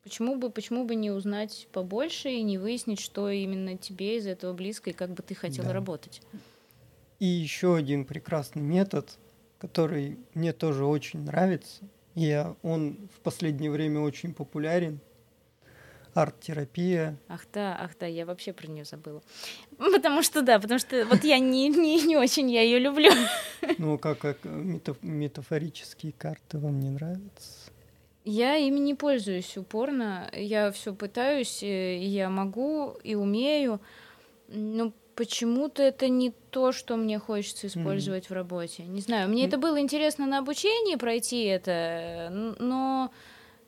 Почему 0.06 0.36
бы, 0.36 0.52
почему 0.52 0.86
бы 0.86 0.94
не 0.94 1.10
узнать 1.10 1.68
побольше 1.72 2.30
и 2.30 2.44
не 2.44 2.60
выяснить, 2.60 3.00
что 3.00 3.28
именно 3.28 3.76
тебе 3.76 4.18
из 4.18 4.28
этого 4.28 4.54
близко 4.54 4.92
и 4.92 4.94
как 4.94 5.10
бы 5.10 5.24
ты 5.24 5.34
хотел 5.34 5.66
да. 5.66 5.74
работать? 5.74 6.22
И 7.18 7.26
еще 7.26 7.76
один 7.76 8.06
прекрасный 8.06 8.62
метод, 8.62 9.18
который 9.58 10.20
мне 10.36 10.54
тоже 10.54 10.86
очень 10.86 11.22
нравится, 11.22 11.86
и 12.14 12.46
он 12.62 13.10
в 13.16 13.20
последнее 13.22 13.72
время 13.72 14.00
очень 14.02 14.36
популярен. 14.36 15.00
Арт-терапия. 16.16 17.18
Ах 17.28 17.46
да, 17.54 17.78
ах 17.78 17.92
да, 18.00 18.06
я 18.06 18.26
вообще 18.26 18.54
про 18.54 18.68
нее 18.68 18.86
забыла. 18.86 19.22
Потому 19.78 20.24
что 20.24 20.42
да, 20.42 20.60
потому 20.60 20.80
что 20.80 21.06
вот 21.06 21.26
я 21.26 21.40
не, 21.40 21.68
не, 21.68 22.02
не 22.04 22.16
очень 22.16 22.50
я 22.50 22.62
ее 22.62 22.80
люблю. 22.80 23.12
Ну, 23.78 23.98
как, 23.98 24.20
как 24.20 24.38
метафорические 25.02 26.14
карты 26.14 26.58
вам 26.58 26.80
не 26.80 26.90
нравятся? 26.90 27.72
Я 28.24 28.56
ими 28.56 28.80
не 28.80 28.96
пользуюсь 28.96 29.58
упорно. 29.58 30.30
Я 30.34 30.72
все 30.72 30.96
пытаюсь, 30.96 31.62
э, 31.62 31.98
и 31.98 32.06
я 32.06 32.30
могу, 32.30 32.96
и 33.04 33.16
умею. 33.16 33.82
Но 34.48 34.94
почему-то 35.16 35.84
это 35.84 36.08
не 36.08 36.32
то, 36.50 36.72
что 36.72 36.96
мне 36.96 37.20
хочется 37.20 37.68
использовать 37.68 38.26
mm. 38.26 38.30
в 38.30 38.32
работе. 38.32 38.84
Не 38.84 39.02
знаю, 39.02 39.30
мне 39.30 39.44
mm. 39.44 39.48
это 39.48 39.58
было 39.58 39.80
интересно 39.82 40.26
на 40.28 40.40
обучении 40.40 40.96
пройти 40.96 41.44
это, 41.44 42.56
но 42.60 43.12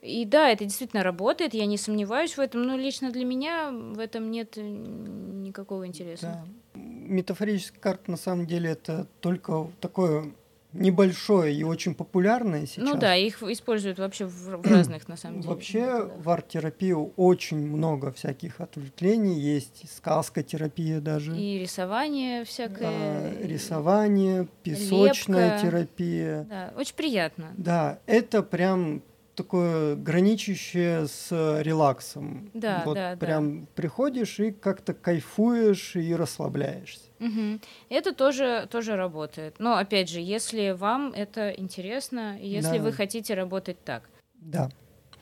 и 0.02 0.26
да, 0.26 0.50
это 0.50 0.64
действительно 0.64 1.04
работает, 1.04 1.54
я 1.54 1.66
не 1.66 1.78
сомневаюсь 1.78 2.38
в 2.38 2.40
этом, 2.40 2.64
но 2.64 2.78
лично 2.78 3.12
для 3.12 3.26
меня 3.26 3.72
в 3.72 4.00
этом 4.00 4.30
нет 4.32 4.58
никакого 4.58 5.88
интереса. 5.88 6.44
Да. 6.76 6.82
Метафорическая 6.82 7.80
карта 7.80 8.12
на 8.12 8.18
самом 8.18 8.46
деле 8.46 8.72
это 8.72 9.08
только 9.22 9.68
такое 9.80 10.34
небольшое 10.74 11.56
и 11.56 11.64
очень 11.64 11.96
популярное 11.96 12.66
сейчас. 12.66 12.84
Ну 12.84 12.96
да, 12.96 13.16
их 13.16 13.42
используют 13.42 14.00
вообще 14.00 14.26
в, 14.26 14.58
в 14.58 14.72
разных, 14.72 15.08
на 15.08 15.18
самом 15.18 15.42
деле. 15.42 15.54
Вообще 15.54 16.10
в 16.18 16.30
арт-терапии 16.30 16.94
очень 17.16 17.58
много 17.58 18.12
всяких 18.12 18.62
отвлечений, 18.62 19.40
есть 19.40 19.90
сказка-терапия 19.90 21.00
даже. 21.00 21.36
И 21.38 21.58
рисование 21.60 22.44
всякое. 22.44 22.90
А, 22.90 23.34
рисование, 23.42 24.48
песочная 24.64 25.54
лепка. 25.54 25.68
терапия. 25.68 26.44
Да, 26.50 26.74
очень 26.78 26.96
приятно. 26.96 27.54
Да, 27.58 28.00
это 28.06 28.44
прям 28.44 29.02
такое 29.38 29.96
граничащее 29.96 31.08
с 31.08 31.32
релаксом. 31.62 32.50
Да, 32.54 32.82
вот 32.86 32.96
да, 32.96 33.16
прям 33.16 33.62
да. 33.62 33.68
приходишь 33.76 34.40
и 34.40 34.52
как-то 34.52 34.94
кайфуешь 34.94 35.96
и 35.96 36.14
расслабляешься. 36.16 37.06
Угу. 37.20 37.60
Это 37.90 38.14
тоже, 38.14 38.68
тоже 38.70 38.96
работает. 38.96 39.56
Но 39.60 39.78
опять 39.78 40.10
же, 40.10 40.20
если 40.20 40.72
вам 40.72 41.14
это 41.14 41.52
интересно, 41.52 42.38
если 42.42 42.80
да. 42.80 42.84
вы 42.84 42.92
хотите 42.92 43.36
работать 43.36 43.82
так. 43.86 44.10
Да. 44.36 44.70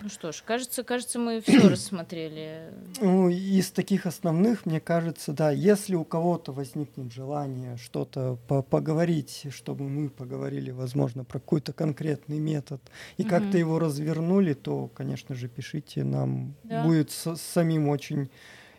Ну 0.02 0.10
что 0.10 0.32
ж, 0.32 0.43
кажется, 0.46 0.84
кажется, 0.84 1.20
мы 1.20 1.41
все 1.41 1.60
рассмотрели. 1.70 2.74
Ну, 3.02 3.30
из 3.30 3.72
таких 3.72 4.06
основных, 4.06 4.66
мне 4.66 4.80
кажется, 4.80 5.32
да, 5.32 5.52
если 5.52 5.96
у 5.96 6.04
кого-то 6.04 6.52
возникнет 6.52 7.12
желание 7.12 7.78
что-то 7.78 8.38
по 8.48 8.62
поговорить, 8.62 9.48
чтобы 9.52 9.88
мы 9.88 10.10
поговорили, 10.10 10.72
возможно, 10.72 11.24
про 11.24 11.39
какой-то 11.39 11.74
конкретный 11.74 12.39
метод 12.39 12.82
и 13.18 13.24
угу. 13.24 13.30
как-то 13.30 13.58
его 13.58 13.80
развернули, 13.80 14.54
то, 14.54 14.88
конечно 14.93 15.34
же, 15.34 15.48
пишите, 15.48 16.04
нам 16.04 16.56
да. 16.64 16.84
будет 16.84 17.12
с 17.12 17.36
самим 17.38 17.89
очень 17.89 18.30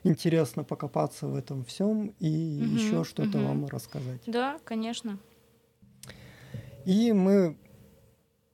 интересно 0.05 0.65
покопаться 0.65 1.27
в 1.27 1.35
этом 1.35 1.65
всем 1.65 2.15
и 2.21 2.63
угу, 2.63 2.75
еще 2.77 3.05
что-то 3.05 3.39
угу. 3.39 3.47
вам 3.47 3.67
рассказать. 3.67 4.21
Да, 4.27 4.59
конечно. 4.65 5.19
И 6.85 7.13
мы 7.13 7.57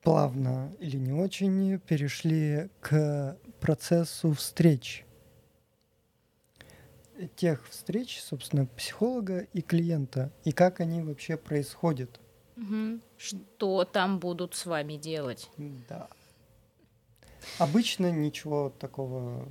плавно 0.02 0.72
или 0.78 0.96
не 0.96 1.12
очень 1.12 1.78
перешли 1.78 2.68
к 2.80 3.36
процессу 3.60 4.32
встреч. 4.32 5.04
Тех 7.36 7.68
встреч, 7.68 8.20
собственно, 8.20 8.66
психолога 8.66 9.46
и 9.52 9.62
клиента, 9.62 10.32
и 10.44 10.50
как 10.50 10.80
они 10.80 11.02
вообще 11.02 11.36
происходят. 11.36 12.20
Угу. 12.56 13.00
Что 13.16 13.84
там 13.84 14.18
будут 14.18 14.54
с 14.54 14.66
вами 14.66 14.96
делать? 14.96 15.48
Да. 15.88 16.08
Обычно 17.58 18.10
ничего 18.10 18.70
такого 18.70 19.48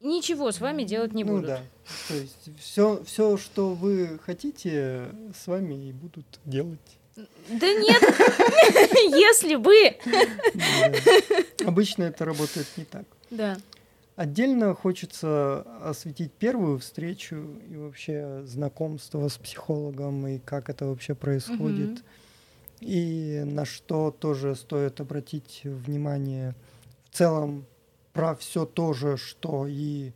ничего 0.00 0.52
с 0.52 0.60
вами 0.60 0.84
делать 0.84 1.12
не 1.12 1.24
ну, 1.24 1.34
будут. 1.34 1.46
Да. 1.46 1.62
То 2.08 2.14
есть 2.14 2.50
все, 2.58 3.02
все, 3.04 3.36
что 3.36 3.74
вы 3.74 4.18
хотите, 4.18 5.08
с 5.34 5.46
вами 5.46 5.88
и 5.88 5.92
будут 5.92 6.26
делать. 6.44 6.97
Да 7.48 7.72
нет, 7.72 8.02
если 9.14 9.56
бы. 9.56 9.74
Обычно 11.66 12.04
это 12.04 12.24
работает 12.24 12.66
не 12.76 12.84
так. 12.84 13.04
Да. 13.30 13.58
Отдельно 14.16 14.74
хочется 14.74 15.60
осветить 15.82 16.32
первую 16.32 16.78
встречу 16.78 17.36
и 17.70 17.76
вообще 17.76 18.42
знакомство 18.44 19.28
с 19.28 19.38
психологом 19.38 20.26
и 20.26 20.38
как 20.38 20.68
это 20.70 20.86
вообще 20.86 21.14
происходит. 21.14 22.02
И 22.80 23.42
на 23.44 23.64
что 23.64 24.10
тоже 24.10 24.54
стоит 24.54 25.00
обратить 25.00 25.62
внимание 25.64 26.54
в 27.10 27.16
целом 27.16 27.64
про 28.12 28.34
все 28.34 28.66
то 28.66 28.92
же, 28.92 29.16
что 29.16 29.66
и 29.68 30.12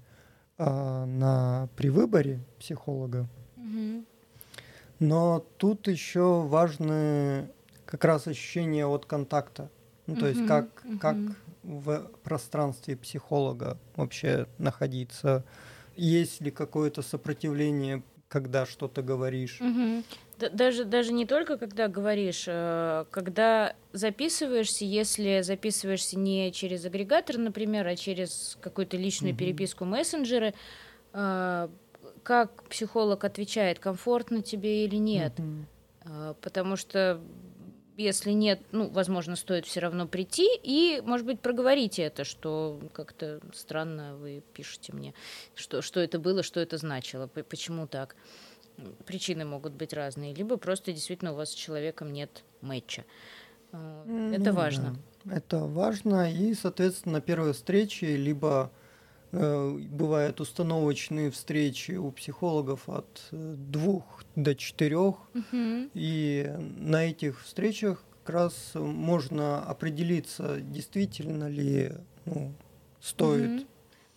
э, 0.58 0.64
на 0.64 1.68
при 1.76 1.88
выборе 1.88 2.40
психолога. 2.58 3.28
Угу. 3.56 4.04
Но 5.02 5.44
тут 5.58 5.88
еще 5.88 6.42
важны 6.42 7.50
как 7.86 8.04
раз 8.04 8.28
ощущения 8.28 8.86
от 8.86 9.04
контакта. 9.04 9.68
Ну, 10.06 10.14
то 10.14 10.28
есть 10.28 10.46
как, 10.46 10.68
как 11.00 11.16
в 11.64 12.08
пространстве 12.22 12.96
психолога 12.96 13.78
вообще 13.96 14.46
находиться. 14.58 15.44
Есть 15.96 16.40
ли 16.40 16.52
какое-то 16.52 17.02
сопротивление, 17.02 18.04
когда 18.28 18.64
что-то 18.64 19.02
говоришь? 19.02 19.60
Даже, 20.38 20.84
даже 20.84 21.12
не 21.12 21.26
только 21.26 21.56
когда 21.56 21.88
говоришь, 21.88 22.44
э, 22.46 23.04
когда 23.10 23.74
записываешься, 23.92 24.84
если 24.84 25.40
записываешься 25.42 26.18
не 26.18 26.50
через 26.52 26.84
агрегатор, 26.84 27.38
например, 27.38 27.86
а 27.86 27.94
через 27.94 28.58
какую-то 28.60 28.96
личную 28.96 29.34
mm-hmm. 29.34 29.38
переписку 29.38 29.84
мессенджеры, 29.84 30.54
э, 31.12 31.68
как 32.22 32.64
психолог 32.68 33.24
отвечает, 33.24 33.78
комфортно 33.78 34.42
тебе 34.42 34.84
или 34.84 34.96
нет. 34.96 35.32
Mm-hmm. 35.38 36.36
Потому 36.40 36.76
что 36.76 37.20
если 37.96 38.32
нет, 38.32 38.60
ну, 38.72 38.88
возможно, 38.88 39.36
стоит 39.36 39.66
все 39.66 39.80
равно 39.80 40.06
прийти 40.06 40.48
и, 40.62 41.02
может 41.04 41.26
быть, 41.26 41.40
проговорите 41.40 42.02
это, 42.02 42.24
что 42.24 42.80
как-то 42.92 43.40
странно 43.54 44.16
вы 44.16 44.42
пишете 44.54 44.92
мне, 44.92 45.14
что, 45.54 45.82
что 45.82 46.00
это 46.00 46.18
было, 46.18 46.42
что 46.42 46.60
это 46.60 46.78
значило, 46.78 47.26
почему 47.26 47.86
так. 47.86 48.16
Причины 49.04 49.44
могут 49.44 49.74
быть 49.74 49.92
разные, 49.92 50.34
либо 50.34 50.56
просто 50.56 50.92
действительно 50.92 51.32
у 51.32 51.36
вас 51.36 51.50
с 51.50 51.54
человеком 51.54 52.12
нет 52.12 52.42
матча. 52.62 53.04
Э, 53.72 54.32
это 54.34 54.50
ну, 54.50 54.56
важно. 54.56 54.96
Это 55.30 55.58
важно, 55.58 56.32
и, 56.32 56.54
соответственно, 56.54 57.16
на 57.16 57.20
первой 57.20 57.52
встрече 57.52 58.16
либо 58.16 58.72
бывают 59.32 60.40
установочные 60.40 61.30
встречи 61.30 61.92
у 61.92 62.10
психологов 62.10 62.88
от 62.88 63.22
э, 63.32 63.54
двух 63.56 64.24
до 64.36 64.54
четырех, 64.54 65.14
угу. 65.34 65.90
и 65.94 66.54
на 66.76 67.06
этих 67.06 67.42
встречах 67.42 68.04
как 68.24 68.34
раз 68.34 68.72
можно 68.74 69.62
определиться, 69.62 70.58
действительно 70.60 71.48
ли 71.48 71.92
ну, 72.26 72.52
стоит. 73.00 73.62
Угу. 73.62 73.66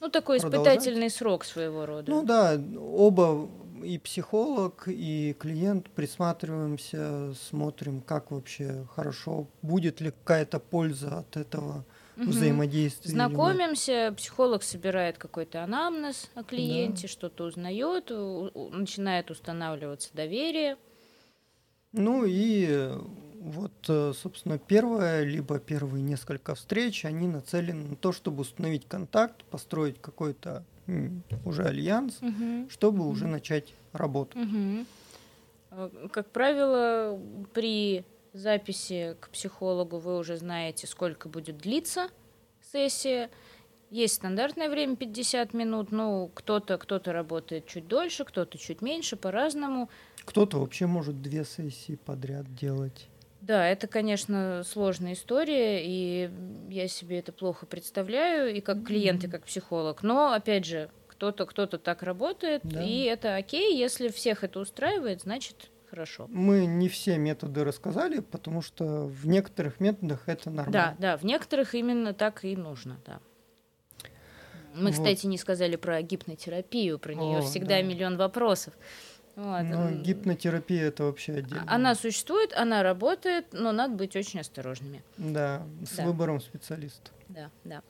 Ну, 0.02 0.10
такой 0.10 0.40
продолжать. 0.40 0.80
испытательный 0.80 1.10
срок 1.10 1.46
своего 1.46 1.86
рода. 1.86 2.12
Ну 2.12 2.24
да, 2.24 2.62
оба 2.78 3.50
и 3.84 3.98
психолог, 3.98 4.84
и 4.88 5.36
клиент 5.40 5.90
присматриваемся, 5.92 7.34
смотрим, 7.36 8.02
как 8.02 8.32
вообще 8.32 8.86
хорошо, 8.94 9.48
будет 9.62 10.02
ли 10.02 10.12
какая-то 10.12 10.60
польза 10.60 11.20
от 11.20 11.38
этого 11.38 11.86
угу. 12.18 12.30
взаимодействия. 12.30 13.12
Знакомимся, 13.12 14.14
психолог 14.18 14.64
собирает 14.64 15.18
какой-то 15.18 15.64
анамнез 15.64 16.30
о 16.36 16.44
клиенте, 16.44 17.04
да. 17.04 17.08
что-то 17.08 17.46
узнает, 17.46 18.10
начинает 18.10 19.32
устанавливаться 19.32 20.10
доверие. 20.14 20.78
Ну 21.92 22.26
и 22.26 22.92
вот, 23.46 23.74
э, 23.88 24.14
собственно, 24.14 24.58
первое, 24.58 25.24
либо 25.24 25.60
первые 25.60 26.02
несколько 26.02 26.56
встреч, 26.56 27.06
они 27.06 27.28
нацелены 27.28 27.90
на 27.90 27.96
то, 27.96 28.12
чтобы 28.12 28.42
установить 28.42 28.88
контакт, 28.88 29.44
построить 29.46 30.02
какой-то 30.02 30.66
уже 31.46 31.64
альянс, 31.64 32.18
угу. 32.22 32.70
чтобы 32.70 33.04
угу. 33.04 33.12
уже 33.12 33.28
начать 33.28 33.74
работу. 33.94 34.38
Угу. 34.38 36.10
Как 36.12 36.32
правило, 36.32 37.20
при 37.54 38.04
записи 38.36 39.16
к 39.20 39.30
психологу 39.30 39.98
вы 39.98 40.18
уже 40.18 40.38
знаете, 40.38 40.88
сколько 40.88 41.30
будет 41.30 41.58
длиться 41.58 42.10
сессия. 42.72 43.30
Есть 43.90 44.16
стандартное 44.16 44.70
время 44.70 44.96
50 44.96 45.54
минут, 45.54 45.92
ну, 45.92 46.30
кто-то 46.34 46.78
кто 46.78 47.00
работает 47.06 47.66
чуть 47.68 47.88
дольше, 47.88 48.26
кто-то 48.26 48.58
чуть 48.58 48.82
меньше, 48.82 49.16
по-разному. 49.16 49.90
Кто-то 50.26 50.60
вообще 50.60 50.86
может 50.86 51.22
две 51.22 51.46
сессии 51.46 51.96
подряд 51.96 52.54
делать. 52.56 53.08
Да, 53.42 53.68
это, 53.68 53.86
конечно, 53.88 54.64
сложная 54.66 55.14
история, 55.14 55.86
и 55.86 56.32
я 56.68 56.88
себе 56.88 57.20
это 57.20 57.32
плохо 57.32 57.68
представляю, 57.68 58.54
и 58.54 58.60
как 58.60 58.84
клиент, 58.84 59.24
и 59.24 59.28
как 59.28 59.44
психолог. 59.44 60.02
Но, 60.02 60.34
опять 60.34 60.66
же, 60.66 60.90
кто-то 61.08 61.46
кто-то 61.46 61.78
так 61.78 62.02
работает, 62.02 62.62
да. 62.64 62.84
и 62.84 63.04
это 63.04 63.36
окей, 63.36 63.78
если 63.78 64.10
всех 64.10 64.44
это 64.44 64.60
устраивает, 64.60 65.22
значит 65.22 65.70
хорошо. 65.96 66.28
Мы 66.30 66.66
не 66.66 66.90
все 66.90 67.18
методы 67.18 67.64
рассказали, 67.64 68.20
потому 68.20 68.62
что 68.62 69.08
в 69.08 69.28
некоторых 69.28 69.80
методах 69.80 70.28
это 70.28 70.50
нормально. 70.50 70.96
Да, 71.00 71.12
да, 71.12 71.18
в 71.18 71.24
некоторых 71.24 71.74
именно 71.74 72.14
так 72.14 72.44
и 72.44 72.56
нужно, 72.56 72.98
да. 73.06 73.20
Мы, 74.74 74.88
вот. 74.88 74.94
кстати, 74.94 75.26
не 75.26 75.38
сказали 75.38 75.78
про 75.78 76.02
гипнотерапию, 76.02 77.00
про 77.00 77.14
нее 77.14 77.42
всегда 77.42 77.78
да. 77.78 77.82
миллион 77.82 78.18
вопросов. 78.18 78.74
Вот. 79.38 79.64
Ну, 79.64 80.02
гипнотерапия 80.02 80.88
это 80.88 81.06
вообще 81.06 81.34
отдельно. 81.34 81.64
Она 81.68 81.96
существует, 81.96 82.54
она 82.54 82.84
работает, 82.84 83.48
но 83.54 83.72
надо 83.72 83.96
быть 83.96 84.16
очень 84.18 84.42
осторожными. 84.42 85.02
Да, 85.18 85.64
с 85.86 85.96
да. 85.96 86.06
выбором 86.06 86.42
специалиста. 86.42 87.12
Да, 87.30 87.52
да. 87.64 87.82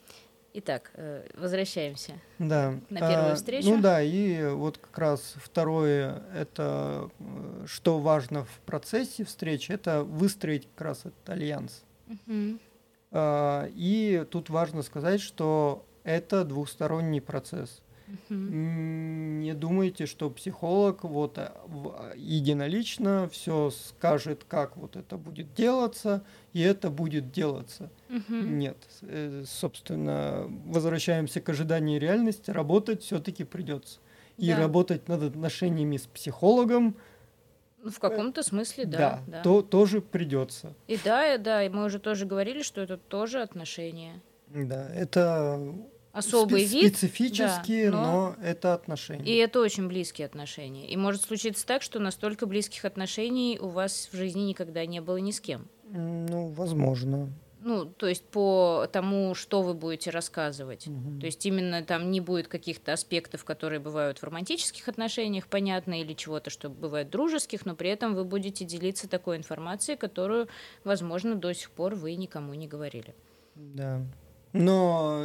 Итак, 0.58 0.92
э, 0.94 1.28
возвращаемся 1.34 2.14
да. 2.40 2.80
на 2.90 3.00
первую 3.02 3.34
а, 3.34 3.36
встречу. 3.36 3.70
Ну 3.70 3.82
да, 3.82 4.02
и 4.02 4.48
вот 4.54 4.78
как 4.78 4.98
раз 4.98 5.34
второе, 5.36 6.24
это 6.34 7.10
э, 7.20 7.66
что 7.68 8.00
важно 8.00 8.46
в 8.46 8.60
процессе 8.66 9.26
встречи, 9.26 9.74
это 9.74 10.04
выстроить 10.04 10.70
как 10.74 10.88
раз 10.88 11.00
этот 11.02 11.30
альянс. 11.30 11.84
Угу. 12.08 12.60
А, 13.12 13.68
и 13.74 14.26
тут 14.32 14.50
важно 14.50 14.82
сказать, 14.82 15.20
что 15.20 15.86
это 16.06 16.46
двухсторонний 16.46 17.20
процесс. 17.20 17.82
Не 18.30 19.54
думайте, 19.54 20.06
что 20.06 20.30
психолог 20.30 21.04
вот 21.04 21.38
э, 21.38 21.52
единолично 22.16 23.28
все 23.30 23.72
скажет, 23.72 24.46
как 24.48 24.78
вот 24.78 24.96
это 24.96 25.18
будет 25.18 25.54
делаться, 25.56 26.24
и 26.54 26.62
это 26.62 26.90
будет 26.90 27.32
делаться. 27.32 27.90
Нет, 28.30 28.78
э, 29.02 29.44
собственно, 29.48 30.46
возвращаемся 30.66 31.42
к 31.42 31.50
ожиданию 31.50 32.00
реальности, 32.00 32.52
работать 32.52 33.02
все-таки 33.02 33.44
придется. 33.44 34.00
И 34.38 34.50
да. 34.50 34.58
работать 34.58 35.08
над 35.08 35.24
отношениями 35.24 35.98
с 35.98 36.06
психологом. 36.06 36.96
Ну, 37.82 37.90
в 37.90 38.00
каком-то 38.00 38.44
смысле, 38.44 38.86
да. 38.86 38.98
Да, 38.98 39.24
да. 39.28 39.42
То, 39.44 39.62
тоже 39.62 40.02
придется. 40.02 40.74
И 40.88 40.98
да, 41.04 41.34
и 41.34 41.38
да, 41.38 41.64
и 41.64 41.70
мы 41.70 41.86
уже 41.86 42.00
тоже 42.00 42.26
говорили, 42.26 42.62
что 42.62 42.82
это 42.82 42.98
тоже 42.98 43.42
отношения. 43.42 44.22
Да, 44.48 44.90
это 44.94 45.74
особый 46.16 46.64
Спе- 46.64 46.82
вид. 46.82 46.98
Специфические, 46.98 47.92
да, 47.92 48.02
но... 48.02 48.36
но 48.38 48.44
это 48.44 48.74
отношения. 48.74 49.26
И 49.26 49.36
это 49.36 49.60
очень 49.60 49.88
близкие 49.88 50.26
отношения. 50.26 50.90
И 50.90 50.98
может 50.98 51.22
случиться 51.22 51.66
так, 51.66 51.82
что 51.82 52.00
настолько 52.00 52.46
близких 52.46 52.86
отношений 52.86 53.60
у 53.62 53.68
вас 53.68 54.10
в 54.12 54.16
жизни 54.16 54.42
никогда 54.42 54.86
не 54.86 55.02
было 55.02 55.18
ни 55.18 55.32
с 55.32 55.40
кем. 55.40 55.68
Ну, 55.92 56.48
возможно. 56.50 57.30
Ну, 57.66 57.86
то 57.86 58.08
есть 58.08 58.24
по 58.26 58.88
тому, 58.92 59.34
что 59.34 59.64
вы 59.64 59.74
будете 59.74 60.12
рассказывать. 60.12 60.86
Угу. 60.86 61.20
То 61.20 61.26
есть 61.26 61.44
именно 61.48 61.84
там 61.84 62.12
не 62.12 62.22
будет 62.22 62.48
каких-то 62.48 62.94
аспектов, 62.94 63.44
которые 63.44 63.80
бывают 63.80 64.20
в 64.20 64.24
романтических 64.24 64.88
отношениях, 64.88 65.48
понятно, 65.48 66.00
или 66.00 66.14
чего-то, 66.14 66.52
что 66.52 66.70
бывает 66.70 67.10
дружеских, 67.10 67.66
но 67.66 67.76
при 67.76 67.90
этом 67.90 68.14
вы 68.14 68.24
будете 68.24 68.66
делиться 68.66 69.10
такой 69.10 69.38
информацией, 69.38 69.98
которую, 69.98 70.48
возможно, 70.84 71.34
до 71.34 71.54
сих 71.54 71.72
пор 71.72 71.96
вы 71.96 72.16
никому 72.16 72.54
не 72.54 72.68
говорили. 72.68 73.16
Да. 73.56 74.06
Но, 74.56 75.24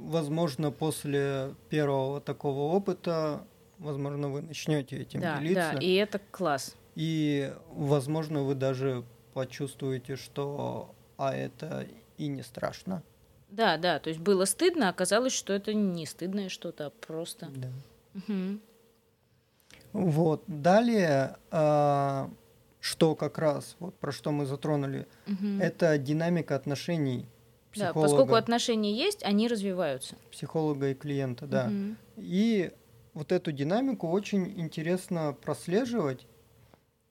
возможно, 0.00 0.70
после 0.70 1.54
первого 1.70 2.20
такого 2.20 2.72
опыта, 2.74 3.42
возможно, 3.78 4.28
вы 4.28 4.42
начнете 4.42 4.98
этим 4.98 5.20
да, 5.20 5.38
делиться. 5.38 5.72
Да, 5.74 5.78
и 5.78 5.94
это 5.94 6.20
класс. 6.30 6.76
И, 6.94 7.52
возможно, 7.70 8.42
вы 8.42 8.54
даже 8.54 9.04
почувствуете, 9.32 10.16
что 10.16 10.94
а 11.16 11.34
это 11.34 11.86
и 12.18 12.26
не 12.26 12.42
страшно. 12.42 13.02
Да, 13.48 13.76
да, 13.78 13.98
то 13.98 14.10
есть 14.10 14.20
было 14.20 14.44
стыдно, 14.44 14.88
а 14.88 14.90
оказалось, 14.90 15.32
что 15.32 15.52
это 15.52 15.72
не 15.72 16.04
стыдное 16.04 16.48
что-то, 16.48 16.86
а 16.86 16.90
просто. 16.90 17.48
Да. 17.54 17.68
Угу. 18.14 18.60
Вот. 19.92 20.42
Далее, 20.46 21.36
а, 21.50 22.30
что 22.80 23.14
как 23.14 23.38
раз, 23.38 23.76
вот 23.78 23.94
про 23.98 24.12
что 24.12 24.32
мы 24.32 24.44
затронули, 24.46 25.06
угу. 25.26 25.60
это 25.60 25.96
динамика 25.96 26.54
отношений 26.56 27.26
да, 27.76 27.92
поскольку 27.92 28.34
отношения 28.34 28.92
есть, 28.94 29.22
они 29.22 29.48
развиваются. 29.48 30.16
Психолога 30.30 30.90
и 30.90 30.94
клиента, 30.94 31.46
да. 31.46 31.66
Угу. 31.66 31.96
И 32.18 32.72
вот 33.14 33.32
эту 33.32 33.52
динамику 33.52 34.08
очень 34.08 34.60
интересно 34.60 35.34
прослеживать. 35.40 36.26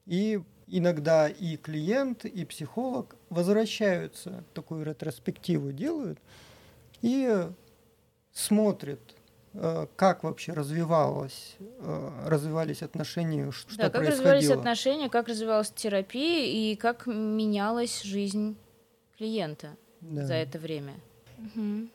И 0.06 0.42
иногда 0.68 1.28
и 1.28 1.58
клиент, 1.58 2.26
и 2.26 2.46
психолог 2.46 3.16
возвращаются, 3.30 4.44
такую 4.54 4.86
ретроспективу 4.86 5.72
делают 5.72 6.20
и 7.02 7.48
смотрят, 8.32 9.00
э, 9.54 9.88
как 9.96 10.24
вообще 10.24 10.54
развивалось, 10.54 11.56
э, 11.60 12.10
развивались 12.26 12.84
отношения, 12.84 13.52
что 13.52 13.76
да, 13.78 13.84
как 13.84 13.94
происходило. 13.94 14.34
развивались 14.34 14.50
отношения, 14.50 15.10
как 15.10 15.28
развивалась 15.28 15.72
терапия 15.72 16.46
и 16.46 16.76
как 16.76 17.08
менялась 17.08 18.04
жизнь 18.04 18.58
клиента 19.18 19.76
да. 20.02 20.26
за 20.26 20.36
это 20.36 20.60
время. 20.60 20.94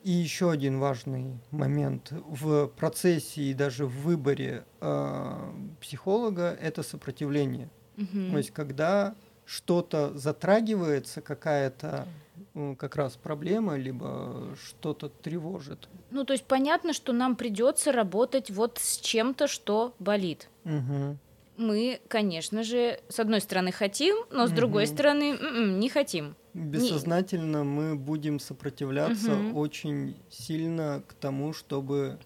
И 0.03 0.11
еще 0.11 0.51
один 0.51 0.79
важный 0.79 1.39
момент 1.49 2.11
в 2.11 2.67
процессе 2.67 3.41
и 3.41 3.53
даже 3.53 3.85
в 3.85 4.01
выборе 4.03 4.65
э, 4.79 5.51
психолога 5.81 6.57
это 6.61 6.83
сопротивление. 6.83 7.69
Угу. 7.97 8.31
То 8.31 8.37
есть 8.37 8.51
когда 8.51 9.15
что-то 9.45 10.17
затрагивается, 10.17 11.21
какая-то 11.21 12.07
ну, 12.53 12.75
как 12.75 12.95
раз 12.95 13.17
проблема, 13.17 13.75
либо 13.75 14.55
что-то 14.63 15.09
тревожит. 15.09 15.89
Ну, 16.11 16.23
то 16.23 16.33
есть 16.33 16.45
понятно, 16.45 16.93
что 16.93 17.11
нам 17.11 17.35
придется 17.35 17.91
работать 17.91 18.49
вот 18.49 18.77
с 18.77 18.97
чем-то, 18.97 19.47
что 19.47 19.93
болит. 19.99 20.49
Угу. 20.65 21.17
Мы, 21.57 21.99
конечно 22.07 22.63
же, 22.63 22.99
с 23.09 23.19
одной 23.19 23.41
стороны 23.41 23.71
хотим, 23.71 24.15
но 24.31 24.47
с 24.47 24.49
угу. 24.49 24.57
другой 24.57 24.87
стороны 24.87 25.31
м-м, 25.35 25.79
не 25.79 25.89
хотим 25.89 26.35
бессознательно 26.53 27.57
не... 27.57 27.63
мы 27.63 27.95
будем 27.95 28.39
сопротивляться 28.39 29.35
угу. 29.35 29.59
очень 29.59 30.15
сильно 30.29 31.03
к 31.07 31.13
тому, 31.13 31.53
чтобы 31.53 32.19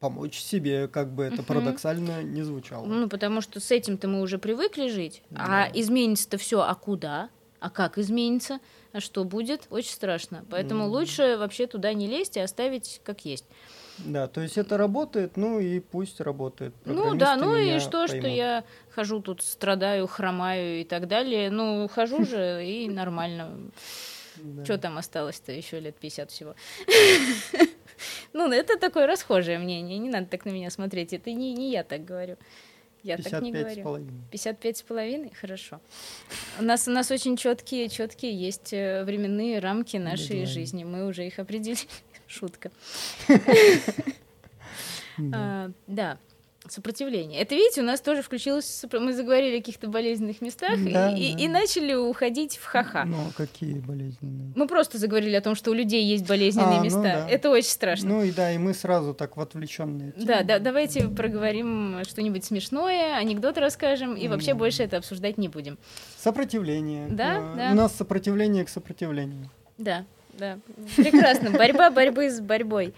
помочь 0.00 0.38
себе, 0.38 0.88
как 0.88 1.12
бы 1.12 1.24
это 1.24 1.36
угу. 1.36 1.44
парадоксально 1.44 2.22
не 2.22 2.42
звучало. 2.42 2.86
Ну, 2.86 3.08
потому 3.08 3.40
что 3.40 3.60
с 3.60 3.70
этим-то 3.70 4.08
мы 4.08 4.20
уже 4.20 4.38
привыкли 4.38 4.88
жить, 4.88 5.22
а 5.32 5.34
да. 5.34 5.64
а 5.64 5.70
изменится-то 5.74 6.38
все, 6.38 6.60
а 6.60 6.74
куда? 6.74 7.30
А 7.60 7.70
как 7.70 7.98
изменится? 7.98 8.60
А 8.92 9.00
что 9.00 9.24
будет? 9.24 9.66
Очень 9.70 9.90
страшно. 9.90 10.44
Поэтому 10.48 10.84
mm. 10.84 10.88
лучше 10.88 11.36
вообще 11.36 11.66
туда 11.66 11.92
не 11.92 12.06
лезть 12.06 12.36
и 12.36 12.40
оставить 12.40 13.00
как 13.04 13.24
есть. 13.24 13.44
Да, 14.04 14.28
то 14.28 14.40
есть 14.40 14.58
это 14.58 14.76
работает, 14.76 15.36
ну 15.36 15.58
и 15.58 15.80
пусть 15.80 16.20
работает. 16.20 16.74
Ну 16.84 17.14
да, 17.14 17.36
ну 17.36 17.56
и 17.56 17.78
что, 17.78 18.06
поймут. 18.06 18.10
что 18.10 18.28
я 18.28 18.64
хожу 18.90 19.20
тут, 19.20 19.42
страдаю, 19.42 20.06
хромаю 20.06 20.80
и 20.80 20.84
так 20.84 21.08
далее. 21.08 21.50
Ну, 21.50 21.88
хожу 21.88 22.24
же 22.24 22.64
и 22.64 22.88
нормально. 22.88 23.70
Что 24.64 24.78
там 24.78 24.98
осталось-то 24.98 25.52
еще 25.52 25.80
лет 25.80 25.96
50 25.96 26.30
всего? 26.30 26.54
Ну, 28.32 28.52
это 28.52 28.78
такое 28.78 29.08
расхожее 29.08 29.58
мнение, 29.58 29.98
не 29.98 30.08
надо 30.08 30.26
так 30.26 30.44
на 30.44 30.50
меня 30.50 30.70
смотреть, 30.70 31.12
это 31.12 31.32
не, 31.32 31.52
не 31.52 31.72
я 31.72 31.82
так 31.82 32.04
говорю. 32.04 32.36
Я 33.02 33.16
так 33.16 33.42
не 33.42 33.52
говорю. 33.52 34.06
55 34.30 34.76
с 34.76 34.82
половиной? 34.82 35.32
Хорошо. 35.40 35.80
У 36.58 36.62
нас, 36.62 36.88
у 36.88 36.90
нас 36.90 37.10
очень 37.10 37.36
четкие, 37.36 37.88
четкие 37.88 38.32
есть 38.34 38.72
э, 38.72 39.04
временные 39.04 39.60
рамки 39.60 39.96
нашей 39.96 40.46
жизни. 40.46 40.84
Мы 40.84 41.06
уже 41.06 41.26
их 41.26 41.38
определили. 41.38 41.78
Шутка. 42.28 42.70
А, 45.32 45.72
да 45.88 46.16
сопротивление. 46.72 47.40
Это, 47.40 47.54
видите, 47.54 47.80
у 47.80 47.84
нас 47.84 48.00
тоже 48.00 48.22
включилось... 48.22 48.84
Мы 48.92 49.12
заговорили 49.12 49.56
о 49.56 49.58
каких-то 49.58 49.88
болезненных 49.88 50.40
местах 50.40 50.72
да, 50.76 51.10
и, 51.12 51.32
да. 51.32 51.42
И, 51.42 51.48
начали 51.48 51.94
уходить 51.94 52.56
в 52.56 52.64
ха-ха. 52.64 53.04
Ну, 53.04 53.16
а 53.28 53.32
какие 53.36 53.78
болезненные? 53.80 54.52
Мы 54.54 54.66
просто 54.66 54.98
заговорили 54.98 55.34
о 55.34 55.40
том, 55.40 55.54
что 55.54 55.70
у 55.70 55.74
людей 55.74 56.04
есть 56.04 56.26
болезненные 56.26 56.78
а, 56.78 56.78
ну 56.78 56.84
места. 56.84 56.98
Ну, 56.98 57.02
да. 57.02 57.28
Это 57.28 57.50
очень 57.50 57.70
страшно. 57.70 58.08
Ну 58.08 58.22
и 58.22 58.32
да, 58.32 58.52
и 58.52 58.58
мы 58.58 58.74
сразу 58.74 59.14
так 59.14 59.36
в 59.36 59.40
отвлеченные. 59.40 60.12
Да, 60.16 60.42
да, 60.42 60.58
давайте 60.58 61.08
проговорим 61.08 62.02
что-нибудь 62.06 62.44
смешное, 62.44 63.16
анекдоты 63.16 63.60
расскажем, 63.60 64.14
и 64.14 64.28
вообще 64.28 64.52
да. 64.52 64.58
больше 64.58 64.82
это 64.82 64.98
обсуждать 64.98 65.38
не 65.38 65.48
будем. 65.48 65.78
Сопротивление. 66.18 67.08
Да, 67.08 67.36
э, 67.36 67.56
да. 67.56 67.68
У 67.72 67.74
нас 67.74 67.94
сопротивление 67.94 68.64
к 68.64 68.68
сопротивлению. 68.68 69.50
Да, 69.78 70.04
да. 70.38 70.58
Прекрасно. 70.96 71.50
Борьба 71.50 71.90
борьбы 71.90 72.30
с 72.30 72.40
борьбой. 72.40 72.94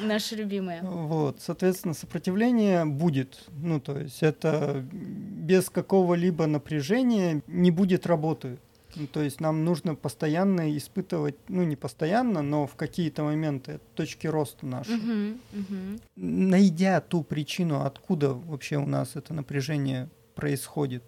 Наша 0.00 0.36
любимая. 0.36 0.82
Вот, 0.82 1.40
соответственно, 1.40 1.94
сопротивление 1.94 2.84
будет. 2.84 3.44
Ну, 3.62 3.80
то 3.80 3.98
есть 3.98 4.22
это 4.22 4.84
без 4.92 5.68
какого-либо 5.68 6.46
напряжения 6.46 7.42
не 7.46 7.70
будет 7.70 8.06
работы. 8.06 8.58
Ну, 8.96 9.06
то 9.06 9.22
есть 9.22 9.40
нам 9.40 9.64
нужно 9.64 9.94
постоянно 9.94 10.76
испытывать, 10.76 11.36
ну 11.48 11.62
не 11.62 11.76
постоянно, 11.76 12.42
но 12.42 12.66
в 12.66 12.74
какие-то 12.74 13.22
моменты 13.22 13.80
точки 13.94 14.26
роста 14.26 14.66
наши. 14.66 14.90
Uh-huh, 14.90 15.38
uh-huh. 15.52 16.00
Найдя 16.16 17.00
ту 17.00 17.22
причину, 17.22 17.82
откуда 17.82 18.34
вообще 18.34 18.78
у 18.78 18.86
нас 18.86 19.14
это 19.14 19.32
напряжение 19.32 20.08
происходит, 20.34 21.04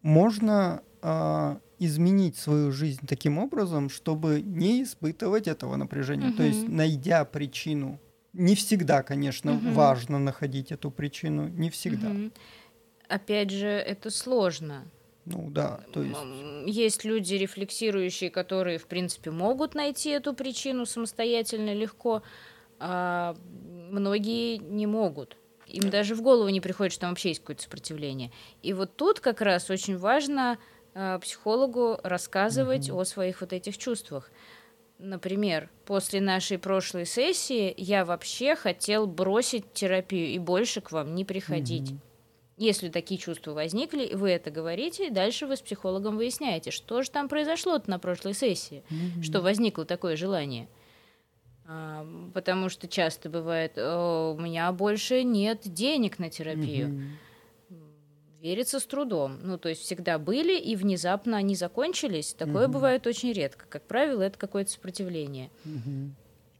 можно 0.00 0.82
э, 1.02 1.56
изменить 1.84 2.36
свою 2.36 2.72
жизнь 2.72 3.06
таким 3.06 3.38
образом, 3.38 3.88
чтобы 3.88 4.40
не 4.40 4.82
испытывать 4.82 5.48
этого 5.48 5.76
напряжения. 5.76 6.28
Угу. 6.28 6.36
То 6.36 6.42
есть, 6.42 6.68
найдя 6.68 7.24
причину, 7.24 7.98
не 8.32 8.54
всегда, 8.54 9.02
конечно, 9.02 9.54
угу. 9.54 9.70
важно 9.72 10.18
находить 10.18 10.72
эту 10.72 10.90
причину, 10.90 11.48
не 11.48 11.70
всегда. 11.70 12.10
Угу. 12.10 12.30
Опять 13.08 13.50
же, 13.50 13.68
это 13.68 14.10
сложно. 14.10 14.84
Ну 15.26 15.48
да, 15.50 15.80
то 15.92 16.02
есть... 16.02 16.18
Есть 16.66 17.04
люди 17.04 17.34
рефлексирующие, 17.34 18.30
которые, 18.30 18.78
в 18.78 18.86
принципе, 18.86 19.30
могут 19.30 19.74
найти 19.74 20.10
эту 20.10 20.34
причину 20.34 20.84
самостоятельно 20.84 21.72
легко, 21.72 22.22
а 22.78 23.34
многие 23.90 24.58
не 24.58 24.86
могут. 24.86 25.38
Им 25.66 25.88
даже 25.88 26.14
в 26.14 26.20
голову 26.20 26.48
не 26.50 26.60
приходит, 26.60 26.92
что 26.92 27.02
там 27.02 27.10
вообще 27.10 27.30
есть 27.30 27.40
какое-то 27.40 27.62
сопротивление. 27.62 28.32
И 28.62 28.72
вот 28.72 28.96
тут 28.96 29.20
как 29.20 29.40
раз 29.40 29.70
очень 29.70 29.96
важно 29.96 30.58
психологу 31.20 31.98
рассказывать 32.02 32.88
mm-hmm. 32.88 33.00
о 33.00 33.04
своих 33.04 33.40
вот 33.40 33.52
этих 33.52 33.78
чувствах. 33.78 34.30
Например, 34.98 35.68
после 35.86 36.20
нашей 36.20 36.56
прошлой 36.56 37.04
сессии 37.04 37.74
я 37.76 38.04
вообще 38.04 38.54
хотел 38.54 39.06
бросить 39.06 39.72
терапию 39.72 40.28
и 40.28 40.38
больше 40.38 40.80
к 40.80 40.92
вам 40.92 41.14
не 41.14 41.24
приходить. 41.24 41.90
Mm-hmm. 41.90 41.98
Если 42.56 42.88
такие 42.88 43.18
чувства 43.18 43.52
возникли, 43.52 44.14
вы 44.14 44.30
это 44.30 44.52
говорите, 44.52 45.08
и 45.08 45.10
дальше 45.10 45.46
вы 45.46 45.56
с 45.56 45.60
психологом 45.60 46.16
выясняете, 46.16 46.70
что 46.70 47.02
же 47.02 47.10
там 47.10 47.28
произошло 47.28 47.82
на 47.88 47.98
прошлой 47.98 48.34
сессии, 48.34 48.84
mm-hmm. 48.88 49.22
что 49.22 49.40
возникло 49.40 49.84
такое 49.84 50.14
желание. 50.14 50.68
А, 51.66 52.06
потому 52.32 52.68
что 52.68 52.86
часто 52.86 53.28
бывает, 53.28 53.76
у 53.76 54.38
меня 54.38 54.70
больше 54.70 55.24
нет 55.24 55.62
денег 55.64 56.20
на 56.20 56.30
терапию. 56.30 56.88
Mm-hmm 56.90 57.08
верится 58.44 58.78
с 58.78 58.84
трудом. 58.84 59.38
Ну, 59.42 59.56
то 59.56 59.70
есть 59.70 59.80
всегда 59.80 60.18
были, 60.18 60.56
и 60.58 60.76
внезапно 60.76 61.38
они 61.38 61.56
закончились. 61.56 62.34
Такое 62.34 62.66
угу. 62.66 62.74
бывает 62.74 63.06
очень 63.06 63.32
редко. 63.32 63.64
Как 63.68 63.82
правило, 63.84 64.20
это 64.22 64.38
какое-то 64.38 64.70
сопротивление. 64.70 65.50
Угу. 65.64 66.10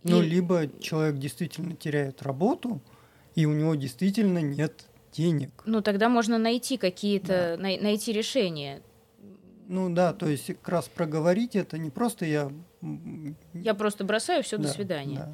И... 0.05 0.11
Ну, 0.11 0.23
либо 0.23 0.71
человек 0.81 1.17
действительно 1.19 1.77
теряет 1.77 2.23
работу, 2.23 2.81
и 3.35 3.45
у 3.45 3.53
него 3.53 3.75
действительно 3.75 4.39
нет 4.39 4.87
денег. 5.13 5.51
Ну, 5.67 5.83
тогда 5.83 6.09
можно 6.09 6.39
найти 6.39 6.79
какие-то, 6.79 7.57
да. 7.57 7.63
най- 7.63 7.79
найти 7.79 8.13
решения. 8.13 8.81
Ну 9.69 9.95
да, 9.95 10.15
то 10.15 10.27
есть 10.27 10.47
как 10.47 10.69
раз 10.69 10.89
проговорить 10.89 11.55
это 11.55 11.77
не 11.77 11.91
просто 11.91 12.25
я... 12.25 12.51
Я 13.53 13.75
просто 13.75 14.05
бросаю 14.05 14.43
все 14.43 14.57
да, 14.57 14.65
до 14.65 14.69
свидания. 14.71 15.19
Да. 15.19 15.33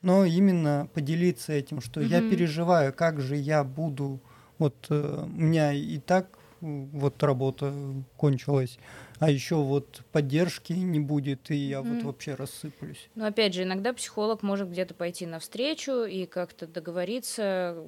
Но 0.00 0.24
именно 0.24 0.88
поделиться 0.94 1.52
этим, 1.52 1.82
что 1.82 2.00
угу. 2.00 2.08
я 2.08 2.20
переживаю, 2.22 2.94
как 2.94 3.20
же 3.20 3.36
я 3.36 3.64
буду 3.64 4.20
вот 4.60 4.86
э, 4.90 5.24
у 5.24 5.40
меня 5.40 5.72
и 5.72 5.98
так 5.98 6.38
вот 6.60 7.22
работа 7.22 7.74
кончилась, 8.16 8.78
а 9.20 9.30
еще 9.30 9.56
вот 9.56 10.00
поддержки 10.12 10.72
не 10.72 10.98
будет, 10.98 11.50
и 11.50 11.54
я 11.54 11.80
mm. 11.80 11.94
вот 11.94 12.02
вообще 12.04 12.34
рассыплюсь. 12.34 13.10
Но 13.14 13.26
опять 13.26 13.52
же, 13.52 13.64
иногда 13.64 13.92
психолог 13.92 14.42
может 14.42 14.70
где-то 14.70 14.94
пойти 14.94 15.26
навстречу 15.26 16.04
и 16.04 16.24
как-то 16.24 16.66
договориться, 16.66 17.84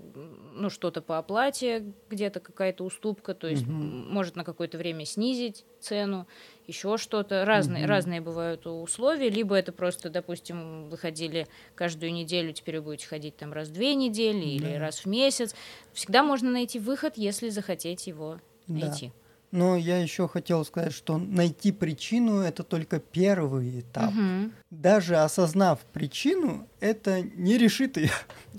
ну, 0.52 0.68
что-то 0.68 1.00
по 1.00 1.16
оплате, 1.16 1.94
где-то 2.10 2.40
какая-то 2.40 2.84
уступка, 2.84 3.32
то 3.32 3.46
есть 3.46 3.62
mm-hmm. 3.62 4.10
может 4.10 4.36
на 4.36 4.44
какое-то 4.44 4.76
время 4.76 5.06
снизить 5.06 5.64
цену, 5.80 6.26
еще 6.66 6.98
что-то. 6.98 7.46
Разные, 7.46 7.84
mm-hmm. 7.84 7.88
разные 7.88 8.20
бывают 8.20 8.66
условия. 8.66 9.30
Либо 9.30 9.54
это 9.54 9.72
просто, 9.72 10.10
допустим, 10.10 10.90
вы 10.90 10.98
ходили 10.98 11.46
каждую 11.74 12.12
неделю, 12.12 12.52
теперь 12.52 12.76
вы 12.76 12.82
будете 12.82 13.06
ходить 13.06 13.38
там 13.38 13.54
раз 13.54 13.68
в 13.68 13.72
две 13.72 13.94
недели 13.94 14.42
mm-hmm. 14.42 14.56
или 14.56 14.74
раз 14.74 14.98
в 14.98 15.06
месяц. 15.06 15.54
Всегда 15.94 16.22
можно 16.22 16.50
найти 16.50 16.78
выход, 16.78 17.14
если 17.16 17.48
захотеть 17.48 18.06
его 18.06 18.38
найти. 18.66 19.06
Да. 19.06 19.21
Но 19.52 19.76
я 19.76 19.98
еще 19.98 20.26
хотел 20.28 20.64
сказать, 20.64 20.94
что 20.94 21.18
найти 21.18 21.72
причину 21.72 22.40
это 22.40 22.62
только 22.62 22.98
первый 22.98 23.80
этап. 23.80 24.10
Угу. 24.10 24.50
Даже 24.70 25.18
осознав 25.18 25.78
причину, 25.92 26.66
это 26.80 27.20
не 27.20 27.58
решит 27.58 27.98
ее. 27.98 28.10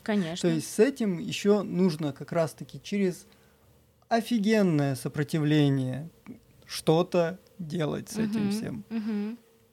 Конечно. 0.04 0.48
То 0.48 0.54
есть 0.54 0.72
с 0.72 0.80
этим 0.80 1.18
еще 1.18 1.64
нужно 1.64 2.14
как 2.14 2.32
раз-таки 2.32 2.80
через 2.82 3.26
офигенное 4.08 4.96
сопротивление 4.96 6.10
что-то 6.68 7.40
делать 7.58 8.10
с 8.10 8.18
этим 8.18 8.52
всем. 8.52 8.86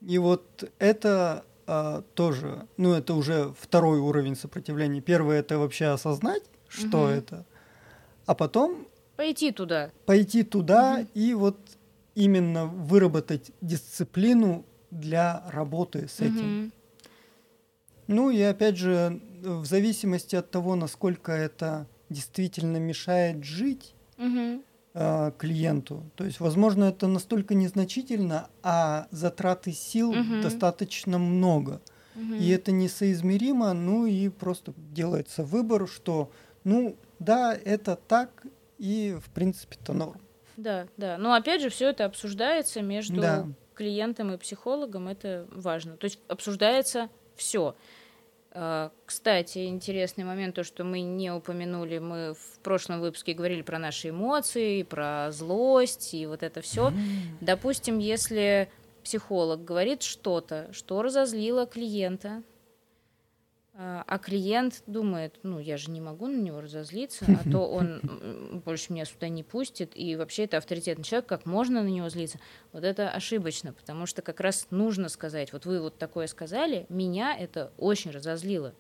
И 0.01 0.17
вот 0.17 0.73
это 0.79 1.45
а, 1.67 2.03
тоже, 2.15 2.67
ну 2.79 2.95
это 2.95 3.15
уже 3.15 3.55
второй 3.61 3.99
уровень 3.99 4.35
сопротивления. 4.35 5.01
Первый 5.01 5.39
это 5.39 5.59
вообще 5.59 5.87
осознать, 5.87 6.43
что 6.69 7.09
это, 7.09 7.45
а 8.25 8.35
потом 8.35 8.89
пойти 9.21 9.53
туда. 9.53 9.91
Пойти 10.07 10.43
туда 10.43 11.05
и 11.13 11.35
вот 11.35 11.59
именно 12.15 12.65
выработать 12.65 13.51
дисциплину 13.61 14.65
для 14.91 15.43
работы 15.51 16.09
с 16.09 16.21
этим. 16.21 16.73
Ну 18.07 18.31
и 18.31 18.41
опять 18.41 18.79
же, 18.79 19.21
в 19.43 19.67
зависимости 19.67 20.37
от 20.37 20.51
того, 20.51 20.75
насколько 20.75 21.33
это 21.33 21.87
действительно 22.09 22.79
мешает 22.79 23.45
жить, 23.45 23.95
угу 24.17 24.63
э, 24.95 25.33
клиенту. 25.39 26.03
То 26.17 26.25
есть, 26.25 26.41
возможно, 26.41 26.85
это 26.85 27.07
настолько 27.07 27.55
незначительно, 27.55 28.49
а 28.63 29.07
затраты 29.11 29.73
сил 29.73 30.11
угу. 30.11 30.43
достаточно 30.43 31.19
много. 31.19 31.81
Угу. 32.17 32.35
И 32.35 32.49
это 32.49 32.73
несоизмеримо, 32.73 33.73
ну 33.75 34.07
и 34.07 34.29
просто 34.31 34.73
делается 34.93 35.45
выбор, 35.45 35.87
что, 35.87 36.33
ну, 36.65 36.97
да, 37.19 37.55
это 37.55 37.97
так, 38.09 38.47
и 38.81 39.17
в 39.23 39.31
принципе 39.31 39.77
это 39.81 39.93
норм. 39.93 40.21
Да, 40.57 40.89
да. 40.97 41.19
Но 41.19 41.35
опять 41.35 41.61
же, 41.61 41.69
все 41.69 41.91
это 41.91 42.07
обсуждается 42.07 42.83
между 42.83 43.21
да. 43.21 43.47
клиентом 43.75 44.33
и 44.33 44.39
психологом, 44.39 45.09
это 45.09 45.47
важно. 45.53 45.97
То 45.97 46.07
есть 46.07 46.19
обсуждается 46.29 47.09
все. 47.37 47.77
А, 48.53 48.91
кстати, 49.07 49.67
интересный 49.67 50.25
момент, 50.25 50.55
то, 50.55 50.65
что 50.65 50.83
мы 50.83 51.03
не 51.03 51.31
упомянули, 51.31 51.99
мы 51.99 52.35
в 52.35 52.59
прошлом 52.63 53.01
выпуске 53.01 53.35
говорили 53.35 53.63
про 53.63 53.79
наши 53.79 54.09
эмоции, 54.09 54.83
про 54.83 55.31
злость 55.31 56.15
и 56.15 56.27
вот 56.27 56.43
это 56.43 56.61
все. 56.61 56.93
Допустим, 57.41 57.99
если 57.99 58.71
психолог 59.05 59.65
говорит 59.65 60.03
что-то, 60.03 60.69
что 60.73 61.03
разозлило 61.03 61.67
клиента, 61.67 62.43
А, 63.83 64.05
а 64.07 64.19
клиент 64.19 64.83
думает, 64.87 65.39
ну, 65.43 65.59
я 65.59 65.79
же 65.79 65.91
не 65.91 66.03
могу 66.03 66.27
на 66.27 66.37
него 66.37 66.61
разозлиться, 66.61 67.25
а 67.27 67.51
то 67.51 67.61
он 67.73 68.61
больше 68.63 68.93
меня 68.93 69.07
сюда 69.07 69.31
не 69.31 69.43
пустит, 69.43 69.93
и 69.95 70.17
вообще 70.17 70.45
это 70.45 70.59
авторитетный 70.59 71.03
человек, 71.03 71.27
как 71.27 71.47
можно 71.47 71.83
на 71.83 71.89
него 71.89 72.11
злиться? 72.11 72.39
Вот 72.75 72.85
это 72.85 73.09
ошибочно, 73.09 73.73
потому 73.73 74.05
что 74.05 74.21
как 74.21 74.41
раз 74.41 74.67
нужно 74.69 75.09
сказать, 75.09 75.55
вот 75.55 75.65
вы 75.65 75.81
вот 75.81 75.97
такое 75.97 76.27
сказали, 76.27 76.85
меня 76.91 77.35
это 77.35 77.73
очень 77.79 78.11
разозлило. 78.11 78.75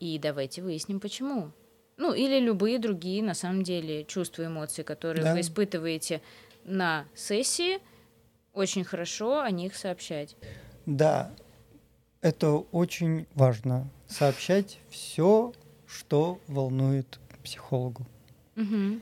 И 0.00 0.18
давайте 0.18 0.60
выясним, 0.60 1.00
почему. 1.00 1.52
Ну, 1.96 2.12
или 2.12 2.38
любые 2.38 2.78
другие, 2.78 3.22
на 3.22 3.32
самом 3.32 3.62
деле, 3.62 4.04
чувства, 4.04 4.44
эмоции, 4.44 4.82
которые 4.82 5.24
да. 5.24 5.32
вы 5.32 5.40
испытываете 5.40 6.20
на 6.64 7.06
сессии, 7.14 7.78
очень 8.52 8.84
хорошо 8.84 9.40
о 9.40 9.50
них 9.50 9.76
сообщать. 9.76 10.36
Да, 10.84 11.32
это 12.24 12.52
очень 12.72 13.26
важно. 13.34 13.86
Сообщать 14.08 14.78
все, 14.88 15.52
что 15.86 16.40
волнует 16.48 17.20
психологу. 17.42 18.06
Угу, 18.56 19.00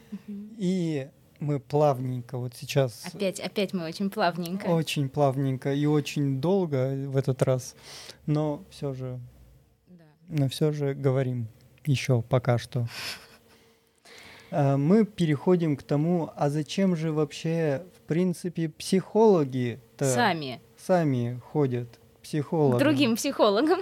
И 0.58 1.08
мы 1.38 1.60
плавненько 1.60 2.36
вот 2.36 2.54
сейчас... 2.56 3.06
Опять, 3.06 3.38
опять 3.38 3.72
мы 3.72 3.84
очень 3.84 4.10
плавненько. 4.10 4.66
Очень 4.66 5.08
плавненько 5.08 5.72
и 5.72 5.86
очень 5.86 6.40
долго 6.40 6.94
в 7.08 7.16
этот 7.16 7.42
раз, 7.42 7.76
но 8.26 8.64
все 8.70 8.92
же, 8.92 9.20
да. 9.86 10.04
но 10.28 10.48
все 10.48 10.72
же 10.72 10.92
говорим 10.92 11.46
еще 11.86 12.22
пока 12.22 12.58
что. 12.58 12.88
А, 14.54 14.76
мы 14.76 15.06
переходим 15.06 15.78
к 15.78 15.82
тому, 15.82 16.30
а 16.36 16.50
зачем 16.50 16.94
же 16.94 17.10
вообще, 17.10 17.86
в 17.96 18.06
принципе, 18.06 18.68
психологи 18.68 19.80
сами 19.98 20.60
сами 20.76 21.40
ходят 21.52 22.01
психологам. 22.22 22.78
Другим 22.78 23.16
психологам. 23.16 23.80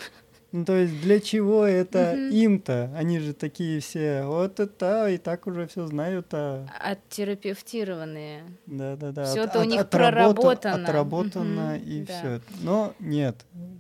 Ну, 0.53 0.65
то 0.65 0.77
есть 0.77 1.01
для 1.01 1.21
чего 1.21 1.65
это 1.65 2.13
угу. 2.13 2.35
им-то? 2.35 2.91
Они 2.97 3.21
же 3.21 3.35
такие 3.35 3.81
все, 3.81 4.25
вот 4.25 4.59
это, 4.59 5.09
и 5.09 5.17
так 5.17 5.47
уже 5.47 5.69
все 5.69 5.87
знают. 5.87 6.27
А... 6.33 6.67
Оттерапевтированные. 6.81 8.43
Да, 8.67 8.97
да, 8.97 9.13
да. 9.13 9.25
Все 9.27 9.45
это 9.45 9.61
у 9.61 9.65
них 9.65 9.89
проработано. 9.89 10.83
Отработано 10.85 11.77
угу, 11.77 11.85
и 11.85 12.03
да. 12.03 12.13
все. 12.13 12.41
Но 12.63 12.95
нет, 12.99 13.37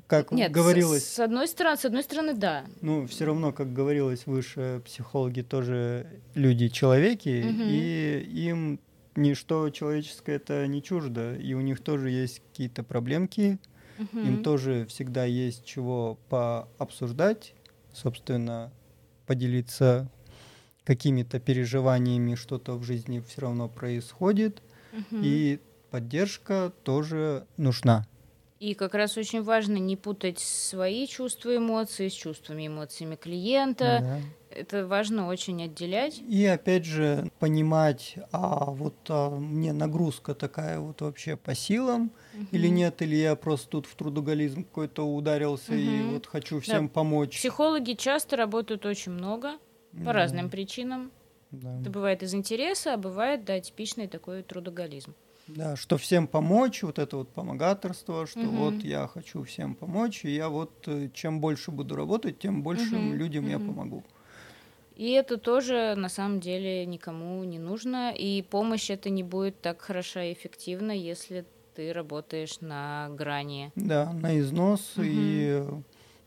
как 0.06 0.30
нет, 0.30 0.52
говорилось. 0.52 1.04
С, 1.04 1.14
с 1.14 1.18
одной 1.18 1.48
стороны, 1.48 1.76
с 1.76 1.84
одной 1.84 2.02
стороны, 2.04 2.34
да. 2.34 2.64
Ну, 2.82 3.04
все 3.08 3.24
равно, 3.24 3.52
как 3.52 3.72
говорилось 3.72 4.26
выше, 4.26 4.80
психологи 4.84 5.40
тоже 5.40 6.06
люди, 6.34 6.68
человеки, 6.68 7.42
угу. 7.48 7.62
и 7.64 8.28
им 8.32 8.78
ничто 9.16 9.70
человеческое 9.70 10.36
это 10.36 10.68
не 10.68 10.84
чуждо, 10.84 11.34
и 11.34 11.54
у 11.54 11.61
них 11.61 11.80
тоже 11.80 12.11
есть 12.11 12.42
какие-то 12.48 12.84
проблемки, 12.84 13.58
угу. 14.01 14.20
им 14.20 14.42
тоже 14.42 14.86
всегда 14.86 15.24
есть 15.24 15.64
чего 15.64 16.18
пообсуждать, 16.28 17.55
собственно, 17.92 18.72
поделиться 19.26 20.09
какими-то 20.84 21.38
переживаниями, 21.38 22.34
что-то 22.34 22.74
в 22.74 22.82
жизни 22.82 23.22
все 23.26 23.42
равно 23.42 23.68
происходит, 23.68 24.62
угу. 24.92 25.20
и 25.22 25.61
поддержка 25.90 26.72
тоже 26.82 27.46
нужна. 27.57 28.07
И 28.61 28.74
как 28.74 28.94
раз 28.94 29.16
очень 29.16 29.42
важно 29.42 29.78
не 29.78 29.96
путать 29.96 30.38
свои 30.38 31.06
чувства, 31.06 31.56
эмоции 31.56 32.08
с 32.08 32.12
чувствами, 32.12 32.66
эмоциями 32.66 33.16
клиента. 33.16 34.00
Да. 34.02 34.20
Это 34.50 34.86
важно 34.86 35.28
очень 35.28 35.62
отделять. 35.62 36.18
И 36.28 36.44
опять 36.44 36.84
же 36.84 37.30
понимать, 37.38 38.16
а 38.32 38.66
вот 38.66 38.96
а, 39.08 39.30
мне 39.30 39.72
нагрузка 39.72 40.34
такая 40.34 40.78
вот 40.78 41.00
вообще 41.00 41.36
по 41.36 41.54
силам 41.54 42.12
угу. 42.34 42.46
или 42.50 42.68
нет, 42.68 43.00
или 43.00 43.14
я 43.14 43.34
просто 43.34 43.68
тут 43.70 43.86
в 43.86 43.94
трудоголизм 43.94 44.64
какой-то 44.64 45.04
ударился 45.04 45.72
угу. 45.72 45.80
и 45.80 46.02
вот 46.02 46.26
хочу 46.26 46.61
всем 46.61 46.88
да. 46.88 46.92
помочь. 46.92 47.38
Психологи 47.38 47.94
часто 47.94 48.36
работают 48.36 48.84
очень 48.84 49.12
много 49.12 49.52
по 49.92 50.06
да. 50.06 50.12
разным 50.12 50.50
причинам. 50.50 51.12
Да. 51.50 51.80
Это 51.80 51.88
бывает 51.88 52.22
из 52.22 52.34
интереса, 52.34 52.92
а 52.92 52.96
бывает, 52.98 53.46
да, 53.46 53.58
типичный 53.58 54.06
такой 54.06 54.42
трудоголизм. 54.42 55.14
Да, 55.57 55.76
что 55.76 55.96
всем 55.96 56.26
помочь, 56.26 56.82
вот 56.82 56.98
это 56.98 57.16
вот 57.16 57.28
помогаторство, 57.30 58.26
что 58.26 58.40
угу. 58.40 58.57
вот 58.57 58.74
я 58.82 59.07
хочу 59.07 59.42
всем 59.44 59.74
помочь, 59.74 60.24
и 60.24 60.30
я 60.30 60.48
вот 60.48 60.72
э, 60.86 61.09
чем 61.14 61.40
больше 61.40 61.70
буду 61.70 61.96
работать, 61.96 62.38
тем 62.38 62.62
большим 62.62 63.09
угу. 63.09 63.16
людям 63.16 63.44
угу. 63.44 63.51
я 63.51 63.59
помогу. 63.59 64.05
И 64.96 65.12
это 65.12 65.38
тоже 65.38 65.94
на 65.96 66.11
самом 66.11 66.40
деле 66.40 66.84
никому 66.84 67.42
не 67.44 67.59
нужно, 67.59 68.12
и 68.12 68.42
помощь 68.42 68.90
это 68.90 69.09
не 69.09 69.22
будет 69.22 69.61
так 69.61 69.80
хороша 69.80 70.24
и 70.24 70.34
эффективна, 70.34 70.92
если 70.92 71.46
ты 71.74 71.92
работаешь 71.92 72.61
на 72.61 73.09
грани. 73.11 73.72
Да, 73.76 74.12
на 74.12 74.38
износ 74.38 74.92
угу. 74.96 75.07
и 75.07 75.64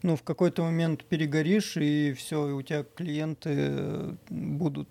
ну, 0.04 0.18
в 0.18 0.24
какой-то 0.24 0.64
момент 0.64 1.06
перегоришь, 1.06 1.78
и 1.78 2.14
все, 2.14 2.49
и 2.49 2.51
у 2.51 2.62
тебя 2.62 2.84
клиенты 2.84 4.18
будут 4.30 4.89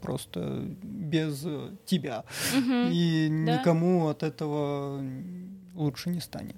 просто 0.00 0.64
без 0.82 1.46
тебя. 1.84 2.24
Угу. 2.56 2.90
И 2.90 3.28
да. 3.28 3.58
никому 3.58 4.08
от 4.08 4.22
этого 4.22 5.04
лучше 5.74 6.08
не 6.10 6.20
станет. 6.20 6.56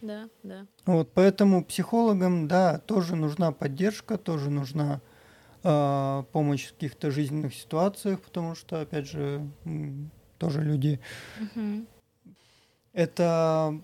Да, 0.00 0.28
да. 0.42 0.66
Вот, 0.86 1.12
поэтому 1.12 1.64
психологам, 1.64 2.48
да, 2.48 2.78
тоже 2.78 3.16
нужна 3.16 3.52
поддержка, 3.52 4.16
тоже 4.16 4.50
нужна 4.50 5.00
э, 5.62 6.24
помощь 6.32 6.66
в 6.66 6.72
каких-то 6.72 7.10
жизненных 7.10 7.54
ситуациях, 7.54 8.20
потому 8.20 8.54
что, 8.54 8.80
опять 8.80 9.08
же, 9.08 9.46
тоже 10.38 10.62
люди. 10.62 11.00
Угу. 11.40 11.86
Это 12.92 13.78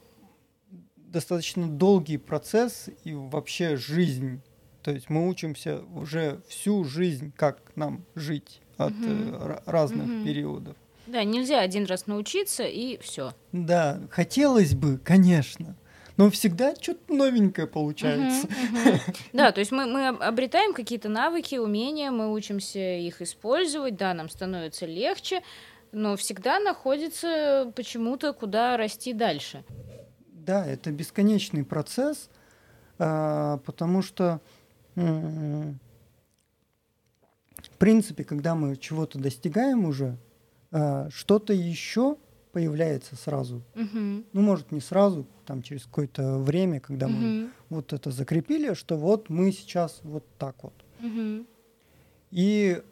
достаточно 1.13 1.69
долгий 1.69 2.19
процесс 2.19 2.89
и 3.05 3.13
вообще 3.15 3.77
жизнь. 3.77 4.41
То 4.83 4.91
есть 4.91 5.11
мы 5.11 5.29
учимся 5.29 5.83
уже 5.95 6.41
всю 6.49 6.85
жизнь, 6.85 7.33
как 7.37 7.61
нам 7.77 8.05
жить 8.15 8.61
от 8.77 8.93
угу. 8.93 9.61
разных 9.67 10.07
угу. 10.07 10.25
периодов. 10.25 10.77
Да, 11.07 11.23
нельзя 11.25 11.61
один 11.61 11.85
раз 11.85 12.07
научиться 12.07 12.65
и 12.65 12.99
все. 12.99 13.33
Да, 13.53 14.01
хотелось 14.11 14.75
бы, 14.75 14.99
конечно. 14.99 15.77
Но 16.17 16.31
всегда 16.31 16.75
что-то 16.81 17.13
новенькое 17.13 17.67
получается. 17.67 18.47
Да, 19.33 19.51
то 19.53 19.61
есть 19.61 19.73
мы, 19.73 19.87
мы 19.87 20.09
обретаем 20.09 20.75
какие-то 20.75 21.09
навыки, 21.09 21.57
умения, 21.57 22.11
мы 22.11 22.33
учимся 22.33 22.99
их 22.99 23.23
использовать, 23.23 23.97
да, 23.97 24.15
нам 24.15 24.29
становится 24.29 24.87
легче, 24.87 25.43
но 25.91 26.17
всегда 26.17 26.61
находится 26.61 27.73
почему-то, 27.75 28.33
куда 28.33 28.77
расти 28.77 29.13
дальше. 29.13 29.65
Да, 30.45 30.67
это 30.67 30.91
бесконечный 30.91 31.65
процесс, 31.65 32.29
а, 32.99 33.59
потому 33.59 34.03
что, 34.03 34.41
в 34.97 35.77
принципе, 37.79 38.25
когда 38.25 38.57
мы 38.57 38.77
чего-то 38.77 39.21
достигаем 39.21 39.85
уже, 39.85 40.17
а, 40.73 41.09
что-то 41.11 41.53
еще 41.53 42.17
появляется 42.51 43.15
сразу. 43.15 43.63
Угу. 43.77 44.25
Ну, 44.33 44.41
может, 44.41 44.73
не 44.73 44.81
сразу, 44.81 45.27
там 45.47 45.63
через 45.63 45.85
какое-то 45.85 46.39
время, 46.39 46.81
когда 46.81 47.07
угу. 47.07 47.15
мы 47.15 47.51
вот 47.71 47.93
это 47.93 48.11
закрепили, 48.11 48.75
что 48.75 48.97
вот 48.97 49.29
мы 49.29 49.53
сейчас 49.53 50.01
вот 50.03 50.25
так 50.39 50.57
вот. 50.65 50.75
Угу. 51.01 51.47
И, 52.33 52.83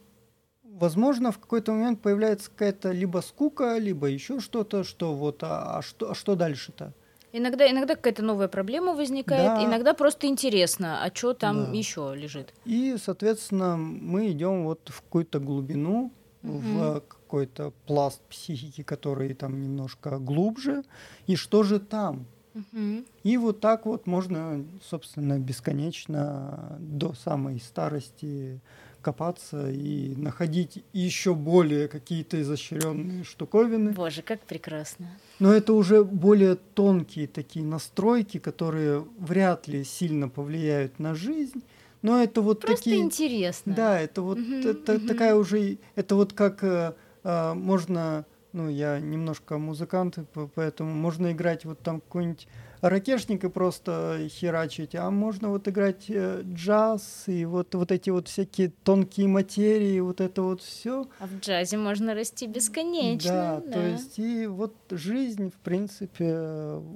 возможно, 0.62 1.32
в 1.32 1.38
какой-то 1.40 1.72
момент 1.72 2.00
появляется 2.00 2.48
какая-то 2.48 2.92
либо 2.92 3.18
скука, 3.18 3.76
либо 3.78 4.06
еще 4.06 4.38
что-то, 4.38 4.84
что 4.84 5.14
вот, 5.14 5.42
а, 5.42 5.78
а 5.78 5.82
что, 5.82 6.12
а 6.12 6.14
что 6.14 6.36
дальше-то? 6.36 6.94
Иногда, 7.32 7.70
иногда 7.70 7.94
какая-то 7.94 8.22
новая 8.22 8.48
проблема 8.48 8.94
возникает, 8.94 9.60
да. 9.60 9.64
иногда 9.64 9.94
просто 9.94 10.26
интересно, 10.26 11.04
а 11.04 11.14
что 11.14 11.32
там 11.32 11.66
да. 11.66 11.70
еще 11.72 12.12
лежит. 12.16 12.52
И, 12.64 12.96
соответственно, 13.02 13.76
мы 13.76 14.30
идем 14.30 14.64
вот 14.64 14.80
в 14.88 15.00
какую-то 15.02 15.38
глубину, 15.38 16.12
угу. 16.42 16.58
в 16.58 17.00
какой-то 17.00 17.72
пласт 17.86 18.20
психики, 18.28 18.82
который 18.82 19.34
там 19.34 19.60
немножко 19.60 20.18
глубже. 20.18 20.82
И 21.26 21.36
что 21.36 21.62
же 21.62 21.78
там? 21.78 22.26
Угу. 22.54 23.04
И 23.22 23.36
вот 23.36 23.60
так 23.60 23.86
вот 23.86 24.06
можно, 24.06 24.64
собственно, 24.82 25.38
бесконечно 25.38 26.76
до 26.80 27.14
самой 27.14 27.60
старости 27.60 28.60
копаться 29.00 29.70
и 29.70 30.14
находить 30.16 30.84
еще 30.92 31.34
более 31.34 31.88
какие-то 31.88 32.40
изощренные 32.40 33.24
штуковины. 33.24 33.92
Боже, 33.92 34.22
как 34.22 34.40
прекрасно. 34.40 35.08
Но 35.38 35.52
это 35.52 35.72
уже 35.72 36.04
более 36.04 36.56
тонкие 36.56 37.26
такие 37.26 37.64
настройки, 37.64 38.38
которые 38.38 39.04
вряд 39.18 39.68
ли 39.68 39.84
сильно 39.84 40.28
повлияют 40.28 40.98
на 40.98 41.14
жизнь. 41.14 41.62
Но 42.02 42.22
это 42.22 42.40
вот 42.40 42.60
Просто 42.60 42.84
такие... 42.84 42.98
интересно. 42.98 43.74
Да, 43.74 44.00
это 44.00 44.22
вот 44.22 44.38
угу, 44.38 44.54
это, 44.54 44.94
угу. 44.94 45.06
такая 45.06 45.34
уже... 45.34 45.78
Это 45.96 46.14
вот 46.14 46.32
как 46.32 46.64
э, 46.64 46.94
э, 47.24 47.54
можно... 47.54 48.24
Ну, 48.52 48.68
я 48.68 48.98
немножко 48.98 49.58
музыкант, 49.58 50.18
поэтому 50.56 50.92
можно 50.92 51.30
играть 51.30 51.64
вот 51.64 51.78
там 51.80 52.00
какой-нибудь 52.00 52.48
ракешник 52.80 53.44
и 53.44 53.48
просто 53.48 54.28
херачить, 54.28 54.94
а 54.94 55.10
можно 55.10 55.48
вот 55.48 55.68
играть 55.68 56.04
э, 56.08 56.42
джаз 56.44 57.24
и 57.26 57.44
вот, 57.44 57.74
вот 57.74 57.92
эти 57.92 58.10
вот 58.10 58.28
всякие 58.28 58.70
тонкие 58.84 59.28
материи, 59.28 60.00
вот 60.00 60.20
это 60.20 60.42
вот 60.42 60.62
все. 60.62 61.08
А 61.18 61.26
в 61.26 61.38
джазе 61.40 61.76
можно 61.76 62.14
расти 62.14 62.46
бесконечно. 62.46 63.30
Да, 63.30 63.60
да, 63.60 63.72
то 63.72 63.86
есть 63.86 64.18
и 64.18 64.46
вот 64.46 64.74
жизнь, 64.90 65.50
в 65.50 65.60
принципе, 65.60 66.34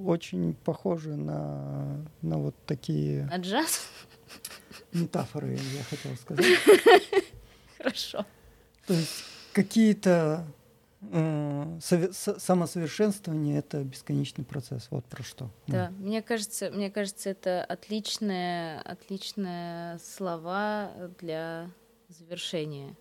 очень 0.05 0.53
похожа 0.53 1.15
на, 1.15 2.05
на 2.21 2.37
вот 2.37 2.55
такие... 2.65 3.25
На 3.25 3.37
джаз? 3.37 3.87
Метафоры, 4.93 5.53
я 5.53 5.83
хотел 5.83 6.15
сказать. 6.15 6.45
Хорошо. 7.77 8.25
То 8.87 8.93
есть 8.93 9.23
какие-то 9.53 10.45
самосовершенствование 11.79 13.59
это 13.59 13.83
бесконечный 13.83 14.45
процесс. 14.45 14.87
Вот 14.91 15.05
про 15.05 15.23
что. 15.23 15.49
Да, 15.67 15.89
mm. 15.89 16.01
мне 16.01 16.21
кажется, 16.21 16.71
мне 16.71 16.89
кажется, 16.91 17.29
это 17.29 17.63
отличные, 17.63 18.79
отличные 18.81 19.99
слова 19.99 20.91
для 21.19 21.69
завершения. 22.09 22.95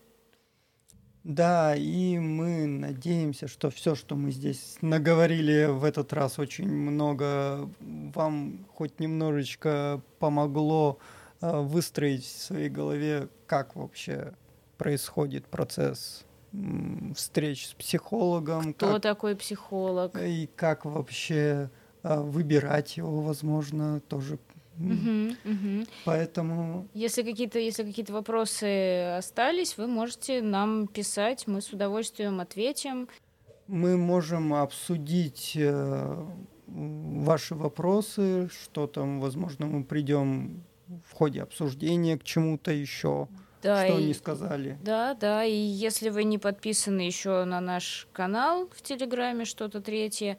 Да, 1.25 1.75
и 1.75 2.19
мы 2.19 2.67
надеемся, 2.67 3.49
что 3.49 3.71
все, 3.71 3.95
что 3.95 4.15
мы 4.15 4.31
здесь 4.31 4.77
наговорили 4.83 5.65
в 5.71 5.85
этот 5.85 6.13
раз, 6.13 6.39
очень 6.39 6.69
много 6.69 7.71
вам 7.81 8.67
хоть 8.75 9.01
немножечко 9.01 10.03
помогло 10.19 10.99
э, 11.41 11.61
выстроить 11.63 12.27
в 12.27 12.43
своей 12.43 12.69
голове, 12.69 13.29
как 13.47 13.75
вообще 13.75 14.35
происходит 14.77 15.47
процесс 15.47 16.27
встреч 17.15 17.69
с 17.69 17.75
психологом. 17.75 18.75
Кто 18.75 18.95
как, 18.95 19.03
такой 19.03 19.37
психолог? 19.37 20.17
И 20.21 20.49
как 20.55 20.85
вообще 20.85 21.71
а, 22.03 22.21
выбирать 22.21 22.97
его, 22.97 23.21
возможно, 23.21 24.01
тоже. 24.09 24.39
Угу, 24.79 25.35
угу. 25.45 25.87
Поэтому. 26.05 26.89
Если 26.95 27.23
какие-то, 27.23 27.59
если 27.59 27.85
какие-то 27.85 28.13
вопросы 28.13 29.17
остались, 29.17 29.79
вы 29.79 29.87
можете 29.87 30.43
нам 30.43 30.89
писать, 30.89 31.47
мы 31.47 31.61
с 31.61 31.73
удовольствием 31.73 32.41
ответим. 32.41 33.09
Мы 33.67 33.97
можем 33.97 34.53
обсудить 34.53 35.53
э, 35.57 36.27
ваши 36.67 37.55
вопросы, 37.55 38.51
что 38.51 38.87
там, 38.87 39.21
возможно, 39.21 39.67
мы 39.67 39.85
придем 39.85 40.65
в 41.09 41.15
ходе 41.15 41.43
обсуждения 41.43 42.19
к 42.19 42.25
чему-то 42.25 42.73
еще 42.73 43.29
да, 43.65 43.87
что 43.87 43.99
и, 43.99 44.05
они 44.05 44.15
сказали. 44.15 44.79
Да, 44.83 45.15
да, 45.15 45.45
и 45.45 45.57
если 45.57 46.11
вы 46.11 46.25
не 46.25 46.39
подписаны 46.39 47.01
еще 47.01 47.45
на 47.45 47.61
наш 47.61 48.07
канал 48.13 48.69
в 48.69 48.83
Телеграме, 48.83 49.45
что-то 49.45 49.81
третье, 49.81 50.39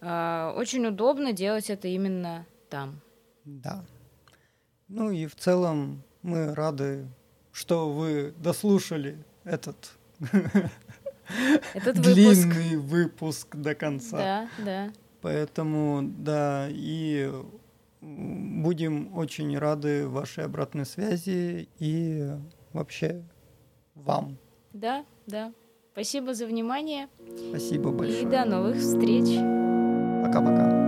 э, 0.00 0.52
очень 0.56 0.86
удобно 0.86 1.32
делать 1.32 1.70
это 1.70 1.88
именно 1.88 2.46
там. 2.68 3.00
Да. 3.44 3.84
Ну 4.88 5.10
и 5.10 5.26
в 5.26 5.34
целом 5.34 6.02
мы 6.22 6.54
рады, 6.54 7.08
что 7.52 7.90
вы 7.90 8.34
дослушали 8.36 9.24
этот, 9.44 9.96
этот 11.72 11.96
длинный 12.00 12.76
выпуск 12.76 13.56
до 13.56 13.74
конца. 13.74 14.16
Да, 14.18 14.48
да. 14.64 14.92
Поэтому, 15.22 16.02
да, 16.02 16.68
и 16.70 17.32
будем 18.00 19.16
очень 19.16 19.56
рады 19.58 20.06
вашей 20.06 20.44
обратной 20.44 20.86
связи 20.86 21.68
и 21.78 22.30
вообще 22.76 23.22
вам. 23.94 24.36
Да, 24.72 25.04
да. 25.26 25.52
Спасибо 25.92 26.34
за 26.34 26.46
внимание. 26.46 27.08
Спасибо 27.48 27.90
большое. 27.90 28.22
И 28.22 28.26
до 28.26 28.44
новых 28.44 28.76
встреч. 28.76 29.38
Пока-пока. 30.22 30.22
Пока. 30.22 30.40
-пока. 30.40 30.56
Пока. 30.56 30.85